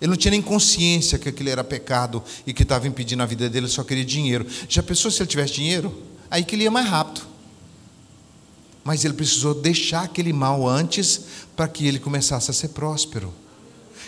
Ele 0.00 0.10
não 0.10 0.16
tinha 0.16 0.32
nem 0.32 0.42
consciência 0.42 1.18
que 1.18 1.28
aquilo 1.28 1.48
era 1.48 1.64
pecado 1.64 2.22
e 2.46 2.52
que 2.52 2.62
estava 2.62 2.86
impedindo 2.86 3.22
a 3.22 3.26
vida 3.26 3.48
dele, 3.48 3.66
ele 3.66 3.72
só 3.72 3.82
queria 3.82 4.04
dinheiro. 4.04 4.46
Já 4.68 4.82
pensou 4.82 5.10
se 5.10 5.22
ele 5.22 5.28
tivesse 5.28 5.54
dinheiro? 5.54 6.02
Aí 6.30 6.44
que 6.44 6.54
ele 6.54 6.64
ia 6.64 6.70
mais 6.70 6.86
rápido. 6.86 7.22
Mas 8.82 9.04
ele 9.04 9.14
precisou 9.14 9.54
deixar 9.54 10.02
aquele 10.02 10.32
mal 10.32 10.68
antes 10.68 11.22
para 11.56 11.66
que 11.66 11.86
ele 11.86 11.98
começasse 11.98 12.50
a 12.50 12.54
ser 12.54 12.68
próspero. 12.68 13.32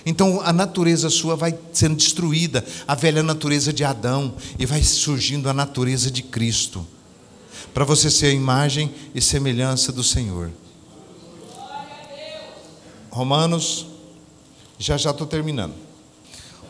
Então 0.05 0.41
a 0.43 0.53
natureza 0.53 1.09
sua 1.09 1.35
vai 1.35 1.59
sendo 1.73 1.97
destruída, 1.97 2.65
a 2.87 2.95
velha 2.95 3.23
natureza 3.23 3.73
de 3.73 3.83
Adão, 3.83 4.35
e 4.59 4.67
vai 4.67 4.83
surgindo 4.83 5.49
a 5.49 5.55
natureza 5.55 6.11
de 6.11 6.23
Cristo, 6.23 6.87
para 7.73 7.85
você 7.85 8.11
ser 8.11 8.27
a 8.27 8.33
imagem 8.33 8.95
e 9.15 9.21
semelhança 9.21 9.91
do 9.91 10.05
Senhor. 10.05 10.53
Romanos, 13.17 13.87
já 14.79 14.99
já 14.99 15.11
estou 15.11 15.27
terminando. 15.27 15.73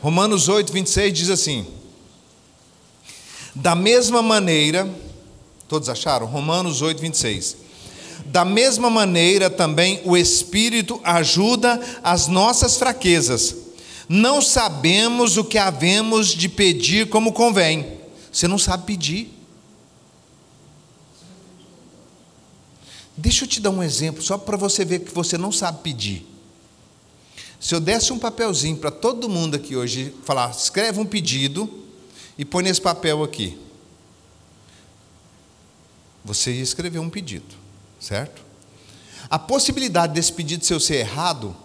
Romanos 0.01 0.49
8, 0.49 0.73
26 0.73 1.13
diz 1.13 1.29
assim: 1.29 1.67
Da 3.53 3.75
mesma 3.75 4.23
maneira, 4.23 4.89
todos 5.67 5.89
acharam? 5.89 6.25
Romanos 6.25 6.83
8, 6.83 7.01
26. 7.01 7.57
Da 8.27 8.45
mesma 8.45 8.89
maneira 8.89 9.51
também 9.51 10.01
o 10.05 10.17
Espírito 10.17 11.01
ajuda 11.03 11.81
as 12.05 12.29
nossas 12.29 12.77
fraquezas. 12.77 13.57
Não 14.09 14.41
sabemos 14.41 15.37
o 15.37 15.43
que 15.43 15.59
havemos 15.59 16.29
de 16.29 16.49
pedir 16.49 17.09
como 17.09 17.33
convém. 17.33 17.99
Você 18.31 18.47
não 18.47 18.57
sabe 18.57 18.87
pedir. 18.87 19.37
Deixa 23.17 23.43
eu 23.45 23.49
te 23.49 23.61
dar 23.61 23.71
um 23.71 23.83
exemplo, 23.83 24.23
só 24.23 24.39
para 24.39 24.57
você 24.57 24.85
ver 24.85 25.01
que 25.01 25.13
você 25.13 25.37
não 25.37 25.51
sabe 25.51 25.83
pedir. 25.83 26.36
Se 27.67 27.75
eu 27.75 27.81
desse 27.81 28.13
um 28.13 28.19
papelzinho 28.21 28.77
para 28.77 28.93
todo 28.93 29.29
mundo 29.29 29.57
aqui 29.57 29.75
hoje, 29.75 30.15
falar, 30.23 30.53
escreve 30.53 31.01
um 31.01 31.05
pedido 31.05 31.69
e 32.39 32.45
põe 32.45 32.63
nesse 32.63 32.81
papel 32.81 33.25
aqui. 33.25 33.59
Você 36.25 36.53
ia 36.53 36.63
escrever 36.63 37.01
um 37.01 37.11
pedido, 37.11 37.57
certo? 37.99 38.41
A 39.29 39.37
possibilidade 39.37 40.13
desse 40.13 40.33
pedido 40.33 40.65
seu 40.65 40.79
ser 40.79 40.99
errado, 40.99 41.57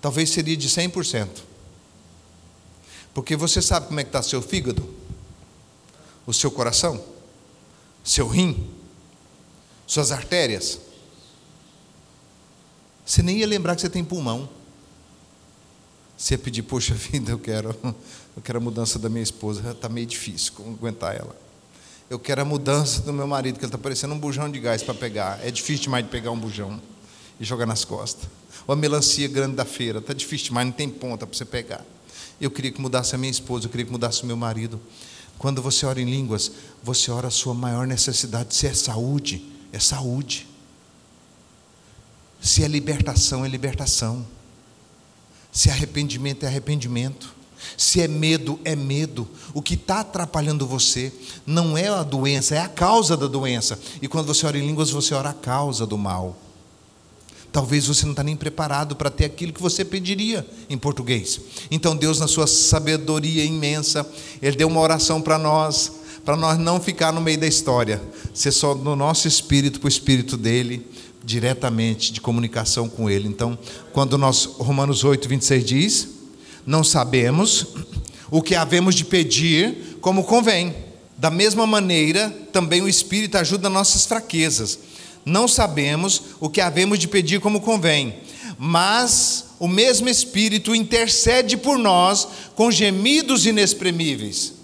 talvez 0.00 0.30
seria 0.30 0.56
de 0.56 0.68
100%. 0.68 1.28
Porque 3.14 3.36
você 3.36 3.62
sabe 3.62 3.86
como 3.86 4.00
é 4.00 4.02
que 4.02 4.08
está 4.08 4.24
seu 4.24 4.42
fígado, 4.42 4.92
o 6.26 6.34
seu 6.34 6.50
coração, 6.50 7.00
seu 8.02 8.26
rim, 8.26 8.68
suas 9.86 10.10
artérias. 10.10 10.80
Você 13.06 13.22
nem 13.22 13.38
ia 13.38 13.46
lembrar 13.46 13.76
que 13.76 13.82
você 13.82 13.88
tem 13.88 14.04
pulmão. 14.04 14.58
Você 16.20 16.36
pedir, 16.36 16.60
poxa 16.60 16.92
vida, 16.92 17.32
eu 17.32 17.38
quero, 17.38 17.74
eu 18.36 18.42
quero 18.44 18.58
a 18.58 18.60
mudança 18.60 18.98
da 18.98 19.08
minha 19.08 19.22
esposa, 19.22 19.70
está 19.70 19.88
meio 19.88 20.06
difícil 20.06 20.52
aguentar 20.58 21.16
ela. 21.16 21.34
Eu 22.10 22.18
quero 22.18 22.42
a 22.42 22.44
mudança 22.44 23.00
do 23.00 23.10
meu 23.10 23.26
marido, 23.26 23.54
que 23.54 23.64
ele 23.64 23.68
está 23.68 23.78
parecendo 23.78 24.12
um 24.12 24.18
bujão 24.18 24.50
de 24.50 24.60
gás 24.60 24.82
para 24.82 24.92
pegar. 24.92 25.40
É 25.42 25.50
difícil 25.50 25.84
demais 25.84 26.04
de 26.04 26.10
pegar 26.10 26.30
um 26.30 26.38
bujão 26.38 26.78
e 27.40 27.44
jogar 27.44 27.64
nas 27.64 27.86
costas. 27.86 28.28
Ou 28.66 28.74
a 28.74 28.76
melancia 28.76 29.26
grande 29.28 29.56
da 29.56 29.64
feira, 29.64 29.98
está 29.98 30.12
difícil 30.12 30.48
demais, 30.48 30.66
não 30.66 30.74
tem 30.74 30.90
ponta 30.90 31.26
para 31.26 31.34
você 31.34 31.46
pegar. 31.46 31.82
Eu 32.38 32.50
queria 32.50 32.70
que 32.70 32.82
mudasse 32.82 33.14
a 33.14 33.18
minha 33.18 33.30
esposa, 33.30 33.64
eu 33.64 33.70
queria 33.70 33.86
que 33.86 33.92
mudasse 33.92 34.22
o 34.22 34.26
meu 34.26 34.36
marido. 34.36 34.78
Quando 35.38 35.62
você 35.62 35.86
ora 35.86 36.02
em 36.02 36.04
línguas, 36.04 36.52
você 36.82 37.10
ora 37.10 37.28
a 37.28 37.30
sua 37.30 37.54
maior 37.54 37.86
necessidade. 37.86 38.54
Se 38.54 38.66
é 38.66 38.74
saúde, 38.74 39.42
é 39.72 39.78
saúde. 39.78 40.46
Se 42.42 42.62
é 42.62 42.68
libertação, 42.68 43.42
é 43.42 43.48
libertação. 43.48 44.26
Se 45.52 45.70
arrependimento, 45.70 46.44
é 46.44 46.46
arrependimento. 46.46 47.34
Se 47.76 48.00
é 48.00 48.08
medo, 48.08 48.58
é 48.64 48.74
medo. 48.74 49.28
O 49.52 49.60
que 49.60 49.74
está 49.74 50.00
atrapalhando 50.00 50.66
você 50.66 51.12
não 51.46 51.76
é 51.76 51.88
a 51.88 52.02
doença, 52.02 52.54
é 52.54 52.58
a 52.58 52.68
causa 52.68 53.16
da 53.16 53.26
doença. 53.26 53.78
E 54.00 54.08
quando 54.08 54.26
você 54.26 54.46
ora 54.46 54.58
em 54.58 54.66
línguas, 54.66 54.90
você 54.90 55.14
ora 55.14 55.30
a 55.30 55.34
causa 55.34 55.86
do 55.86 55.98
mal. 55.98 56.36
Talvez 57.52 57.86
você 57.86 58.04
não 58.04 58.12
está 58.12 58.22
nem 58.22 58.36
preparado 58.36 58.94
para 58.94 59.10
ter 59.10 59.24
aquilo 59.24 59.52
que 59.52 59.60
você 59.60 59.84
pediria 59.84 60.46
em 60.68 60.78
português. 60.78 61.40
Então 61.70 61.96
Deus, 61.96 62.20
na 62.20 62.28
sua 62.28 62.46
sabedoria 62.46 63.44
imensa, 63.44 64.08
Ele 64.40 64.56
deu 64.56 64.68
uma 64.68 64.80
oração 64.80 65.20
para 65.20 65.36
nós, 65.36 65.92
para 66.24 66.36
nós 66.36 66.58
não 66.58 66.80
ficar 66.80 67.12
no 67.12 67.20
meio 67.20 67.40
da 67.40 67.46
história, 67.46 68.00
ser 68.32 68.52
só 68.52 68.74
no 68.74 68.94
nosso 68.94 69.26
espírito, 69.26 69.80
para 69.80 69.86
o 69.86 69.88
espírito 69.88 70.36
dele, 70.36 70.86
diretamente 71.24 72.12
de 72.12 72.20
comunicação 72.20 72.88
com 72.88 73.08
Ele. 73.08 73.28
Então, 73.28 73.58
quando 73.92 74.16
nós, 74.16 74.44
Romanos 74.44 75.04
8, 75.04 75.28
26 75.28 75.64
diz: 75.64 76.08
Não 76.66 76.82
sabemos 76.82 77.66
o 78.30 78.42
que 78.42 78.54
havemos 78.54 78.94
de 78.94 79.04
pedir 79.04 79.98
como 80.00 80.24
convém. 80.24 80.74
Da 81.16 81.30
mesma 81.30 81.66
maneira, 81.66 82.30
também 82.52 82.80
o 82.80 82.88
Espírito 82.88 83.36
ajuda 83.36 83.68
nossas 83.68 84.06
fraquezas. 84.06 84.78
Não 85.24 85.46
sabemos 85.46 86.22
o 86.40 86.48
que 86.48 86.60
havemos 86.60 86.98
de 86.98 87.06
pedir 87.06 87.40
como 87.40 87.60
convém, 87.60 88.20
mas 88.58 89.46
o 89.58 89.68
mesmo 89.68 90.08
Espírito 90.08 90.74
intercede 90.74 91.58
por 91.58 91.78
nós 91.78 92.26
com 92.54 92.70
gemidos 92.70 93.44
inexprimíveis. 93.44 94.54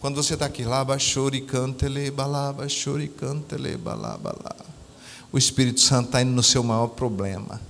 Quando 0.00 0.22
você 0.22 0.34
está 0.34 0.46
aqui, 0.46 0.64
laba, 0.64 0.98
chore, 0.98 1.40
cantele, 1.40 2.10
balaba, 2.10 2.68
chore, 2.68 3.08
cantele, 3.08 3.76
balaba, 3.76 4.34
o 5.32 5.38
Espírito 5.38 5.80
Santo 5.80 6.06
está 6.06 6.22
indo 6.22 6.32
no 6.32 6.42
seu 6.42 6.62
maior 6.62 6.88
problema. 6.88 7.60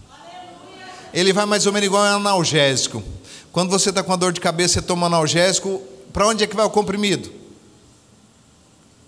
Ele 1.13 1.33
vai 1.33 1.45
mais 1.45 1.67
ou 1.67 1.73
menos 1.73 1.87
igual 1.87 2.03
um 2.03 2.17
analgésico. 2.17 3.03
Quando 3.53 3.71
você 3.71 3.91
está 3.91 4.03
com 4.03 4.13
a 4.13 4.17
dor 4.17 4.33
de 4.33 4.41
cabeça, 4.41 4.75
você 4.75 4.83
toma 4.83 5.07
analgésico, 5.07 5.83
para 6.13 6.27
onde 6.27 6.45
é 6.45 6.47
que 6.47 6.55
vai 6.55 6.65
o 6.65 6.71
comprimido? 6.71 7.31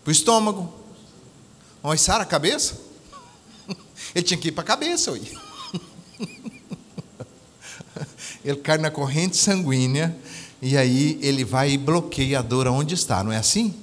Para 0.02 0.10
o 0.10 0.12
estômago. 0.12 0.72
Mas 1.82 2.00
sara 2.00 2.22
a 2.22 2.26
cabeça? 2.26 2.78
Ele 4.14 4.24
tinha 4.24 4.38
que 4.38 4.48
ir 4.48 4.52
para 4.52 4.62
a 4.62 4.66
cabeça. 4.66 5.12
Ui. 5.12 5.22
Ele 8.44 8.56
cai 8.56 8.78
na 8.78 8.90
corrente 8.90 9.36
sanguínea 9.36 10.16
e 10.60 10.76
aí 10.76 11.18
ele 11.20 11.44
vai 11.44 11.72
e 11.72 11.78
bloqueia 11.78 12.38
a 12.38 12.42
dor 12.42 12.68
onde 12.68 12.94
está, 12.94 13.24
não 13.24 13.32
é 13.32 13.36
assim? 13.36 13.74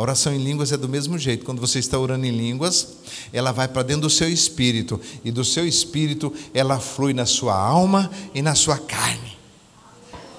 A 0.00 0.02
oração 0.02 0.32
em 0.32 0.42
línguas 0.42 0.72
é 0.72 0.78
do 0.78 0.88
mesmo 0.88 1.18
jeito. 1.18 1.44
Quando 1.44 1.60
você 1.60 1.78
está 1.78 1.98
orando 1.98 2.24
em 2.24 2.30
línguas, 2.30 2.88
ela 3.34 3.52
vai 3.52 3.68
para 3.68 3.82
dentro 3.82 4.00
do 4.00 4.10
seu 4.10 4.30
espírito, 4.30 4.98
e 5.22 5.30
do 5.30 5.44
seu 5.44 5.68
espírito 5.68 6.32
ela 6.54 6.80
flui 6.80 7.12
na 7.12 7.26
sua 7.26 7.54
alma 7.54 8.10
e 8.34 8.40
na 8.40 8.54
sua 8.54 8.78
carne. 8.78 9.36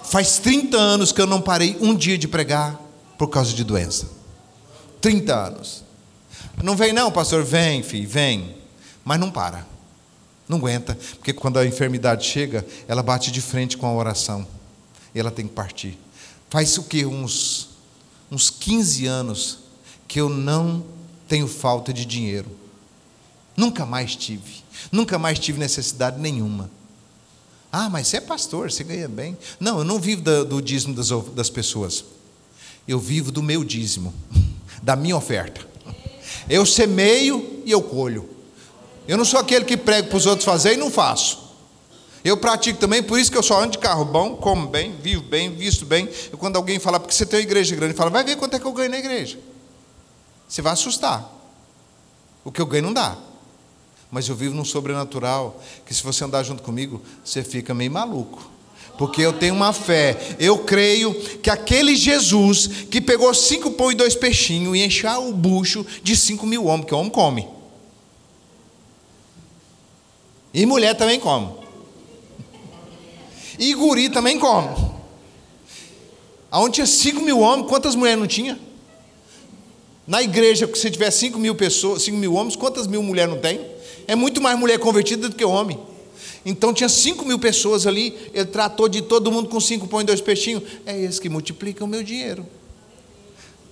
Faz 0.03 0.39
30 0.39 0.76
anos 0.76 1.12
que 1.12 1.22
eu 1.22 1.28
não 1.28 1.39
parei 1.39 1.78
um 1.80 1.93
dia 1.93 2.18
de 2.18 2.28
pregar 2.28 2.82
por 3.20 3.28
causa 3.28 3.53
de 3.53 3.64
doença. 3.64 4.09
30 4.99 5.32
anos. 5.32 5.84
Não 6.64 6.76
vem, 6.76 6.91
não, 6.91 7.12
pastor? 7.12 7.43
Vem, 7.43 7.84
filho, 7.84 8.09
vem. 8.09 8.55
Mas 9.05 9.20
não 9.20 9.30
para. 9.30 9.68
Não 10.49 10.57
aguenta. 10.57 10.97
Porque 11.18 11.34
quando 11.34 11.59
a 11.59 11.66
enfermidade 11.68 12.26
chega, 12.26 12.66
ela 12.88 13.03
bate 13.03 13.32
de 13.32 13.41
frente 13.41 13.78
com 13.78 13.86
a 13.86 13.93
oração. 13.93 14.47
E 15.14 15.20
ela 15.20 15.30
tem 15.30 15.45
que 15.45 15.53
partir. 15.53 15.99
Faz 16.49 16.80
o 16.80 16.84
que? 16.86 17.05
Uns 17.05 17.70
uns 18.32 18.49
15 18.49 19.05
anos 19.05 19.59
que 20.07 20.19
eu 20.19 20.29
não 20.29 20.84
tenho 21.27 21.47
falta 21.47 21.91
de 21.91 22.05
dinheiro. 22.05 22.49
Nunca 23.55 23.86
mais 23.86 24.15
tive. 24.15 24.63
Nunca 24.91 25.19
mais 25.19 25.38
tive 25.38 25.59
necessidade 25.59 26.19
nenhuma. 26.19 26.71
Ah, 27.71 27.89
mas 27.89 28.07
você 28.07 28.17
é 28.17 28.21
pastor, 28.21 28.71
você 28.71 28.84
ganha 28.84 29.07
bem. 29.07 29.38
Não, 29.59 29.79
eu 29.79 29.84
não 29.84 29.99
vivo 29.99 30.21
do, 30.21 30.45
do 30.45 30.61
dízimo 30.61 30.93
das, 30.93 31.09
das 31.34 31.49
pessoas. 31.49 32.03
Eu 32.88 32.99
vivo 32.99 33.32
do 33.32 33.43
meu 33.43 33.63
dízimo, 33.63 34.13
da 34.82 34.95
minha 34.95 35.15
oferta. 35.15 35.69
Eu 36.49 36.65
semeio 36.65 37.61
e 37.65 37.71
eu 37.71 37.82
colho. 37.82 38.29
Eu 39.07 39.17
não 39.17 39.25
sou 39.25 39.39
aquele 39.39 39.65
que 39.65 39.77
prego 39.77 40.09
para 40.09 40.17
os 40.17 40.25
outros 40.25 40.45
fazer 40.45 40.73
e 40.73 40.77
não 40.77 40.89
faço. 40.89 41.50
Eu 42.24 42.38
pratico 42.38 42.80
também, 42.80 43.01
por 43.01 43.19
isso 43.19 43.32
que 43.32 43.38
eu 43.38 43.43
só 43.43 43.61
ando 43.61 43.72
de 43.72 43.78
carro 43.80 44.05
bom, 44.05 44.36
como 44.36 44.67
bem, 44.67 44.95
vivo 45.01 45.24
bem, 45.24 45.53
visto 45.53 45.86
bem. 45.86 46.07
E 46.32 46.38
quando 46.38 46.55
alguém 46.55 46.78
fala, 46.78 46.99
porque 46.99 47.13
você 47.13 47.26
tem 47.26 47.39
uma 47.39 47.43
igreja 47.43 47.76
grande, 47.76 47.95
fala, 47.95 48.11
vai 48.11 48.24
ver 48.24 48.36
quanto 48.36 48.55
é 48.55 48.59
que 48.59 48.65
eu 48.65 48.72
ganho 48.72 48.91
na 48.91 48.99
igreja. 48.99 49.39
Você 50.47 50.61
vai 50.61 50.74
assustar. 50.74 51.28
O 52.43 52.51
que 52.51 52.61
eu 52.61 52.65
ganho 52.65 52.84
não 52.84 52.93
dá. 52.93 53.17
Mas 54.11 54.28
eu 54.28 54.36
vivo 54.36 54.53
num 54.53 54.65
sobrenatural, 54.65 55.59
que 55.86 55.93
se 55.93 56.03
você 56.03 56.24
andar 56.24 56.43
junto 56.43 56.61
comigo, 56.61 57.01
você 57.24 57.43
fica 57.43 57.74
meio 57.74 57.91
maluco. 57.91 58.51
Porque 58.97 59.22
eu 59.22 59.34
tenho 59.34 59.55
uma 59.55 59.74
fé, 59.74 60.36
eu 60.38 60.59
creio 60.59 61.13
que 61.39 61.49
aquele 61.49 61.95
Jesus 61.95 62.67
que 62.91 63.01
pegou 63.01 63.34
cinco 63.34 63.72
pão 63.72 63.91
e 63.91 63.95
dois 63.95 64.13
peixinhos 64.13 64.76
e 64.78 64.84
encheu 64.84 65.30
o 65.30 65.34
bucho 65.34 65.84
de 66.03 66.15
cinco 66.15 66.45
mil 66.45 66.65
homens, 66.65 66.86
que 66.86 66.93
o 66.93 66.97
homem 66.97 67.09
come. 67.09 67.47
E 70.53 70.65
mulher 70.65 70.93
também 70.95 71.19
come. 71.19 71.61
E 73.62 73.76
guri 73.76 74.09
também 74.09 74.39
come. 74.39 74.70
Aonde 76.49 76.74
tinha 76.74 76.88
5 76.88 77.22
mil 77.22 77.39
homens, 77.39 77.70
quantas 77.70 77.93
mulheres 77.93 78.20
não 78.20 78.26
tinha? 78.26 78.59
Na 80.07 80.24
igreja, 80.24 80.68
se 80.76 80.89
tiver 80.89 81.12
5 81.12 81.38
mil 81.38 81.53
pessoas, 81.53 82.01
5 82.01 82.18
mil 82.18 82.34
homens, 82.34 82.55
quantas 82.55 82.88
mil 82.88 83.03
mulheres 83.03 83.32
não 83.32 83.39
tem? 83.39 83.62
É 84.07 84.16
muito 84.16 84.41
mais 84.41 84.57
mulher 84.57 84.80
convertida 84.80 85.30
do 85.30 85.36
que 85.36 85.45
homem. 85.45 85.80
Então 86.43 86.74
tinha 86.74 86.89
5 86.89 87.24
mil 87.24 87.38
pessoas 87.38 87.86
ali, 87.86 88.18
ele 88.34 88.45
tratou 88.45 88.89
de 88.89 89.03
todo 89.03 89.32
mundo 89.32 89.47
com 89.47 89.59
cinco 89.62 89.88
pão 89.88 90.01
e 90.01 90.05
dois 90.05 90.20
peixinhos. 90.20 90.64
É 90.84 90.99
esse 90.99 91.22
que 91.22 91.30
multiplica 91.30 91.86
o 91.86 91.88
meu 91.88 92.01
dinheiro. 92.01 92.43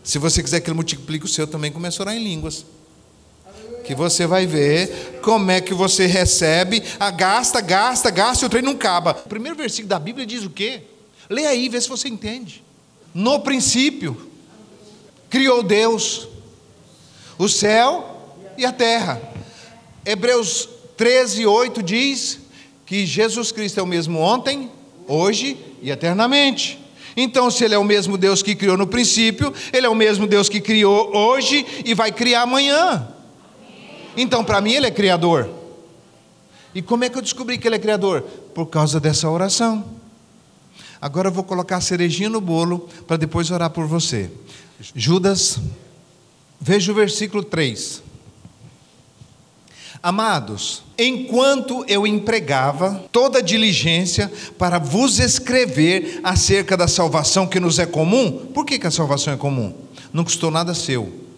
Se 0.04 0.20
você 0.20 0.44
quiser 0.44 0.60
que 0.60 0.70
ele 0.70 0.76
multiplique 0.76 1.26
o 1.26 1.28
seu, 1.28 1.48
também 1.48 1.72
comece 1.72 2.00
a 2.00 2.04
orar 2.04 2.16
em 2.16 2.24
línguas 2.24 2.64
que 3.90 3.96
você 3.96 4.28
vai 4.28 4.46
ver 4.46 5.20
como 5.24 5.50
é 5.50 5.60
que 5.60 5.74
você 5.74 6.06
recebe, 6.06 6.84
a 7.00 7.10
gasta, 7.10 7.60
gasta, 7.60 8.12
gasta 8.12 8.46
e 8.46 8.48
o 8.48 8.50
trem 8.50 8.62
não 8.62 8.74
acaba. 8.74 9.20
O 9.26 9.28
primeiro 9.28 9.58
versículo 9.58 9.90
da 9.90 9.98
Bíblia 9.98 10.28
diz 10.28 10.44
o 10.44 10.50
quê? 10.52 10.82
Lê 11.28 11.48
aí, 11.48 11.68
vê 11.68 11.82
se 11.82 11.90
você 11.90 12.08
entende. 12.08 12.64
No 13.16 13.40
princípio, 13.40 14.30
criou 15.28 15.64
Deus 15.64 16.28
o 17.36 17.50
céu 17.50 18.38
e 18.56 18.64
a 18.64 18.72
terra. 18.72 19.20
Hebreus 20.06 20.70
13, 20.96 21.48
8 21.48 21.82
diz 21.82 22.42
que 22.86 23.08
Jesus 23.08 23.52
Cristo 23.52 23.80
é 23.80 23.82
o 23.82 23.88
mesmo 23.88 24.20
ontem, 24.20 24.70
hoje 25.08 25.58
e 25.82 25.90
eternamente. 25.90 26.80
Então, 27.18 27.50
se 27.50 27.66
Ele 27.66 27.74
é 27.74 27.80
o 27.80 27.84
mesmo 27.84 28.20
Deus 28.20 28.44
que 28.44 28.54
criou 28.54 28.78
no 28.78 28.86
princípio, 28.86 29.52
Ele 29.74 29.88
é 29.88 29.90
o 29.90 29.96
mesmo 29.96 30.28
Deus 30.28 30.48
que 30.48 30.62
criou 30.62 31.12
hoje 31.12 31.66
e 31.84 31.96
vai 31.96 32.12
criar 32.12 32.44
amanhã. 32.44 33.16
Então, 34.22 34.44
para 34.44 34.60
mim, 34.60 34.74
ele 34.74 34.86
é 34.86 34.92
criador. 34.92 35.50
E 36.76 36.82
como 36.82 37.06
é 37.06 37.10
que 37.10 37.18
eu 37.18 37.22
descobri 37.22 37.58
que 37.58 37.66
ele 37.66 37.78
é 37.78 37.80
criador? 37.80 38.22
Por 38.54 38.66
causa 38.66 39.00
dessa 39.00 39.30
oração. 39.30 39.86
Agora 41.00 41.30
eu 41.30 41.32
vou 41.32 41.46
colocar 41.46 41.78
a 41.78 41.82
cerejinha 41.82 42.28
no 42.28 42.42
bolo 42.42 42.90
para 43.08 43.16
depois 43.16 43.50
orar 43.50 43.70
por 43.70 43.88
você. 43.88 44.30
Judas, 44.94 45.58
veja 46.60 46.92
o 46.92 46.96
versículo 46.96 47.46
3. 47.46 48.04
Amados, 50.04 50.84
enquanto 50.98 51.86
eu 51.88 52.06
empregava 52.06 53.06
toda 53.14 53.42
diligência 53.42 54.30
para 54.58 54.80
vos 54.80 55.18
escrever 55.18 56.20
acerca 56.26 56.76
da 56.76 56.90
salvação 56.90 57.48
que 57.48 57.60
nos 57.60 57.80
é 57.80 57.86
comum, 57.86 58.48
por 58.54 58.66
que, 58.66 58.78
que 58.78 58.88
a 58.88 58.92
salvação 58.92 59.32
é 59.32 59.38
comum? 59.38 59.74
Não 60.12 60.26
custou 60.26 60.52
nada 60.52 60.74
seu 60.74 61.29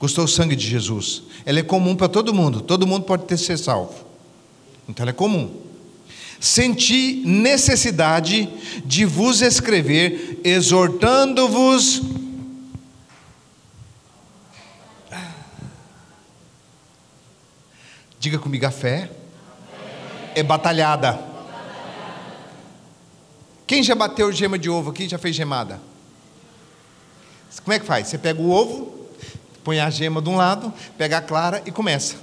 custou 0.00 0.24
o 0.24 0.28
sangue 0.28 0.56
de 0.56 0.66
Jesus. 0.66 1.22
Ela 1.46 1.60
é 1.60 1.62
comum 1.62 1.94
para 1.94 2.08
todo 2.08 2.34
mundo, 2.34 2.60
todo 2.60 2.84
mundo 2.84 3.04
pode 3.04 3.26
ter 3.26 3.36
ser 3.36 3.56
salvo. 3.56 4.04
Então 4.88 5.04
ela 5.04 5.10
é 5.10 5.14
comum. 5.14 5.54
Senti 6.40 7.22
necessidade 7.24 8.48
de 8.84 9.04
vos 9.04 9.42
escrever, 9.42 10.40
exortando-vos 10.42 12.02
Diga 18.20 18.38
comigo, 18.38 18.66
a 18.66 18.70
fé 18.70 19.10
é 20.34 20.42
batalhada. 20.42 21.18
Quem 23.66 23.82
já 23.82 23.94
bateu 23.94 24.30
gema 24.30 24.58
de 24.58 24.68
ovo 24.68 24.90
aqui 24.90 25.08
já 25.08 25.16
fez 25.16 25.34
gemada? 25.34 25.80
Como 27.64 27.72
é 27.72 27.78
que 27.78 27.86
faz? 27.86 28.08
Você 28.08 28.18
pega 28.18 28.42
o 28.42 28.50
ovo, 28.50 28.99
põe 29.64 29.80
a 29.80 29.90
gema 29.90 30.20
de 30.20 30.28
um 30.28 30.36
lado, 30.36 30.72
pega 30.96 31.18
a 31.18 31.20
clara 31.20 31.62
e 31.66 31.70
começa. 31.70 32.16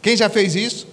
Quem 0.00 0.16
já 0.16 0.28
fez 0.28 0.54
isso? 0.54 0.86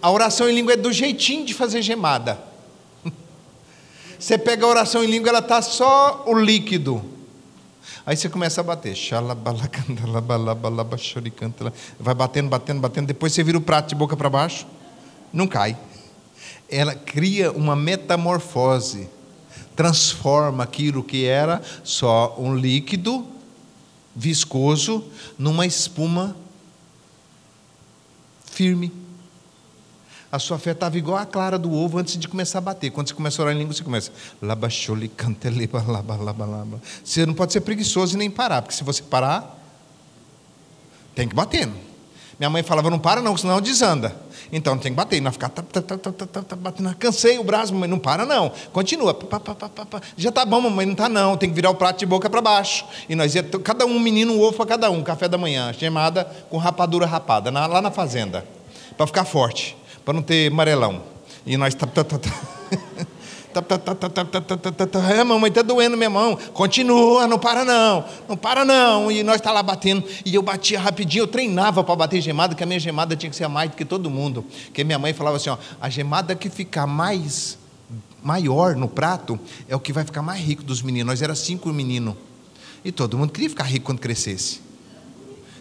A 0.00 0.10
oração 0.10 0.48
em 0.48 0.54
língua 0.54 0.74
é 0.74 0.76
do 0.76 0.92
jeitinho 0.92 1.44
de 1.46 1.54
fazer 1.54 1.82
gemada. 1.82 2.38
Você 4.18 4.38
pega 4.38 4.64
a 4.64 4.68
oração 4.68 5.02
em 5.02 5.06
língua, 5.06 5.30
ela 5.30 5.38
está 5.40 5.60
só 5.60 6.24
o 6.26 6.38
líquido. 6.38 7.04
Aí 8.06 8.16
você 8.16 8.28
começa 8.28 8.60
a 8.60 8.64
bater. 8.64 8.94
Vai 11.98 12.14
batendo, 12.14 12.48
batendo, 12.48 12.80
batendo. 12.80 13.06
Depois 13.06 13.32
você 13.32 13.42
vira 13.42 13.56
o 13.56 13.60
prato 13.60 13.88
de 13.88 13.94
boca 13.94 14.16
para 14.16 14.28
baixo. 14.28 14.66
Não 15.32 15.46
cai. 15.46 15.76
Ela 16.68 16.94
cria 16.94 17.50
uma 17.50 17.74
metamorfose 17.74 19.08
transforma 19.74 20.64
aquilo 20.64 21.02
que 21.02 21.24
era 21.24 21.62
só 21.82 22.36
um 22.38 22.54
líquido 22.56 23.26
viscoso 24.14 25.04
numa 25.38 25.66
espuma 25.66 26.36
firme. 28.46 28.92
A 30.30 30.38
sua 30.38 30.58
fé 30.58 30.72
estava 30.72 30.98
igual 30.98 31.18
a 31.18 31.26
clara 31.26 31.56
do 31.56 31.72
ovo 31.72 31.98
antes 31.98 32.16
de 32.16 32.26
começar 32.26 32.58
a 32.58 32.60
bater. 32.60 32.90
Quando 32.90 33.08
você 33.08 33.14
começa 33.14 33.40
a 33.40 33.44
orar 33.44 33.54
em 33.54 33.58
língua, 33.58 33.72
você 33.72 33.84
começa. 33.84 34.10
Você 37.04 37.24
não 37.24 37.34
pode 37.34 37.52
ser 37.52 37.60
preguiçoso 37.60 38.16
e 38.16 38.18
nem 38.18 38.28
parar, 38.28 38.62
porque 38.62 38.74
se 38.74 38.82
você 38.82 39.00
parar, 39.02 39.56
tem 41.14 41.28
que 41.28 41.34
bater. 41.36 41.68
Minha 42.38 42.50
mãe 42.50 42.64
falava, 42.64 42.90
não 42.90 42.98
para 42.98 43.22
não, 43.22 43.36
senão 43.36 43.60
desanda. 43.60 44.16
Então 44.52 44.76
tem 44.78 44.92
que 44.92 44.96
bater, 44.96 45.20
não 45.20 45.32
ficar 45.32 45.48
tá, 45.48 45.62
batendo. 46.56 46.94
Cansei 46.96 47.38
o 47.38 47.44
braço, 47.44 47.74
mas 47.74 47.88
não 47.88 47.98
para 47.98 48.24
não. 48.24 48.52
Continua. 48.72 49.16
Já 50.16 50.30
tá 50.30 50.44
bom, 50.44 50.60
mamãe, 50.60 50.86
não 50.86 50.94
tá 50.94 51.08
não. 51.08 51.36
Tem 51.36 51.48
que 51.48 51.54
virar 51.54 51.70
o 51.70 51.74
prato 51.74 51.98
de 51.98 52.06
boca 52.06 52.28
para 52.28 52.40
baixo. 52.40 52.84
E 53.08 53.14
nós 53.14 53.34
ia, 53.34 53.42
cada 53.42 53.86
um 53.86 53.98
menino 53.98 54.34
um 54.34 54.40
ovo 54.40 54.56
para 54.56 54.66
cada 54.66 54.90
um, 54.90 55.02
café 55.02 55.28
da 55.28 55.38
manhã, 55.38 55.72
chamada 55.72 56.24
com 56.50 56.56
rapadura 56.56 57.06
rapada, 57.06 57.50
lá 57.50 57.80
na 57.80 57.90
fazenda, 57.90 58.44
para 58.96 59.06
ficar 59.06 59.24
forte, 59.24 59.76
para 60.04 60.14
não 60.14 60.22
ter 60.22 60.50
amarelão. 60.50 61.02
E 61.46 61.56
nós 61.56 61.74
tá, 61.74 61.86
tá, 61.86 62.04
tá. 62.04 62.18
Tá, 63.54 63.62
tá, 63.62 63.78
tá, 63.78 63.94
tá, 63.94 64.08
tá, 64.08 64.24
tá, 64.24 64.56
tá, 64.56 64.72
tá, 64.72 64.86
tá. 64.86 65.10
É, 65.12 65.22
mamãe, 65.22 65.48
está 65.48 65.62
doendo 65.62 65.96
minha 65.96 66.10
mão. 66.10 66.36
Continua, 66.52 67.28
não 67.28 67.38
para 67.38 67.64
não. 67.64 68.04
Não 68.28 68.36
para 68.36 68.64
não. 68.64 69.12
E 69.12 69.22
nós 69.22 69.36
está 69.36 69.52
lá 69.52 69.62
batendo. 69.62 70.02
E 70.24 70.34
eu 70.34 70.42
batia 70.42 70.80
rapidinho, 70.80 71.22
eu 71.22 71.28
treinava 71.28 71.84
para 71.84 71.94
bater 71.94 72.20
gemada, 72.20 72.56
que 72.56 72.64
a 72.64 72.66
minha 72.66 72.80
gemada 72.80 73.14
tinha 73.14 73.30
que 73.30 73.36
ser 73.36 73.46
mais 73.46 73.70
do 73.70 73.76
que 73.76 73.84
todo 73.84 74.10
mundo. 74.10 74.44
Porque 74.64 74.82
minha 74.82 74.98
mãe 74.98 75.12
falava 75.12 75.36
assim: 75.36 75.50
ó, 75.50 75.58
a 75.80 75.88
gemada 75.88 76.34
que 76.34 76.50
ficar 76.50 76.84
mais 76.84 77.56
maior 78.20 78.74
no 78.74 78.88
prato 78.88 79.38
é 79.68 79.76
o 79.76 79.78
que 79.78 79.92
vai 79.92 80.04
ficar 80.04 80.20
mais 80.20 80.40
rico 80.40 80.64
dos 80.64 80.82
meninos. 80.82 81.12
Nós 81.12 81.22
era 81.22 81.36
cinco 81.36 81.72
meninos. 81.72 82.16
E 82.84 82.90
todo 82.90 83.16
mundo 83.16 83.30
queria 83.30 83.48
ficar 83.48 83.64
rico 83.64 83.86
quando 83.86 84.00
crescesse. 84.00 84.60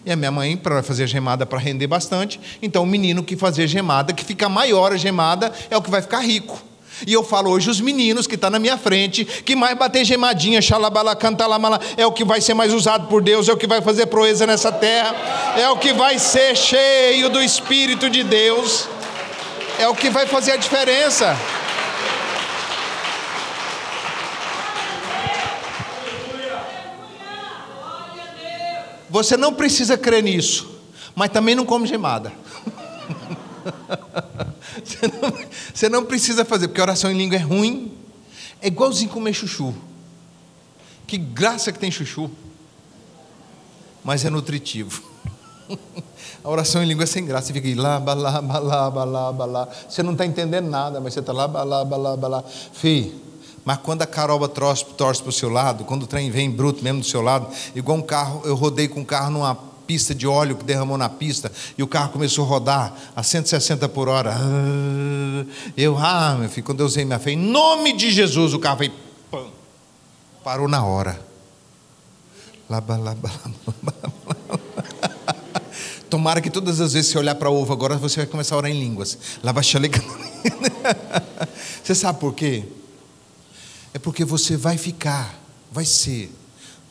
E 0.04 0.12
a 0.12 0.16
minha 0.16 0.32
mãe, 0.32 0.58
para 0.58 0.82
fazer 0.82 1.06
gemada 1.06 1.46
para 1.46 1.60
render 1.60 1.86
bastante, 1.86 2.40
então 2.60 2.82
o 2.82 2.88
menino 2.88 3.24
que 3.24 3.38
fazer 3.38 3.68
gemada, 3.68 4.14
que 4.14 4.26
fica 4.26 4.50
maior 4.50 4.92
a 4.92 4.98
gemada, 4.98 5.54
é 5.70 5.78
o 5.78 5.82
que 5.82 5.92
vai 5.92 6.02
ficar 6.02 6.22
rico. 6.22 6.73
E 7.06 7.14
eu 7.14 7.24
falo 7.24 7.50
hoje, 7.50 7.70
os 7.70 7.82
meninos 7.82 8.28
que 8.28 8.36
estão 8.36 8.50
tá 8.50 8.52
na 8.52 8.60
minha 8.60 8.78
frente, 8.78 9.26
que 9.26 9.56
mais 9.56 9.78
bater 9.78 10.06
gemadinha, 10.06 10.62
xalabala, 10.62 11.16
cantalamala, 11.16 11.80
é 11.98 12.06
o 12.06 12.12
que 12.12 12.24
vai 12.24 12.40
ser 12.40 12.54
mais 12.54 12.74
usado 12.74 13.08
por 13.08 13.22
Deus, 13.22 13.50
é 13.50 13.54
o 13.54 13.58
que 13.58 13.68
vai 13.68 13.82
fazer 13.82 14.06
proeza 14.06 14.46
nessa 14.46 14.72
terra, 14.72 15.16
é 15.58 15.68
o 15.70 15.78
que 15.78 15.94
vai 15.94 16.20
ser 16.20 16.56
cheio 16.56 17.30
do 17.30 17.42
Espírito 17.42 18.10
de 18.10 18.24
Deus, 18.24 18.88
é 19.80 19.88
o 19.88 19.96
que 19.96 20.10
vai 20.10 20.28
fazer 20.28 20.52
a 20.52 20.58
diferença. 20.58 21.36
Você 29.10 29.38
não 29.38 29.54
precisa 29.54 29.96
crer 29.96 30.24
nisso, 30.24 30.80
mas 31.14 31.30
também 31.30 31.54
não 31.54 31.66
come 31.66 31.88
gemada. 31.88 32.34
Você 34.84 35.08
não, 35.08 35.48
você 35.74 35.90
não 35.90 36.06
precisa 36.06 36.44
fazer, 36.44 36.68
porque 36.68 36.82
oração 36.82 37.12
em 37.12 37.18
língua 37.18 37.38
é 37.38 37.42
ruim. 37.42 37.96
É 38.62 38.68
igualzinho 38.68 39.10
comer 39.12 39.34
chuchu. 39.34 39.74
Que 41.06 41.18
graça 41.18 41.72
que 41.72 41.78
tem 41.78 41.92
chuchu. 41.92 42.30
mas 44.04 44.26
é 44.26 44.30
nutritivo. 44.30 45.04
A 46.44 46.50
oração 46.50 46.84
em 46.84 46.88
língua 46.88 47.04
é 47.04 47.08
sem 47.08 47.26
graça, 47.26 47.48
você 47.48 47.54
fica 47.54 47.82
lá, 47.82 48.00
balá, 48.00 48.42
balá, 48.42 48.92
balá, 48.92 49.32
balá. 49.32 49.70
Você 49.88 50.04
não 50.04 50.12
está 50.12 50.26
entendendo 50.26 50.70
nada, 50.70 51.00
mas 51.00 51.14
você 51.14 51.22
está 51.22 51.32
lá, 51.32 51.48
balá, 51.48 51.86
balá, 51.86 52.18
balá. 52.18 52.44
Fih, 52.74 53.16
mas 53.64 53.78
quando 53.78 54.02
a 54.02 54.06
caroba 54.06 54.50
torce, 54.50 54.84
torce 54.98 55.22
para 55.22 55.30
o 55.30 55.34
seu 55.34 55.50
lado, 55.50 55.86
quando 55.86 56.04
o 56.04 56.08
trem 56.08 56.30
vem 56.30 56.52
bruto 56.52 56.84
mesmo 56.84 57.00
do 57.00 57.06
seu 57.06 57.22
lado, 57.22 57.48
igual 57.74 57.98
um 57.98 58.02
carro, 58.02 58.42
eu 58.44 58.56
rodei 58.56 58.90
com 58.90 59.02
um 59.02 59.06
carro 59.06 59.32
numa 59.32 59.56
pista 59.86 60.16
de 60.16 60.28
óleo 60.28 60.56
que 60.56 60.64
derramou 60.64 60.98
na 60.98 61.10
pista 61.10 61.52
e 61.78 61.84
o 61.84 61.88
carro 61.88 62.12
começou 62.12 62.46
a 62.46 62.48
rodar 62.48 62.94
a 63.16 63.24
160 63.24 63.88
por 63.90 64.08
hora. 64.08 64.34
Ah, 64.36 65.46
eu, 65.78 65.98
ah, 65.98 66.36
meu 66.40 66.50
filho, 66.50 66.66
quando 66.66 66.80
eu 66.80 66.86
usei 66.86 67.06
minha 67.06 67.20
fé, 67.20 67.32
em 67.32 67.38
nome 67.38 67.94
de 67.94 68.12
Jesus, 68.12 68.54
o 68.54 68.60
carro 68.60 68.78
veio, 68.78 68.94
pam, 69.30 69.48
parou 70.44 70.68
na 70.68 70.84
hora. 70.84 71.20
Laba, 72.70 72.98
laba, 72.98 73.32
laba, 73.84 73.94
Tomara 76.10 76.42
que 76.42 76.50
todas 76.50 76.80
as 76.80 76.94
vezes 76.94 77.12
você 77.12 77.18
olhar 77.18 77.36
para 77.36 77.50
ovo 77.50 77.74
agora, 77.74 77.98
você 77.98 78.18
vai 78.18 78.28
começar 78.28 78.56
a 78.56 78.60
orar 78.60 78.72
em 78.72 78.80
línguas. 78.80 79.18
Laba, 79.44 79.62
Você 81.84 81.96
sabe 81.96 82.20
por 82.20 82.34
quê? 82.34 82.64
É 83.94 84.00
porque 84.00 84.24
você 84.24 84.56
vai 84.56 84.78
ficar, 84.78 85.40
vai 85.72 85.86
ser 85.86 86.32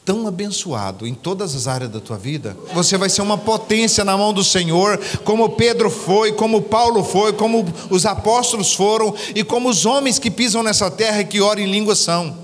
tão 0.04 0.26
abençoado 0.26 1.06
em 1.06 1.14
todas 1.14 1.54
as 1.54 1.68
áreas 1.68 1.90
da 1.90 2.00
tua 2.00 2.18
vida, 2.18 2.56
você 2.74 2.98
vai 2.98 3.08
ser 3.08 3.22
uma 3.22 3.38
potência 3.38 4.04
na 4.04 4.16
mão 4.16 4.32
do 4.32 4.42
Senhor, 4.42 4.98
como 5.24 5.50
Pedro 5.50 5.90
foi, 5.90 6.32
como 6.32 6.62
Paulo 6.62 7.04
foi, 7.04 7.32
como 7.32 7.64
os 7.88 8.04
apóstolos 8.04 8.72
foram 8.74 9.14
e 9.34 9.44
como 9.44 9.68
os 9.68 9.86
homens 9.86 10.18
que 10.18 10.30
pisam 10.30 10.62
nessa 10.62 10.90
terra 10.90 11.20
e 11.20 11.24
que 11.24 11.40
oram 11.40 11.62
em 11.62 11.70
língua 11.70 11.94
são. 11.94 12.36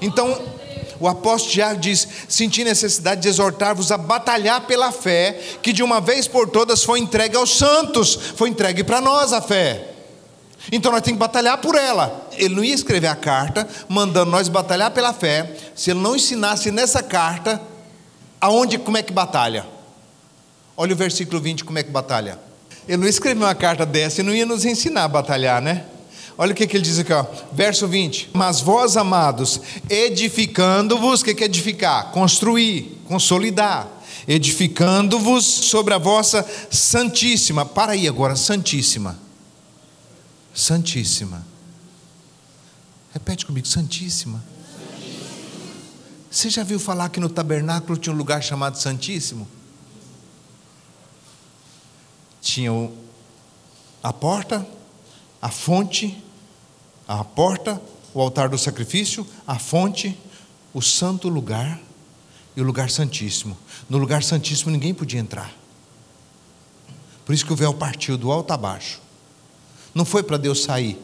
Então, 0.00 0.40
o 1.00 1.08
apóstolo 1.08 1.52
Tiago 1.52 1.80
diz: 1.80 2.06
Senti 2.28 2.62
necessidade 2.62 3.22
de 3.22 3.28
exortar-vos 3.28 3.90
a 3.90 3.98
batalhar 3.98 4.60
pela 4.66 4.92
fé, 4.92 5.38
que 5.60 5.72
de 5.72 5.82
uma 5.82 6.00
vez 6.00 6.28
por 6.28 6.48
todas 6.48 6.84
foi 6.84 7.00
entregue 7.00 7.36
aos 7.36 7.56
santos, 7.56 8.14
foi 8.36 8.48
entregue 8.48 8.84
para 8.84 9.00
nós 9.00 9.32
a 9.32 9.42
fé. 9.42 9.93
Então 10.72 10.90
nós 10.90 11.02
temos 11.02 11.18
que 11.18 11.26
batalhar 11.26 11.58
por 11.58 11.74
ela. 11.74 12.28
Ele 12.32 12.54
não 12.54 12.64
ia 12.64 12.74
escrever 12.74 13.06
a 13.06 13.16
carta 13.16 13.68
mandando 13.88 14.30
nós 14.30 14.48
batalhar 14.48 14.90
pela 14.90 15.12
fé, 15.12 15.56
se 15.74 15.90
ele 15.90 16.00
não 16.00 16.16
ensinasse 16.16 16.70
nessa 16.70 17.02
carta 17.02 17.60
aonde 18.40 18.78
como 18.78 18.96
é 18.96 19.02
que 19.02 19.12
batalha. 19.12 19.66
Olha 20.76 20.92
o 20.92 20.96
versículo 20.96 21.40
20 21.40 21.64
como 21.64 21.78
é 21.78 21.82
que 21.82 21.90
batalha. 21.90 22.38
Ele 22.88 22.98
não 22.98 23.08
escreveu 23.08 23.46
uma 23.46 23.54
carta 23.54 23.86
dessa 23.86 24.20
e 24.20 24.24
não 24.24 24.34
ia 24.34 24.44
nos 24.44 24.64
ensinar 24.64 25.04
a 25.04 25.08
batalhar, 25.08 25.60
né? 25.60 25.84
Olha 26.36 26.52
o 26.52 26.54
que, 26.54 26.66
que 26.66 26.76
ele 26.76 26.84
diz 26.84 26.98
aqui, 26.98 27.12
ó, 27.12 27.24
verso 27.52 27.86
20: 27.86 28.30
Mas 28.32 28.60
vós, 28.60 28.96
amados, 28.96 29.60
edificando-vos, 29.88 31.20
o 31.20 31.24
que, 31.24 31.34
que 31.34 31.44
é 31.44 31.46
edificar? 31.46 32.10
Construir, 32.10 33.00
consolidar, 33.06 33.88
edificando-vos 34.26 35.44
sobre 35.44 35.94
a 35.94 35.98
vossa 35.98 36.44
Santíssima, 36.70 37.64
para 37.64 37.92
aí 37.92 38.08
agora, 38.08 38.34
Santíssima 38.34 39.23
Santíssima. 40.54 41.44
Repete 43.12 43.44
comigo, 43.44 43.66
Santíssima. 43.66 44.42
Você 46.30 46.48
já 46.48 46.62
viu 46.62 46.78
falar 46.78 47.08
que 47.08 47.20
no 47.20 47.28
tabernáculo 47.28 47.98
tinha 47.98 48.14
um 48.14 48.16
lugar 48.16 48.42
chamado 48.42 48.78
Santíssimo? 48.78 49.48
Tinha 52.40 52.72
o, 52.72 52.96
a 54.02 54.12
porta, 54.12 54.66
a 55.42 55.50
fonte, 55.50 56.22
a 57.06 57.22
porta, 57.24 57.80
o 58.12 58.20
altar 58.20 58.48
do 58.48 58.56
sacrifício, 58.56 59.26
a 59.46 59.58
fonte, 59.58 60.18
o 60.72 60.80
santo 60.80 61.28
lugar 61.28 61.80
e 62.56 62.60
o 62.60 62.64
lugar 62.64 62.90
santíssimo. 62.90 63.56
No 63.88 63.98
lugar 63.98 64.22
santíssimo 64.22 64.70
ninguém 64.70 64.94
podia 64.94 65.20
entrar. 65.20 65.52
Por 67.24 67.34
isso 67.34 67.44
que 67.44 67.52
o 67.52 67.56
véu 67.56 67.74
partiu 67.74 68.16
do 68.16 68.30
alto 68.30 68.52
a 68.52 68.56
baixo. 68.56 69.03
Não 69.94 70.04
foi 70.04 70.22
para 70.22 70.36
Deus 70.36 70.62
sair, 70.62 70.98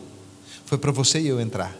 foi 0.67 0.77
para 0.77 0.91
você 0.91 1.21
e 1.21 1.29
eu 1.29 1.41
entrar. 1.41 1.75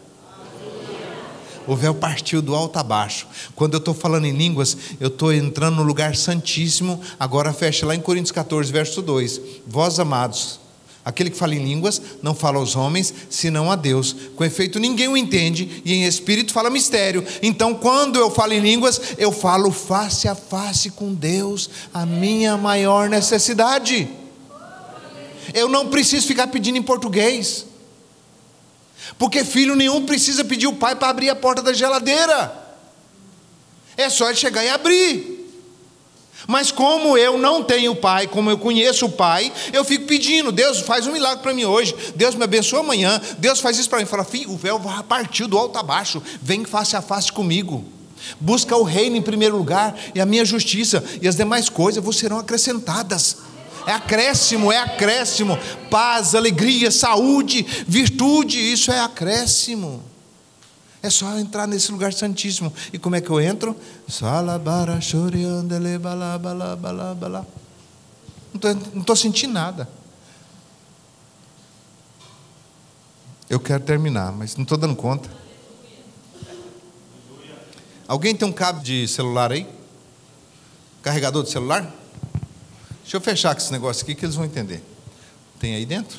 O 1.67 1.77
véu 1.77 1.95
partiu 1.95 2.41
do 2.41 2.55
alto 2.55 2.79
a 2.79 2.83
baixo. 2.83 3.27
Quando 3.55 3.75
eu 3.75 3.79
estou 3.79 3.95
falando 3.95 4.25
em 4.25 4.33
línguas, 4.33 4.77
eu 4.99 5.09
estou 5.09 5.33
entrando 5.33 5.77
no 5.77 5.83
lugar 5.83 6.17
santíssimo. 6.17 7.01
Agora 7.19 7.53
fecha 7.53 7.87
lá 7.87 7.95
em 7.95 8.01
Coríntios 8.01 8.33
14, 8.33 8.73
verso 8.73 9.03
2. 9.03 9.41
Vós 9.67 10.01
amados, 10.01 10.59
aquele 11.05 11.31
que 11.31 11.37
fala 11.37 11.55
em 11.55 11.63
línguas 11.63 12.01
não 12.23 12.35
fala 12.35 12.59
aos 12.59 12.75
homens, 12.75 13.15
senão 13.29 13.71
a 13.71 13.77
Deus. 13.77 14.17
Com 14.35 14.45
efeito, 14.45 14.81
ninguém 14.81 15.07
o 15.07 15.17
entende 15.17 15.83
e 15.85 15.95
em 15.95 16.05
espírito 16.07 16.53
fala 16.53 16.71
mistério. 16.71 17.25
Então, 17.43 17.75
quando 17.75 18.19
eu 18.19 18.31
falo 18.31 18.53
em 18.53 18.61
línguas, 18.61 19.01
eu 19.19 19.31
falo 19.31 19.71
face 19.71 20.27
a 20.27 20.35
face 20.35 20.91
com 20.91 21.15
Deus, 21.15 21.71
a 21.93 22.05
minha 22.05 22.57
maior 22.57 23.09
necessidade. 23.09 24.09
Eu 25.55 25.69
não 25.69 25.89
preciso 25.89 26.27
ficar 26.27 26.47
pedindo 26.49 26.79
em 26.79 26.83
português. 26.83 27.67
Porque 29.19 29.45
filho 29.45 29.75
nenhum 29.75 30.07
precisa 30.07 30.45
pedir 30.45 30.67
o 30.67 30.75
pai 30.75 30.95
para 30.97 31.09
abrir 31.09 31.31
a 31.31 31.35
porta 31.35 31.63
da 31.63 31.73
geladeira. 31.73 32.57
É 33.97 34.09
só 34.09 34.29
ele 34.29 34.37
chegar 34.37 34.65
e 34.65 34.69
abrir. 34.69 35.41
Mas 36.47 36.73
como 36.73 37.19
eu 37.19 37.39
não 37.39 37.63
tenho 37.63 37.95
pai, 37.95 38.27
como 38.27 38.51
eu 38.51 38.59
conheço 38.59 39.07
o 39.07 39.13
pai, 39.13 39.53
eu 39.73 39.85
fico 39.85 40.07
pedindo, 40.07 40.51
Deus 40.51 40.81
faz 40.81 41.07
um 41.07 41.13
milagre 41.13 41.43
para 41.43 41.53
mim 41.53 41.65
hoje, 41.65 41.95
Deus 42.17 42.35
me 42.35 42.45
abençoa 42.45 42.81
amanhã, 42.81 43.21
Deus 43.39 43.61
faz 43.61 43.79
isso 43.79 43.91
para 43.91 43.99
mim. 43.99 44.07
Fala, 44.07 44.25
filho, 44.25 44.51
o 44.51 44.57
véu 44.57 44.81
partiu 45.09 45.47
do 45.47 45.59
alto 45.59 45.79
a 45.79 45.83
baixo, 45.83 46.23
vem 46.41 46.65
face 46.65 46.97
a 46.97 47.03
face 47.03 47.31
comigo. 47.31 47.85
Busca 48.39 48.77
o 48.77 48.83
reino 48.83 49.17
em 49.17 49.23
primeiro 49.23 49.57
lugar 49.57 49.99
e 50.15 50.21
a 50.21 50.27
minha 50.27 50.45
justiça, 50.45 51.05
e 51.21 51.29
as 51.29 51.37
demais 51.37 51.69
coisas 51.69 52.03
vos 52.03 52.17
serão 52.17 52.39
acrescentadas. 52.39 53.37
É 53.87 53.93
acréscimo, 53.93 54.71
é 54.71 54.79
acréscimo. 54.79 55.59
Paz, 55.91 56.35
alegria, 56.35 56.91
saúde, 56.91 57.63
virtude, 57.87 58.59
isso 58.59 58.91
é 58.91 59.01
acréscimo. 59.01 60.03
É 61.03 61.09
só 61.09 61.39
entrar 61.39 61.67
nesse 61.67 61.91
lugar 61.91 62.13
santíssimo. 62.13 62.73
E 62.93 62.99
como 62.99 63.17
é 63.17 63.21
que 63.21 63.31
eu 63.31 63.41
entro? 63.41 63.75
Não 68.53 69.01
estou 69.01 69.17
sentindo 69.17 69.53
nada. 69.55 69.89
Eu 73.49 73.59
quero 73.59 73.83
terminar, 73.83 74.31
mas 74.31 74.55
não 74.57 74.63
estou 74.63 74.79
dando 74.79 74.95
conta. 74.95 75.29
Alguém 78.07 78.35
tem 78.35 78.47
um 78.47 78.53
cabo 78.53 78.83
de 78.83 79.09
celular 79.09 79.53
aí? 79.53 79.67
Carregador 81.03 81.43
de 81.43 81.51
celular? 81.51 82.00
Deixa 83.11 83.17
eu 83.17 83.21
fechar 83.23 83.53
com 83.57 83.61
esse 83.61 83.73
negócio 83.73 84.05
aqui 84.05 84.15
que 84.15 84.25
eles 84.25 84.37
vão 84.37 84.45
entender. 84.45 84.81
Tem 85.59 85.75
aí 85.75 85.85
dentro? 85.85 86.17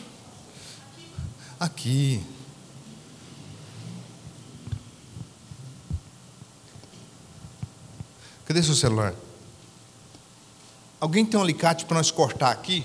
Aqui. 1.57 2.21
Cadê 8.43 8.61
seu 8.61 8.75
celular? 8.75 9.15
Alguém 10.99 11.25
tem 11.25 11.39
um 11.39 11.43
alicate 11.43 11.85
para 11.85 11.95
nós 11.95 12.11
cortar 12.11 12.51
aqui? 12.51 12.83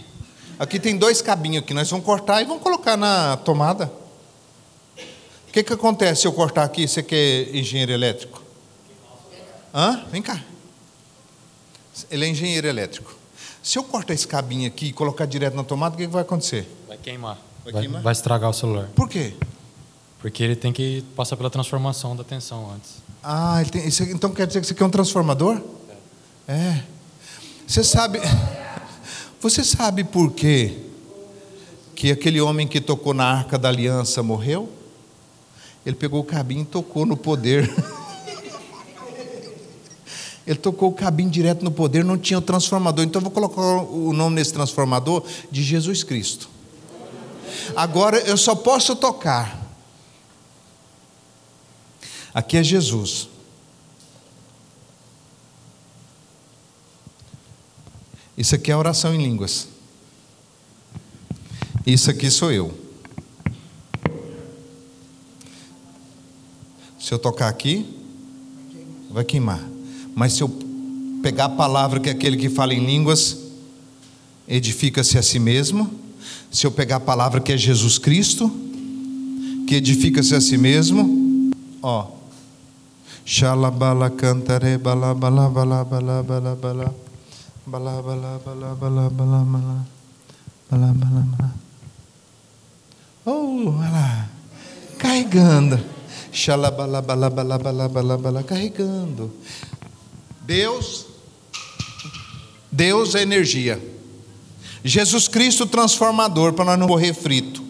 Aqui 0.57 0.79
tem 0.79 0.97
dois 0.97 1.21
cabinhos 1.21 1.65
aqui, 1.65 1.75
nós 1.75 1.91
vamos 1.91 2.07
cortar 2.07 2.41
e 2.41 2.45
vamos 2.45 2.63
colocar 2.63 2.97
na 2.97 3.37
tomada. 3.39 3.93
O 5.49 5.53
que, 5.53 5.65
que 5.65 5.73
acontece 5.73 6.21
se 6.21 6.29
eu 6.29 6.33
cortar 6.33 6.63
aqui? 6.63 6.87
Você 6.87 7.03
que 7.03 7.51
é 7.53 7.59
engenheiro 7.59 7.91
elétrico? 7.91 8.41
Hã? 9.75 10.07
Vem 10.13 10.23
cá. 10.23 10.41
Ele 12.09 12.25
é 12.25 12.29
engenheiro 12.29 12.69
elétrico. 12.69 13.16
Se 13.67 13.81
eu 13.81 13.83
cortar 13.83 14.14
esse 14.14 14.29
cabinho 14.29 14.69
aqui 14.69 14.87
e 14.87 14.93
colocar 14.93 15.27
direto 15.27 15.57
na 15.57 15.64
tomada, 15.64 15.97
o 15.97 15.99
que 15.99 16.07
vai 16.07 16.23
acontecer? 16.23 16.69
Vai 16.87 16.97
queimar. 16.97 17.37
Vai, 17.64 17.73
vai, 17.73 17.83
queimar? 17.83 18.01
vai 18.01 18.12
estragar 18.12 18.49
o 18.49 18.53
celular. 18.53 18.89
Por 18.95 19.09
quê? 19.09 19.35
Porque 20.21 20.45
ele 20.45 20.55
tem 20.55 20.73
que 20.73 21.03
passar 21.17 21.37
pela 21.37 21.51
transformação 21.51 22.14
da 22.14 22.23
tensão 22.23 22.71
antes. 22.73 22.93
Ah, 23.21 23.61
tem, 23.69 23.85
isso, 23.85 24.05
então 24.05 24.31
quer 24.31 24.47
dizer 24.47 24.61
que 24.61 24.67
isso 24.67 24.73
aqui 24.73 24.85
é 24.85 24.87
um 24.87 24.91
transformador? 24.91 25.61
É. 26.47 26.53
é. 26.53 26.85
Você 27.67 27.83
sabe. 27.83 28.21
Você 29.43 29.64
sabe 29.64 30.05
por 30.05 30.31
quê 30.31 30.79
que 31.97 32.12
aquele 32.12 32.41
homem 32.41 32.69
que 32.69 32.81
tocou 32.81 33.12
na 33.12 33.25
arca 33.25 33.59
da 33.59 33.69
aliança 33.69 34.23
morreu? 34.23 34.71
Ele 35.85 35.97
pegou 35.97 36.21
o 36.21 36.25
cabinho 36.25 36.62
e 36.62 36.67
tocou 36.67 37.05
no 37.05 37.17
poder. 37.17 37.69
Ele 40.47 40.59
tocou 40.59 40.90
o 40.90 40.92
cabinho 40.92 41.28
direto 41.28 41.64
no 41.64 41.72
poder, 41.72 42.05
não 42.05 42.16
tinha 42.16 42.38
o 42.38 42.42
transformador. 42.42 43.05
Então 43.05 43.20
eu 43.20 43.24
vou 43.24 43.32
colocar 43.32 43.61
o 43.61 44.12
nome 44.12 44.36
nesse 44.36 44.53
transformador 44.53 45.24
de 45.51 45.62
Jesus 45.62 46.05
Cristo. 46.05 46.49
Agora 47.74 48.18
eu 48.20 48.36
só 48.36 48.55
posso 48.55 48.94
tocar. 48.94 49.66
Aqui 52.32 52.57
é 52.57 52.62
Jesus. 52.62 53.28
Isso 58.36 58.55
aqui 58.55 58.70
é 58.70 58.76
oração 58.76 59.14
em 59.14 59.22
línguas. 59.22 59.66
Isso 61.86 62.11
aqui 62.11 62.30
sou 62.30 62.53
eu. 62.53 62.86
Se 67.01 67.12
eu 67.12 67.18
tocar 67.18 67.49
aqui, 67.49 67.86
vai 69.11 69.24
queimar. 69.24 69.76
Mas 70.17 70.33
se 70.33 70.43
eu 70.43 70.49
pegar 71.23 71.45
a 71.45 71.51
palavra 71.51 72.01
que 72.01 72.11
aquele 72.11 72.39
que 72.39 72.49
fala 72.49 72.73
em 72.73 72.85
línguas 72.85 73.47
edifica-se 74.49 75.19
a 75.19 75.23
si 75.23 75.39
mesmo. 75.39 75.91
Se 76.51 76.67
eu 76.67 76.71
pegar 76.71 76.97
a 76.97 77.01
palavra 77.01 77.41
que 77.41 77.53
é 77.53 77.57
Jesus 77.57 77.99
Cristo, 77.99 78.51
que 79.67 79.75
edifica-se 79.75 80.35
a 80.35 80.41
si 80.41 80.57
mesmo, 80.57 81.51
ó. 81.83 82.17
Shalabala 83.25 84.09
cantare 84.09 84.79
bala 84.79 85.12
bala 85.12 85.51
bala 85.51 85.85
bala 85.85 86.23
bala 86.23 86.55
bala 86.55 86.95
bala 87.67 88.01
bala 88.01 88.41
bala 88.47 88.75
bala 88.75 88.75
bala 88.75 89.11
bala 89.11 89.85
bala 90.71 90.93
bala 90.95 91.55
Oh, 93.29 93.75
olha 93.77 93.91
lá, 93.91 94.29
carregando. 94.97 95.81
Shalabala 96.31 97.03
bala 97.03 97.29
bala 97.29 97.59
bala 97.59 97.89
bala 97.89 98.17
bala 98.17 98.43
carregando. 98.45 99.33
Deus, 100.47 101.07
Deus 102.70 103.16
é 103.16 103.22
energia. 103.22 103.82
Jesus 104.84 105.26
Cristo 105.26 105.66
transformador 105.66 106.53
para 106.53 106.64
nós 106.64 106.78
não 106.78 106.86
morrer 106.86 107.12
frito. 107.12 107.64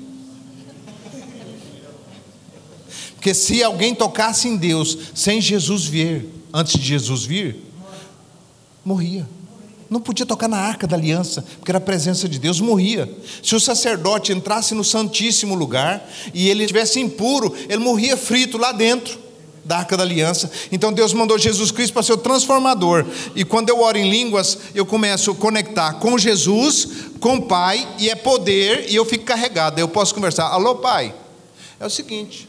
Porque 3.14 3.32
se 3.32 3.62
alguém 3.62 3.94
tocasse 3.94 4.46
em 4.46 4.56
Deus 4.56 4.98
sem 5.14 5.40
Jesus 5.40 5.86
vir, 5.86 6.28
antes 6.52 6.78
de 6.78 6.86
Jesus 6.86 7.24
vir, 7.24 7.56
morria. 8.84 9.26
Não 9.88 10.00
podia 10.00 10.26
tocar 10.26 10.48
na 10.48 10.58
arca 10.58 10.86
da 10.86 10.96
aliança, 10.96 11.42
porque 11.58 11.70
era 11.70 11.78
a 11.78 11.80
presença 11.80 12.28
de 12.28 12.38
Deus, 12.38 12.60
morria. 12.60 13.10
Se 13.42 13.54
o 13.54 13.60
sacerdote 13.60 14.32
entrasse 14.32 14.74
no 14.74 14.84
santíssimo 14.84 15.54
lugar 15.54 16.06
e 16.34 16.48
ele 16.50 16.64
estivesse 16.64 17.00
impuro, 17.00 17.54
ele 17.68 17.82
morria 17.82 18.16
frito 18.16 18.58
lá 18.58 18.72
dentro 18.72 19.25
da 19.66 19.78
arca 19.78 19.96
da 19.96 20.04
aliança. 20.04 20.48
Então 20.70 20.92
Deus 20.92 21.12
mandou 21.12 21.36
Jesus 21.36 21.72
Cristo 21.72 21.92
para 21.92 22.02
ser 22.02 22.12
o 22.12 22.16
transformador. 22.16 23.04
E 23.34 23.44
quando 23.44 23.68
eu 23.68 23.80
oro 23.80 23.98
em 23.98 24.08
línguas, 24.08 24.56
eu 24.74 24.86
começo 24.86 25.32
a 25.32 25.34
conectar 25.34 25.94
com 25.94 26.16
Jesus, 26.16 26.88
com 27.18 27.36
o 27.36 27.42
Pai, 27.42 27.86
e 27.98 28.08
é 28.08 28.14
poder, 28.14 28.86
e 28.88 28.94
eu 28.94 29.04
fico 29.04 29.24
carregado. 29.24 29.78
Eu 29.80 29.88
posso 29.88 30.14
conversar. 30.14 30.46
Alô, 30.46 30.76
Pai? 30.76 31.12
É 31.80 31.86
o 31.86 31.90
seguinte. 31.90 32.48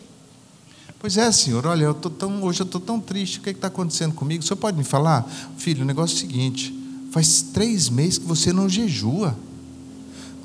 Pois 0.99 1.17
é, 1.17 1.31
senhor, 1.31 1.65
olha, 1.65 1.85
eu 1.85 1.93
tô 1.93 2.09
tão, 2.09 2.43
hoje 2.43 2.61
eu 2.61 2.65
estou 2.65 2.81
tão 2.81 2.99
triste, 2.99 3.39
o 3.39 3.41
que 3.41 3.49
é 3.49 3.51
está 3.51 3.67
acontecendo 3.67 4.13
comigo? 4.13 4.43
O 4.43 4.45
senhor 4.47 4.57
pode 4.57 4.77
me 4.77 4.83
falar? 4.83 5.27
Filho, 5.57 5.83
o 5.83 5.85
negócio 5.85 6.15
é 6.15 6.17
o 6.17 6.19
seguinte: 6.19 6.73
faz 7.11 7.41
três 7.41 7.89
meses 7.89 8.19
que 8.19 8.25
você 8.25 8.53
não 8.53 8.69
jejua. 8.69 9.35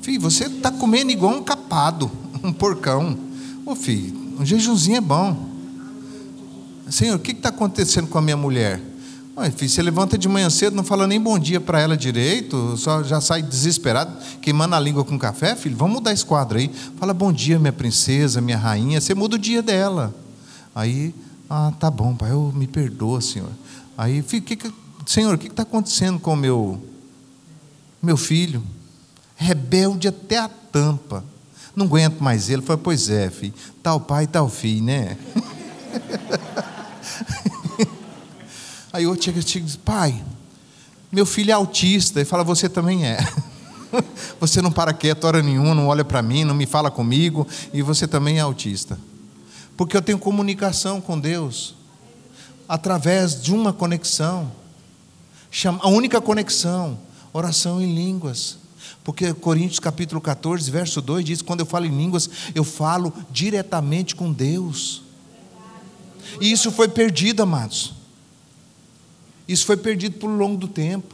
Filho, 0.01 0.21
você 0.21 0.45
está 0.45 0.71
comendo 0.71 1.11
igual 1.11 1.33
um 1.33 1.43
capado, 1.43 2.11
um 2.43 2.51
porcão. 2.51 3.17
Ô 3.65 3.75
filho, 3.75 4.35
um 4.39 4.45
jejumzinho 4.45 4.97
é 4.97 5.01
bom. 5.01 5.52
Senhor, 6.93 7.15
o 7.15 7.19
que 7.19 7.31
está 7.31 7.49
acontecendo 7.49 8.07
com 8.07 8.19
a 8.19 8.21
minha 8.21 8.37
mulher? 8.37 8.79
Ué, 9.35 9.49
filho, 9.49 9.67
você 9.67 9.81
levanta 9.81 10.15
de 10.15 10.29
manhã 10.29 10.47
cedo, 10.47 10.75
não 10.75 10.83
fala 10.83 11.07
nem 11.07 11.19
bom 11.19 11.39
dia 11.39 11.59
para 11.59 11.81
ela 11.81 11.97
direito, 11.97 12.77
só 12.77 13.01
já 13.01 13.19
sai 13.19 13.41
desesperado, 13.41 14.15
queimando 14.39 14.75
a 14.75 14.79
língua 14.79 15.03
com 15.03 15.17
café, 15.17 15.55
filho. 15.55 15.75
Vamos 15.75 15.95
mudar 15.95 16.13
esse 16.13 16.23
quadro 16.23 16.59
aí. 16.59 16.69
Fala 16.99 17.11
bom 17.11 17.33
dia, 17.33 17.57
minha 17.57 17.73
princesa, 17.73 18.39
minha 18.41 18.59
rainha. 18.59 19.01
Você 19.01 19.15
muda 19.15 19.37
o 19.37 19.39
dia 19.39 19.63
dela. 19.63 20.13
Aí, 20.75 21.15
ah, 21.49 21.73
tá 21.79 21.89
bom, 21.89 22.13
pai, 22.13 22.29
eu 22.29 22.53
me 22.55 22.67
perdoa, 22.67 23.19
senhor. 23.21 23.49
Aí, 23.97 24.21
filho, 24.21 24.43
que 24.43 24.55
que, 24.55 24.71
senhor, 25.07 25.33
o 25.33 25.37
que 25.39 25.47
está 25.47 25.63
acontecendo 25.63 26.19
com 26.19 26.33
o 26.33 26.37
meu, 26.37 26.79
meu 28.03 28.17
filho? 28.17 28.61
Rebelde 29.35 30.09
até 30.09 30.37
a 30.37 30.47
tampa. 30.47 31.25
Não 31.75 31.87
aguento 31.87 32.19
mais 32.19 32.51
ele. 32.51 32.61
Falei, 32.61 32.83
pois 32.83 33.09
é, 33.09 33.31
filho. 33.31 33.55
Tal 33.81 33.99
pai, 33.99 34.27
tal 34.27 34.47
filho, 34.47 34.83
né? 34.83 35.17
Aí 38.93 39.07
outro 39.07 39.25
chega 39.25 39.39
e 39.39 39.43
diz: 39.43 39.75
Pai, 39.75 40.23
meu 41.11 41.25
filho 41.25 41.49
é 41.49 41.53
autista. 41.53 42.21
E 42.21 42.25
fala: 42.25 42.43
Você 42.43 42.69
também 42.69 43.07
é. 43.07 43.17
Você 44.39 44.61
não 44.61 44.71
para 44.71 44.93
quieto 44.93 45.25
hora 45.25 45.41
nenhuma, 45.41 45.73
não 45.73 45.87
olha 45.87 46.05
para 46.05 46.21
mim, 46.21 46.43
não 46.43 46.55
me 46.55 46.65
fala 46.65 46.89
comigo, 46.89 47.47
e 47.71 47.83
você 47.83 48.07
também 48.07 48.37
é 48.37 48.41
autista. 48.41 48.99
Porque 49.77 49.95
eu 49.95 50.01
tenho 50.01 50.17
comunicação 50.17 50.99
com 50.99 51.19
Deus 51.19 51.75
através 52.67 53.39
de 53.39 53.53
uma 53.53 53.71
conexão. 53.71 54.51
A 55.79 55.87
única 55.89 56.19
conexão, 56.19 56.97
oração 57.31 57.79
em 57.79 57.93
línguas. 57.93 58.57
Porque 59.03 59.31
Coríntios 59.33 59.79
capítulo 59.79 60.19
14, 60.19 60.71
verso 60.71 61.01
2 61.01 61.25
diz: 61.25 61.41
quando 61.41 61.59
eu 61.59 61.65
falo 61.65 61.85
em 61.85 61.95
línguas, 61.95 62.29
eu 62.55 62.63
falo 62.63 63.13
diretamente 63.31 64.15
com 64.15 64.31
Deus. 64.31 65.03
E 66.41 66.51
isso 66.51 66.71
foi 66.71 66.87
perdido, 66.87 67.43
amados. 67.43 68.02
Isso 69.47 69.65
foi 69.65 69.77
perdido 69.77 70.17
por 70.17 70.27
longo 70.27 70.57
do 70.57 70.67
tempo. 70.67 71.13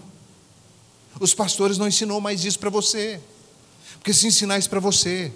Os 1.19 1.33
pastores 1.33 1.77
não 1.77 1.87
ensinou 1.87 2.21
mais 2.21 2.45
isso 2.45 2.59
para 2.59 2.69
você. 2.69 3.19
Porque 3.97 4.13
se 4.13 4.27
ensinar 4.27 4.57
isso 4.57 4.69
para 4.69 4.79
você, 4.79 5.31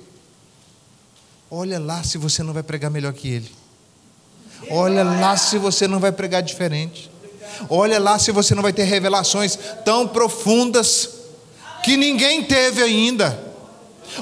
olha 1.50 1.80
lá 1.80 2.04
se 2.04 2.18
você 2.18 2.42
não 2.44 2.54
vai 2.54 2.64
pregar 2.64 2.90
melhor 2.90 3.14
que 3.14 3.28
ele. 3.28 3.52
Olha 4.70 5.04
lá 5.04 5.36
se 5.36 5.58
você 5.58 5.88
não 5.88 6.00
vai 6.00 6.12
pregar 6.12 6.42
diferente. 6.42 7.12
Olha 7.70 8.00
lá 8.00 8.18
se 8.18 8.32
você 8.32 8.56
não 8.56 8.64
vai 8.64 8.74
ter 8.74 8.84
revelações 8.84 9.58
tão 9.84 10.08
profundas 10.08 11.10
que 11.84 11.98
ninguém 11.98 12.44
teve 12.44 12.82
ainda. 12.82 13.38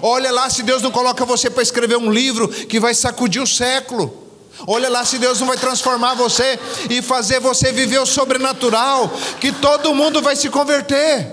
Olha 0.02 0.32
lá 0.32 0.50
se 0.50 0.64
Deus 0.64 0.82
não 0.82 0.92
coloca 0.92 1.26
você 1.26 1.50
para 1.50 1.62
escrever 1.62 1.98
um 1.98 2.12
livro 2.12 2.48
que 2.48 2.80
vai 2.80 2.94
sacudir 2.94 3.42
o 3.42 3.48
século. 3.48 4.21
Olha 4.68 4.90
lá 4.90 5.04
se 5.06 5.18
Deus 5.18 5.40
não 5.40 5.48
vai 5.48 5.58
transformar 5.58 6.14
você 6.14 6.60
e 6.90 7.02
fazer 7.02 7.40
você 7.40 7.72
viver 7.72 8.00
o 8.00 8.06
sobrenatural, 8.06 9.12
que 9.40 9.52
todo 9.52 9.96
mundo 9.96 10.22
vai 10.22 10.36
se 10.36 10.50
converter. 10.50 11.28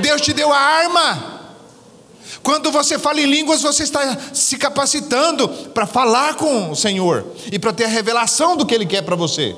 Deus 0.00 0.20
te 0.20 0.32
deu 0.32 0.52
a 0.52 0.58
arma. 0.58 1.32
Quando 2.42 2.72
você 2.72 2.98
fala 2.98 3.20
em 3.20 3.26
línguas, 3.26 3.62
você 3.62 3.84
está 3.84 4.18
se 4.32 4.56
capacitando 4.56 5.48
para 5.48 5.86
falar 5.86 6.34
com 6.34 6.70
o 6.70 6.76
Senhor 6.76 7.24
e 7.50 7.58
para 7.58 7.72
ter 7.72 7.84
a 7.84 7.88
revelação 7.88 8.56
do 8.56 8.66
que 8.66 8.74
Ele 8.74 8.86
quer 8.86 9.02
para 9.02 9.14
você. 9.14 9.54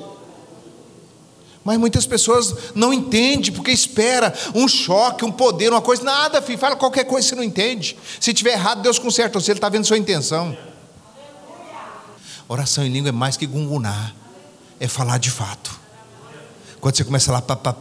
Mas 1.63 1.79
muitas 1.79 2.05
pessoas 2.05 2.53
não 2.75 2.93
entendem, 2.93 3.51
porque 3.51 3.71
espera 3.71 4.31
um 4.53 4.67
choque, 4.67 5.25
um 5.25 5.31
poder, 5.31 5.71
uma 5.71 5.81
coisa. 5.81 6.03
Nada, 6.03 6.39
filho, 6.39 6.59
fala 6.59 6.75
qualquer 6.75 7.05
coisa, 7.05 7.27
você 7.27 7.35
não 7.35 7.43
entende. 7.43 7.97
Se 8.19 8.31
tiver 8.35 8.51
errado, 8.51 8.83
Deus 8.83 8.99
conserta 8.99 9.39
você, 9.39 9.51
Ele 9.51 9.57
está 9.57 9.67
vendo 9.67 9.83
sua 9.83 9.97
intenção. 9.97 10.55
Oração 12.47 12.85
em 12.85 12.89
língua 12.89 13.09
é 13.09 13.11
mais 13.11 13.37
que 13.37 13.45
gungunar, 13.45 14.15
é 14.79 14.87
falar 14.87 15.17
de 15.17 15.31
fato. 15.31 15.85
Quando 16.79 16.97
você 16.97 17.03
começa 17.03 17.31
lá, 17.31 17.41
papai 17.41 17.73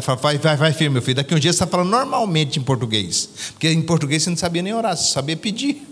fala, 0.00 0.18
vai, 0.18 0.38
vai, 0.38 0.56
vai, 0.56 0.72
filho, 0.72 0.90
meu 0.90 1.02
filho. 1.02 1.16
Daqui 1.16 1.34
um 1.34 1.38
dia 1.38 1.52
você 1.52 1.56
está 1.56 1.66
falando 1.66 1.90
normalmente 1.90 2.58
em 2.58 2.62
português. 2.62 3.28
Porque 3.52 3.68
em 3.68 3.82
português 3.82 4.22
você 4.22 4.30
não 4.30 4.36
sabia 4.38 4.62
nem 4.62 4.72
orar, 4.72 4.96
você 4.96 5.12
sabia 5.12 5.36
pedir. 5.36 5.86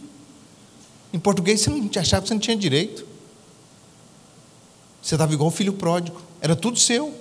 Em 1.12 1.18
português 1.18 1.61
você 1.61 1.68
não 1.68 1.91
achava 1.95 2.22
que 2.22 2.28
você 2.28 2.35
não 2.35 2.41
tinha 2.41 2.57
direito. 2.57 3.05
Você 5.03 5.14
estava 5.14 5.35
igual 5.35 5.49
o 5.49 5.53
filho 5.53 5.74
pródigo, 5.74 6.18
era 6.41 6.57
tudo 6.57 6.78
seu. 6.78 7.14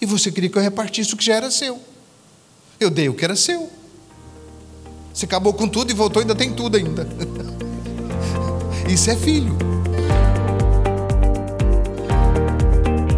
E 0.00 0.06
você 0.06 0.30
queria 0.30 0.48
que 0.48 0.56
eu 0.56 0.62
repartisse 0.62 1.12
o 1.12 1.16
que 1.16 1.24
já 1.24 1.34
era 1.34 1.50
seu. 1.50 1.80
Eu 2.78 2.88
dei 2.88 3.08
o 3.08 3.14
que 3.14 3.24
era 3.24 3.34
seu. 3.34 3.68
Você 5.12 5.24
acabou 5.24 5.54
com 5.54 5.66
tudo 5.66 5.90
e 5.90 5.94
voltou, 5.94 6.20
ainda 6.20 6.36
tem 6.36 6.52
tudo 6.52 6.76
ainda. 6.76 7.04
Isso 8.88 9.10
é 9.10 9.16
filho. 9.16 9.52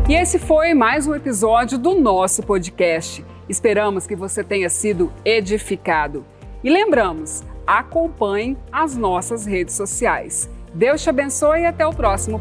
E 0.09 0.14
esse 0.14 0.39
foi 0.39 0.73
mais 0.73 1.07
um 1.07 1.14
episódio 1.14 1.77
do 1.77 1.95
nosso 1.95 2.43
podcast. 2.43 3.23
Esperamos 3.51 4.07
que 4.07 4.16
você 4.16 4.43
tenha 4.43 4.71
sido 4.71 5.12
edificado. 5.27 6.25
E 6.64 6.71
lembramos, 6.71 7.43
acompanhe 7.66 8.57
as 8.73 8.97
nossas 8.97 9.45
redes 9.45 9.75
sociais. 9.75 10.49
Deus 10.73 11.03
te 11.03 11.11
abençoe 11.11 11.61
e 11.61 11.66
até 11.66 11.87
o 11.87 11.93
próximo. 11.93 12.41